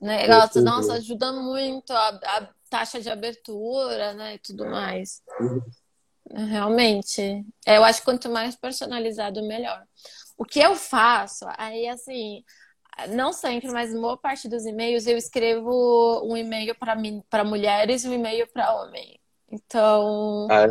Negócio, 0.00 0.62
nossa, 0.62 0.94
ajuda 0.94 1.32
muito 1.32 1.92
a, 1.92 2.08
a 2.08 2.48
taxa 2.70 3.00
de 3.00 3.10
abertura, 3.10 4.14
né? 4.14 4.34
E 4.34 4.38
tudo 4.38 4.64
mais. 4.66 5.22
Uhum. 5.40 5.60
Realmente. 6.32 7.44
É, 7.66 7.76
Eu 7.76 7.84
acho 7.84 8.00
que 8.00 8.04
quanto 8.04 8.28
mais 8.30 8.56
personalizado, 8.56 9.42
melhor. 9.42 9.84
O 10.38 10.44
que 10.44 10.60
eu 10.60 10.74
faço, 10.74 11.44
aí 11.58 11.86
assim, 11.88 12.42
não 13.10 13.32
sempre, 13.32 13.70
mas 13.70 13.92
boa 13.92 14.16
parte 14.18 14.48
dos 14.48 14.64
e-mails 14.66 15.06
eu 15.06 15.16
escrevo 15.18 16.22
um 16.24 16.36
e-mail 16.36 16.74
para 17.30 17.44
mulheres 17.44 18.04
e 18.04 18.08
um 18.08 18.12
e-mail 18.14 18.46
para 18.52 18.74
homem. 18.74 19.18
Então, 19.50 20.48
Ah, 20.50 20.62
é? 20.64 20.68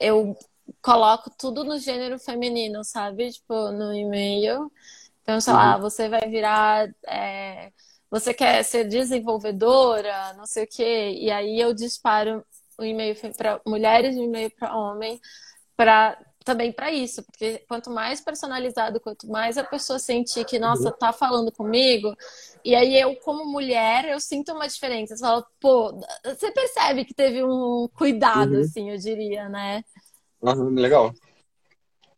eu 0.00 0.36
coloco 0.82 1.30
tudo 1.38 1.64
no 1.64 1.78
gênero 1.78 2.18
feminino, 2.18 2.84
sabe? 2.84 3.32
Tipo, 3.32 3.70
no 3.72 3.92
e-mail. 3.94 4.70
Então, 5.22 5.40
sei 5.40 5.52
lá, 5.52 5.76
Uhum. 5.76 5.82
você 5.82 6.08
vai 6.08 6.28
virar. 6.28 6.88
é, 7.08 7.72
você 8.10 8.34
quer 8.34 8.62
ser 8.64 8.84
desenvolvedora, 8.84 10.32
não 10.34 10.46
sei 10.46 10.64
o 10.64 10.68
quê. 10.68 11.14
E 11.18 11.30
aí 11.30 11.60
eu 11.60 11.72
disparo 11.72 12.44
o 12.78 12.84
e-mail 12.84 13.14
para 13.36 13.60
mulheres 13.66 14.16
e 14.16 14.20
o 14.20 14.24
e-mail 14.24 14.50
para 14.50 14.76
homem, 14.76 15.20
para 15.76 16.18
também 16.44 16.72
para 16.72 16.90
isso, 16.90 17.22
porque 17.22 17.58
quanto 17.68 17.90
mais 17.90 18.20
personalizado, 18.20 18.98
quanto 18.98 19.28
mais 19.28 19.58
a 19.58 19.62
pessoa 19.62 19.98
sentir 19.98 20.44
que, 20.46 20.58
nossa, 20.58 20.88
Uhum. 20.88 20.96
tá 20.98 21.12
falando 21.12 21.52
comigo, 21.52 22.16
e 22.64 22.74
aí 22.74 22.98
eu, 22.98 23.14
como 23.16 23.44
mulher, 23.44 24.06
eu 24.06 24.18
sinto 24.18 24.52
uma 24.52 24.66
diferença. 24.66 25.14
Você 25.16 25.22
fala, 25.22 25.46
pô, 25.60 25.92
você 26.24 26.50
percebe 26.50 27.04
que 27.04 27.14
teve 27.14 27.44
um 27.44 27.88
cuidado, 27.94 28.54
Uhum. 28.54 28.60
assim, 28.62 28.90
eu 28.90 28.96
diria, 28.96 29.48
né? 29.50 29.84
Aham, 30.42 30.70
legal. 30.74 31.12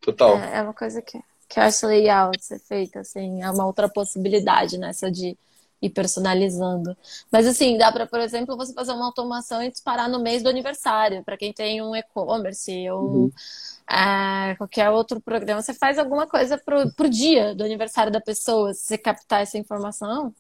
Total. 0.01 0.37
É, 0.37 0.59
é 0.59 0.63
uma 0.63 0.73
coisa 0.75 1.03
que, 1.03 1.19
que 1.49 1.59
eu 1.59 1.65
acho 1.65 1.87
legal 1.87 2.31
de 2.31 2.45
ser 2.45 2.61
feita, 2.61 3.01
assim, 3.01 3.43
é 3.43 3.51
uma 3.51 3.67
outra 3.67 3.89
possibilidade 3.89 4.79
nessa 4.79 5.11
de 5.11 5.37
ir 5.83 5.91
personalizando. 5.91 6.97
Mas 7.31 7.47
assim, 7.47 7.77
dá 7.77 7.91
para, 7.91 8.07
por 8.07 8.21
exemplo, 8.21 8.57
você 8.57 8.73
fazer 8.73 8.93
uma 8.93 9.07
automação 9.07 9.63
e 9.63 9.71
disparar 9.71 10.09
no 10.09 10.23
mês 10.23 10.43
do 10.43 10.49
aniversário, 10.49 11.25
para 11.25 11.37
quem 11.37 11.53
tem 11.53 11.83
um 11.83 11.95
e-commerce 11.97 12.89
ou 12.89 13.03
Uhum. 13.03 13.33
é, 13.91 14.55
qualquer 14.57 14.89
outro 14.91 15.21
programa, 15.21 15.61
você 15.61 15.75
faz 15.75 15.99
alguma 15.99 16.27
coisa 16.27 16.57
pro, 16.57 16.91
pro 16.95 17.11
dia 17.11 17.55
do 17.55 17.65
aniversário 17.65 18.13
da 18.13 18.21
pessoa, 18.21 18.73
se 18.73 18.83
você 18.87 18.97
captar 18.99 19.43
essa 19.43 19.59
informação, 19.59 20.33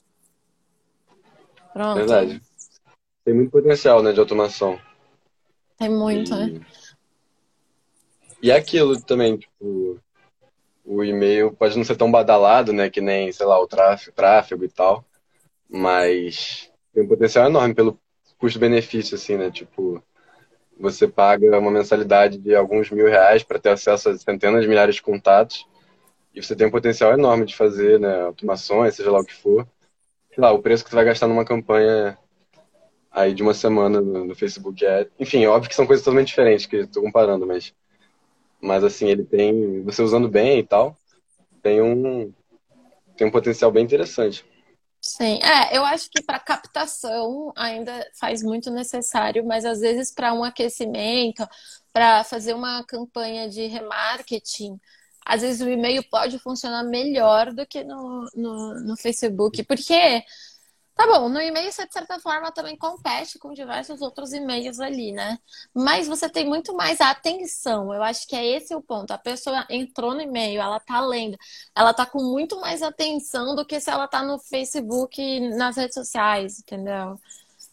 pronto, 1.72 1.96
Verdade. 1.96 2.40
Tem 3.24 3.34
muito 3.34 3.50
potencial, 3.50 4.02
né, 4.02 4.12
de 4.12 4.20
automação. 4.20 4.80
tem 5.76 5.88
muito, 5.88 6.34
né? 6.34 6.50
E, 8.42 8.46
e 8.46 8.50
é 8.50 8.56
aquilo 8.56 9.00
também, 9.00 9.36
tipo, 9.36 10.00
o 10.84 11.04
e-mail 11.04 11.52
pode 11.52 11.76
não 11.76 11.84
ser 11.84 11.96
tão 11.96 12.10
badalado, 12.10 12.72
né, 12.72 12.90
que 12.90 13.00
nem, 13.00 13.30
sei 13.32 13.46
lá, 13.46 13.60
o 13.60 13.66
tráfego, 13.66 14.12
tráfego 14.14 14.64
e 14.64 14.68
tal, 14.68 15.04
mas 15.72 16.70
tem 16.92 17.02
um 17.02 17.08
potencial 17.08 17.46
enorme 17.46 17.74
pelo 17.74 17.98
custo-benefício, 18.38 19.14
assim, 19.14 19.36
né? 19.36 19.50
Tipo, 19.50 20.02
você 20.78 21.08
paga 21.08 21.58
uma 21.58 21.70
mensalidade 21.70 22.38
de 22.38 22.54
alguns 22.54 22.90
mil 22.90 23.06
reais 23.06 23.42
para 23.42 23.58
ter 23.58 23.70
acesso 23.70 24.10
a 24.10 24.18
centenas 24.18 24.62
de 24.62 24.68
milhares 24.68 24.96
de 24.96 25.02
contatos 25.02 25.66
e 26.34 26.42
você 26.42 26.54
tem 26.54 26.66
um 26.66 26.70
potencial 26.70 27.12
enorme 27.12 27.46
de 27.46 27.56
fazer, 27.56 28.00
né, 28.00 28.22
automações, 28.22 28.94
seja 28.94 29.10
lá 29.10 29.20
o 29.20 29.24
que 29.24 29.34
for. 29.34 29.66
Sei 30.34 30.42
lá, 30.42 30.52
o 30.52 30.62
preço 30.62 30.84
que 30.84 30.90
você 30.90 30.96
vai 30.96 31.04
gastar 31.04 31.28
numa 31.28 31.44
campanha 31.44 32.18
aí 33.10 33.34
de 33.34 33.42
uma 33.42 33.54
semana 33.54 34.00
no, 34.00 34.24
no 34.26 34.34
Facebook 34.34 34.84
é. 34.84 35.08
Enfim, 35.18 35.44
é 35.44 35.48
óbvio 35.48 35.68
que 35.68 35.74
são 35.74 35.86
coisas 35.86 36.04
totalmente 36.04 36.28
diferentes 36.28 36.66
que 36.66 36.86
tô 36.86 37.02
comparando, 37.02 37.46
mas, 37.46 37.74
mas 38.60 38.82
assim, 38.84 39.08
ele 39.08 39.24
tem. 39.24 39.82
Você 39.84 40.02
usando 40.02 40.28
bem 40.28 40.58
e 40.58 40.62
tal, 40.62 40.96
tem 41.62 41.82
um, 41.82 42.32
tem 43.16 43.26
um 43.26 43.30
potencial 43.30 43.70
bem 43.70 43.84
interessante. 43.84 44.44
Sim, 45.04 45.40
é, 45.42 45.76
eu 45.76 45.84
acho 45.84 46.08
que 46.10 46.22
para 46.22 46.38
captação 46.38 47.52
ainda 47.56 48.06
faz 48.20 48.40
muito 48.42 48.70
necessário, 48.70 49.44
mas 49.44 49.64
às 49.64 49.80
vezes 49.80 50.12
para 50.14 50.32
um 50.32 50.44
aquecimento, 50.44 51.44
para 51.92 52.22
fazer 52.22 52.54
uma 52.54 52.84
campanha 52.84 53.48
de 53.48 53.66
remarketing, 53.66 54.78
às 55.26 55.42
vezes 55.42 55.60
o 55.60 55.68
e-mail 55.68 56.04
pode 56.08 56.38
funcionar 56.38 56.84
melhor 56.84 57.52
do 57.52 57.66
que 57.66 57.82
no, 57.82 58.28
no, 58.34 58.74
no 58.84 58.96
Facebook, 58.96 59.64
porque 59.64 60.22
Tá 60.94 61.06
bom, 61.06 61.28
no 61.28 61.40
e-mail 61.40 61.72
você 61.72 61.86
de 61.86 61.92
certa 61.92 62.20
forma 62.20 62.52
também 62.52 62.76
compete 62.76 63.38
com 63.38 63.52
diversos 63.54 64.02
outros 64.02 64.32
e-mails 64.32 64.78
ali, 64.78 65.10
né? 65.10 65.38
Mas 65.74 66.06
você 66.06 66.28
tem 66.28 66.44
muito 66.46 66.74
mais 66.74 67.00
atenção. 67.00 67.92
Eu 67.94 68.02
acho 68.02 68.26
que 68.28 68.36
é 68.36 68.44
esse 68.46 68.74
o 68.74 68.82
ponto. 68.82 69.10
A 69.10 69.18
pessoa 69.18 69.66
entrou 69.70 70.14
no 70.14 70.20
e-mail, 70.20 70.60
ela 70.60 70.78
tá 70.78 71.00
lendo, 71.00 71.36
ela 71.74 71.94
tá 71.94 72.04
com 72.04 72.22
muito 72.22 72.60
mais 72.60 72.82
atenção 72.82 73.56
do 73.56 73.64
que 73.64 73.80
se 73.80 73.90
ela 73.90 74.06
tá 74.06 74.22
no 74.22 74.38
Facebook, 74.38 75.40
nas 75.56 75.76
redes 75.76 75.94
sociais, 75.94 76.60
entendeu? 76.60 77.18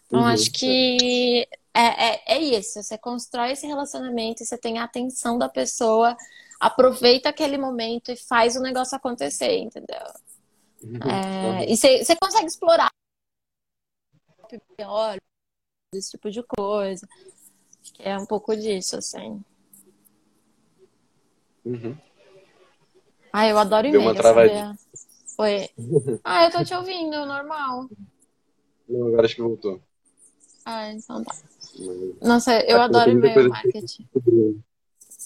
Então 0.07 0.21
Uhum, 0.21 0.25
acho 0.25 0.51
que 0.51 1.47
é, 1.73 2.13
é, 2.15 2.23
é 2.37 2.39
isso. 2.39 2.81
Você 2.81 2.97
constrói 2.97 3.51
esse 3.51 3.67
relacionamento, 3.67 4.45
você 4.45 4.57
tem 4.57 4.79
a 4.79 4.85
atenção 4.85 5.37
da 5.37 5.49
pessoa, 5.49 6.15
aproveita 6.59 7.29
aquele 7.29 7.57
momento 7.57 8.11
e 8.11 8.17
faz 8.17 8.55
o 8.55 8.61
negócio 8.61 8.95
acontecer, 8.97 9.57
entendeu? 9.57 9.97
É, 11.01 11.71
e 11.71 11.75
você, 11.77 12.03
você 12.03 12.15
consegue 12.15 12.47
explorar 12.47 12.89
olha, 14.85 15.19
esse 15.93 16.11
tipo 16.11 16.29
de 16.29 16.43
coisa. 16.43 17.07
Acho 17.81 17.93
que 17.93 18.03
é 18.03 18.17
um 18.17 18.25
pouco 18.25 18.55
disso, 18.55 18.97
assim. 18.97 19.41
Uhum. 21.65 21.95
Ah, 23.31 23.47
eu 23.47 23.57
adoro 23.57 23.89
Deu 23.89 24.01
uma 24.01 24.11
e-mail, 24.11 24.21
travadinha. 24.21 24.75
sabia? 25.37 25.69
Oi. 25.69 25.69
Ah, 26.23 26.45
eu 26.45 26.51
tô 26.51 26.63
te 26.63 26.73
ouvindo, 26.73 27.25
normal. 27.25 27.89
Não, 28.87 29.07
agora 29.07 29.25
acho 29.25 29.35
que 29.35 29.41
voltou. 29.41 29.81
Ah, 30.65 30.91
então 30.91 31.23
tá. 31.23 31.35
Nossa, 32.21 32.59
eu 32.61 32.65
que 32.65 32.73
adoro 32.73 33.11
e-mail 33.11 33.49
marketing. 33.49 34.07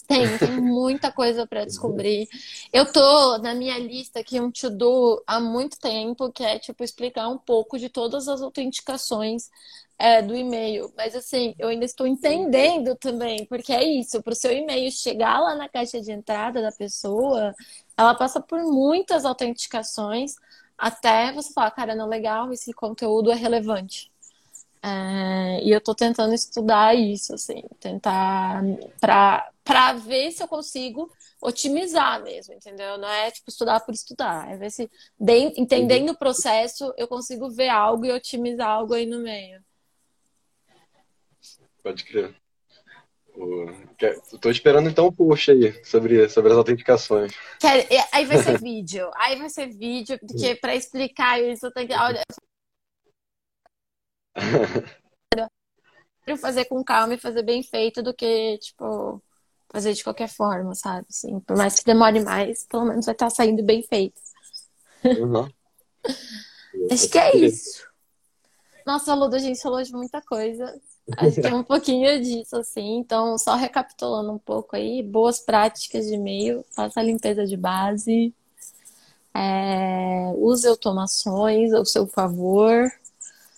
Tem, 0.08 0.38
tem 0.38 0.51
muita 0.51 1.12
coisa 1.12 1.47
para 1.47 1.66
descobrir. 1.66 2.28
Eu 2.72 2.91
tô 2.91 3.38
na 3.39 3.54
minha 3.54 3.78
lista 3.80 4.20
aqui 4.20 4.39
um 4.39 4.51
to-do 4.51 5.24
há 5.26 5.39
muito 5.39 5.80
tempo, 5.80 6.32
que 6.32 6.43
é 6.43 6.60
tipo 6.60 6.84
explicar 6.84 7.30
um 7.30 7.38
pouco 7.38 7.80
de 7.80 7.89
todas 7.89 8.28
as 8.28 8.41
autenticações 8.41 9.49
é, 9.97 10.22
do 10.22 10.36
e-mail. 10.36 10.91
Mas 10.97 11.16
assim, 11.16 11.56
eu 11.58 11.70
ainda 11.70 11.86
estou 11.86 12.06
entendendo 12.06 12.95
também, 12.95 13.45
porque 13.45 13.72
é 13.72 13.84
isso, 13.84 14.22
para 14.22 14.34
o 14.34 14.36
seu 14.36 14.51
e-mail 14.51 14.91
chegar 14.91 15.39
lá 15.39 15.56
na 15.56 15.70
caixa 15.70 16.01
de 16.01 16.12
entrada 16.12 16.62
da 16.62 16.72
pessoa, 16.72 17.56
ela 17.97 18.14
passa 18.16 18.41
por 18.41 18.60
muitas 18.64 19.26
autenticações 19.26 20.36
até 20.78 21.32
você 21.32 21.54
falar, 21.54 21.72
cara, 21.72 21.95
não 21.95 22.08
legal, 22.08 22.51
esse 22.51 22.74
conteúdo 22.74 23.32
é 23.32 23.36
relevante. 23.36 24.12
É, 24.86 25.64
e 25.64 25.72
eu 25.72 25.80
tô 25.80 25.96
tentando 25.96 26.34
estudar 26.34 26.94
isso, 26.94 27.34
assim, 27.34 27.64
tentar 27.80 28.62
pra, 29.00 29.50
pra 29.64 29.94
ver 29.94 30.30
se 30.34 30.44
eu 30.44 30.48
consigo 30.48 31.10
otimizar 31.42 32.22
mesmo, 32.22 32.54
entendeu? 32.54 32.98
Não 32.98 33.08
é 33.08 33.32
tipo 33.32 33.50
estudar 33.50 33.80
por 33.80 33.94
estudar, 33.94 34.52
é 34.52 34.58
ver 34.58 34.70
se 34.70 34.92
de- 35.18 35.54
entendendo 35.58 36.10
o 36.10 36.18
processo 36.18 36.94
eu 36.98 37.08
consigo 37.08 37.50
ver 37.50 37.70
algo 37.70 38.06
e 38.06 38.12
otimizar 38.12 38.68
algo 38.68 38.94
aí 38.94 39.06
no 39.06 39.20
meio. 39.20 39.62
Pode 41.82 42.04
crer. 42.04 42.36
Tô 44.42 44.50
esperando 44.50 44.90
então 44.90 45.08
o 45.08 45.12
post 45.12 45.50
aí 45.50 45.84
sobre, 45.86 46.28
sobre 46.30 46.52
as 46.52 46.58
autenticações. 46.58 47.32
Aí 48.12 48.26
vai 48.26 48.38
ser 48.38 48.60
vídeo, 48.60 49.10
aí 49.16 49.38
vai 49.38 49.50
ser 49.50 49.68
vídeo, 49.68 50.20
porque 50.20 50.56
pra 50.56 50.76
explicar 50.76 51.42
isso 51.42 51.66
eu 51.68 51.72
tenho 51.72 51.88
que 51.88 51.94
olha, 51.96 52.22
prefiro 56.24 56.41
fazer 56.41 56.66
com 56.66 56.84
calma 56.84 57.14
e 57.14 57.20
fazer 57.20 57.44
bem 57.44 57.62
feito 57.62 58.02
do 58.02 58.14
que, 58.14 58.58
tipo, 58.60 59.22
fazer 59.70 59.94
de 59.94 60.04
qualquer 60.04 60.30
forma, 60.30 60.74
sabe? 60.74 61.06
Assim, 61.10 61.39
por 61.41 61.58
mais 61.58 61.80
que 61.80 61.86
demore 61.86 62.20
mais, 62.22 62.66
pelo 62.66 62.86
menos 62.86 63.06
vai 63.06 63.14
estar 63.14 63.30
saindo 63.30 63.64
bem 63.64 63.84
feito. 63.84 64.20
Uhum. 65.04 65.50
Acho 66.91 67.10
que 67.10 67.18
é 67.18 67.36
isso. 67.38 67.86
Nossa, 68.86 69.14
Luda, 69.14 69.38
a 69.38 69.39
gente 69.39 69.62
falou 69.62 69.82
de 69.82 69.91
muita 69.91 70.22
coisa. 70.22 70.80
Acho 71.18 71.41
que 71.41 71.48
é 71.48 71.54
um 71.54 71.64
pouquinho 71.64 72.22
disso, 72.22 72.56
assim. 72.58 72.98
Então, 72.98 73.38
só 73.38 73.56
recapitulando 73.56 74.32
um 74.32 74.38
pouco 74.38 74.76
aí, 74.76 75.02
boas 75.02 75.39
práticas 75.39 76.06
de 76.06 76.16
e-mail, 76.16 76.66
faça 76.72 77.00
a 77.00 77.04
limpeza 77.04 77.46
de 77.46 77.56
base, 77.56 78.34
é, 79.34 80.32
use 80.36 80.68
automações 80.68 81.74
ao 81.74 81.86
seu 81.86 82.08
favor. 82.08 82.91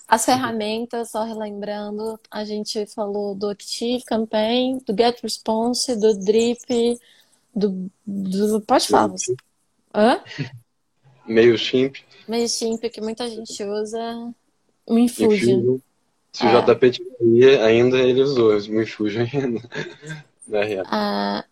As 0.07 0.23
ferramentas, 0.25 1.09
só 1.11 1.23
relembrando, 1.23 2.19
a 2.29 2.45
gente 2.45 2.85
falou 2.87 3.33
do 3.33 3.49
Active 3.49 4.03
Campaign, 4.03 4.79
do 4.85 4.95
Get 4.95 5.19
Response, 5.23 5.95
do 5.95 6.17
Drip, 6.19 6.99
do, 7.55 7.89
do... 8.05 8.61
Pode 8.61 8.87
falar, 8.87 9.07
você. 9.07 9.35
Hã? 9.93 10.21
MailChimp, 11.27 11.95
MailChimp, 12.27 12.87
que 12.89 13.01
muita 13.01 13.27
gente 13.27 13.63
usa. 13.63 14.31
O 14.85 14.99
Infusion. 14.99 15.33
Infusion. 15.33 15.79
Se 16.31 16.45
o 16.45 16.49
É. 16.49 16.61
JP 16.61 16.91
tiver 16.91 17.63
ainda, 17.63 17.97
ele 17.97 18.21
usou 18.21 18.51
o 18.51 18.81
Infusion 18.81 19.23
ainda. 19.33 19.61
Na 20.47 20.63
real. 20.63 20.85
Ah, 20.87 21.43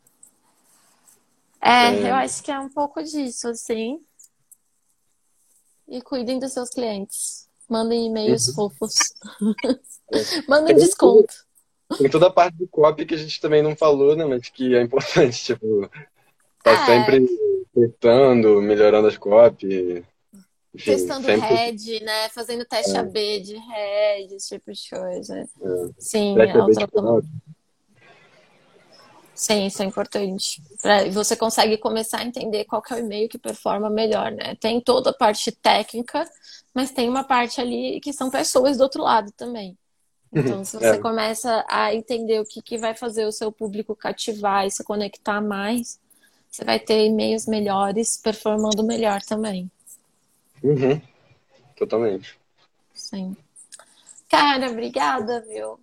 é, 1.60 1.96
É. 1.96 2.10
eu 2.12 2.14
acho 2.16 2.44
que 2.44 2.52
é 2.52 2.60
um 2.60 2.70
pouco 2.70 3.02
disso, 3.02 3.48
assim. 3.48 4.00
E 5.88 6.02
cuidem 6.02 6.38
dos 6.38 6.52
seus 6.54 6.70
clientes. 6.70 7.48
Mandem 7.70 8.08
e-mails 8.08 8.48
uhum. 8.50 8.54
fofos. 8.54 8.94
Mandem 10.48 10.76
desconto. 10.76 11.34
Tem 11.98 12.10
toda 12.10 12.28
a 12.28 12.32
parte 12.32 12.58
do 12.58 12.68
copy 12.68 13.06
que 13.06 13.14
a 13.14 13.18
gente 13.18 13.40
também 13.40 13.62
não 13.62 13.76
falou, 13.76 14.16
né? 14.16 14.26
Mas 14.26 14.50
que 14.50 14.76
é 14.76 14.82
importante, 14.82 15.44
tipo, 15.44 15.90
tá 16.64 16.72
é. 16.72 16.86
sempre 16.86 17.28
testando, 17.74 18.62
melhorando 18.62 19.08
as 19.08 19.18
copy. 19.18 20.04
Enfim, 20.74 20.92
Testando 20.92 21.26
sempre... 21.26 21.48
head, 21.48 22.04
né? 22.04 22.30
Fazendo 22.30 22.66
teste 22.66 22.96
é. 22.96 23.00
AB 23.00 23.40
de 23.42 23.56
head, 23.56 24.34
esse 24.34 24.56
tipo 24.56 24.72
de 24.72 24.90
coisa. 24.90 25.40
É. 25.40 25.48
Sim, 26.00 26.36
é 26.40 26.58
outra... 26.58 26.88
Sim, 29.36 29.66
isso 29.66 29.82
é 29.82 29.86
importante. 29.86 30.62
Pra, 30.82 31.10
você 31.10 31.36
consegue 31.36 31.78
começar 31.78 32.20
a 32.20 32.26
entender 32.26 32.66
qual 32.66 32.84
é 32.90 32.94
o 32.94 33.00
e-mail 33.00 33.28
que 33.28 33.38
performa 33.38 33.90
melhor, 33.90 34.32
né? 34.32 34.56
Tem 34.56 34.80
toda 34.80 35.10
a 35.10 35.14
parte 35.14 35.52
técnica, 35.52 36.24
mas 36.74 36.92
tem 36.92 37.10
uma 37.10 37.24
parte 37.24 37.60
ali 37.60 38.00
que 38.00 38.14
são 38.14 38.30
pessoas 38.30 38.78
do 38.78 38.84
outro 38.84 39.02
lado 39.02 39.32
também. 39.32 39.78
Então, 40.32 40.66
se 40.66 40.76
você 40.78 40.96
é. 40.96 40.98
começa 40.98 41.64
a 41.70 41.94
entender 41.94 42.40
o 42.40 42.46
que, 42.46 42.62
que 42.62 42.78
vai 42.78 42.96
fazer 42.96 43.26
o 43.26 43.32
seu 43.32 43.52
público 43.52 43.96
cativar 43.96 44.66
e 44.66 44.72
se 44.72 44.84
conectar 44.84 45.40
mais, 45.40 46.00
você 46.50 46.64
vai 46.64 46.80
ter 46.80 47.06
e-mails 47.06 47.46
melhores, 47.46 48.18
performando 48.18 48.84
melhor 48.84 49.22
também. 49.22 49.70
Uhum. 50.64 51.00
Totalmente. 51.76 52.40
Sim. 52.94 53.36
Cara, 54.30 54.72
obrigada, 54.72 55.42
viu? 55.42 55.80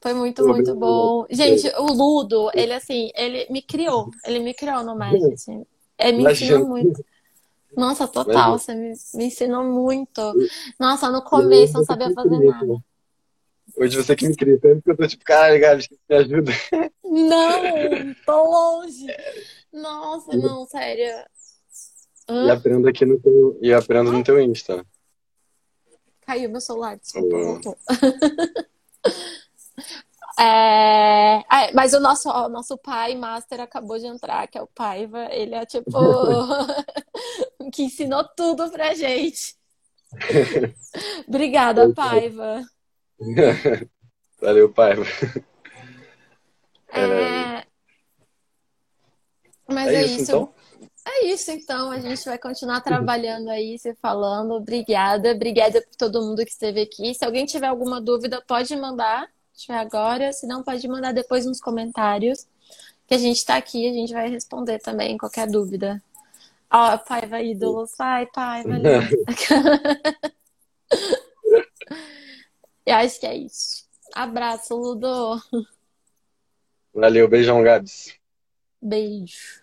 Foi 0.00 0.14
muito, 0.14 0.46
muito 0.46 0.74
bom. 0.74 1.26
Gente, 1.30 1.68
o 1.76 1.92
Ludo, 1.92 2.50
ele 2.54 2.72
assim, 2.72 3.10
ele 3.14 3.46
me 3.50 3.60
criou. 3.60 4.10
Ele 4.24 4.38
me 4.38 4.54
criou 4.54 4.82
no 4.82 4.96
marketing. 4.96 5.66
Ele 5.98 6.16
me 6.18 6.32
ensinou 6.32 6.66
muito. 6.66 7.04
Nossa, 7.76 8.08
total, 8.08 8.58
você 8.58 8.74
me, 8.74 8.94
me 9.14 9.24
ensinou 9.26 9.62
muito. 9.62 10.20
Nossa, 10.78 11.10
no 11.10 11.22
começo 11.22 11.74
não 11.74 11.84
sabia 11.84 12.10
fazer 12.12 12.40
nada. 12.40 12.82
Hoje 13.76 13.96
você 13.96 14.16
que 14.16 14.26
me 14.26 14.34
cria, 14.34 14.58
tanto 14.58 14.82
que 14.82 14.90
eu 14.90 14.96
tô 14.96 15.06
tipo, 15.06 15.24
caralho, 15.24 15.60
Gabi, 15.60 15.86
me 16.08 16.16
ajuda. 16.16 16.52
Não, 17.04 18.14
tô 18.26 18.44
longe. 18.50 19.06
Nossa, 19.72 20.36
não, 20.36 20.66
sério. 20.66 21.24
Hã? 22.28 22.46
E 22.46 22.50
aprendo 22.50 22.88
aqui 22.88 23.04
no 23.04 23.20
teu, 23.20 23.58
e 23.62 23.72
aprendo 23.72 24.10
no 24.10 24.24
teu 24.24 24.40
Insta. 24.40 24.84
Caiu 26.22 26.50
meu 26.50 26.60
celular, 26.60 26.96
desculpa. 26.96 27.76
É... 30.38 31.38
é... 31.38 31.72
mas 31.74 31.92
o 31.92 32.00
nosso, 32.00 32.30
o 32.30 32.48
nosso 32.48 32.78
pai 32.78 33.14
master 33.14 33.60
acabou 33.60 33.98
de 33.98 34.06
entrar, 34.06 34.46
que 34.48 34.56
é 34.58 34.62
o 34.62 34.68
Paiva. 34.68 35.28
Ele 35.30 35.54
é 35.54 35.66
tipo 35.66 35.90
que 37.72 37.84
ensinou 37.84 38.24
tudo 38.36 38.70
pra 38.70 38.94
gente. 38.94 39.54
Obrigada, 41.28 41.92
Paiva. 41.92 42.62
Valeu, 44.40 44.72
Paiva. 44.72 45.04
É... 46.92 47.64
Mas 49.68 49.88
é, 49.88 49.94
é 49.94 50.04
isso. 50.04 50.22
Então? 50.22 50.54
É 51.06 51.26
isso, 51.26 51.50
então. 51.50 51.90
A 51.90 51.98
gente 51.98 52.24
vai 52.24 52.38
continuar 52.38 52.80
trabalhando 52.80 53.48
aí, 53.48 53.78
se 53.78 53.94
falando. 53.96 54.52
Obrigada. 54.52 55.32
Obrigada 55.32 55.80
por 55.82 55.96
todo 55.96 56.22
mundo 56.22 56.44
que 56.44 56.50
esteve 56.50 56.82
aqui. 56.82 57.14
Se 57.14 57.24
alguém 57.24 57.46
tiver 57.46 57.66
alguma 57.66 58.00
dúvida, 58.00 58.42
pode 58.46 58.74
mandar. 58.76 59.28
Tiver 59.60 59.76
agora. 59.76 60.32
Se 60.32 60.46
não, 60.46 60.62
pode 60.62 60.88
mandar 60.88 61.12
depois 61.12 61.44
nos 61.44 61.60
comentários. 61.60 62.48
Que 63.06 63.12
a 63.12 63.18
gente 63.18 63.36
está 63.36 63.56
aqui 63.56 63.86
a 63.86 63.92
gente 63.92 64.10
vai 64.10 64.30
responder 64.30 64.78
também 64.78 65.18
qualquer 65.18 65.46
dúvida. 65.46 66.02
Ó, 66.72 66.94
oh, 66.94 66.98
Paiva 66.98 67.42
ídolo. 67.42 67.86
Sai, 67.86 68.24
Paiva. 68.26 68.70
Eu 72.86 72.94
acho 72.94 73.20
que 73.20 73.26
é 73.26 73.36
isso. 73.36 73.84
Abraço, 74.14 74.74
Ludo. 74.74 75.38
Valeu, 76.94 77.28
beijão, 77.28 77.62
Gabs. 77.62 78.14
Beijo. 78.80 79.62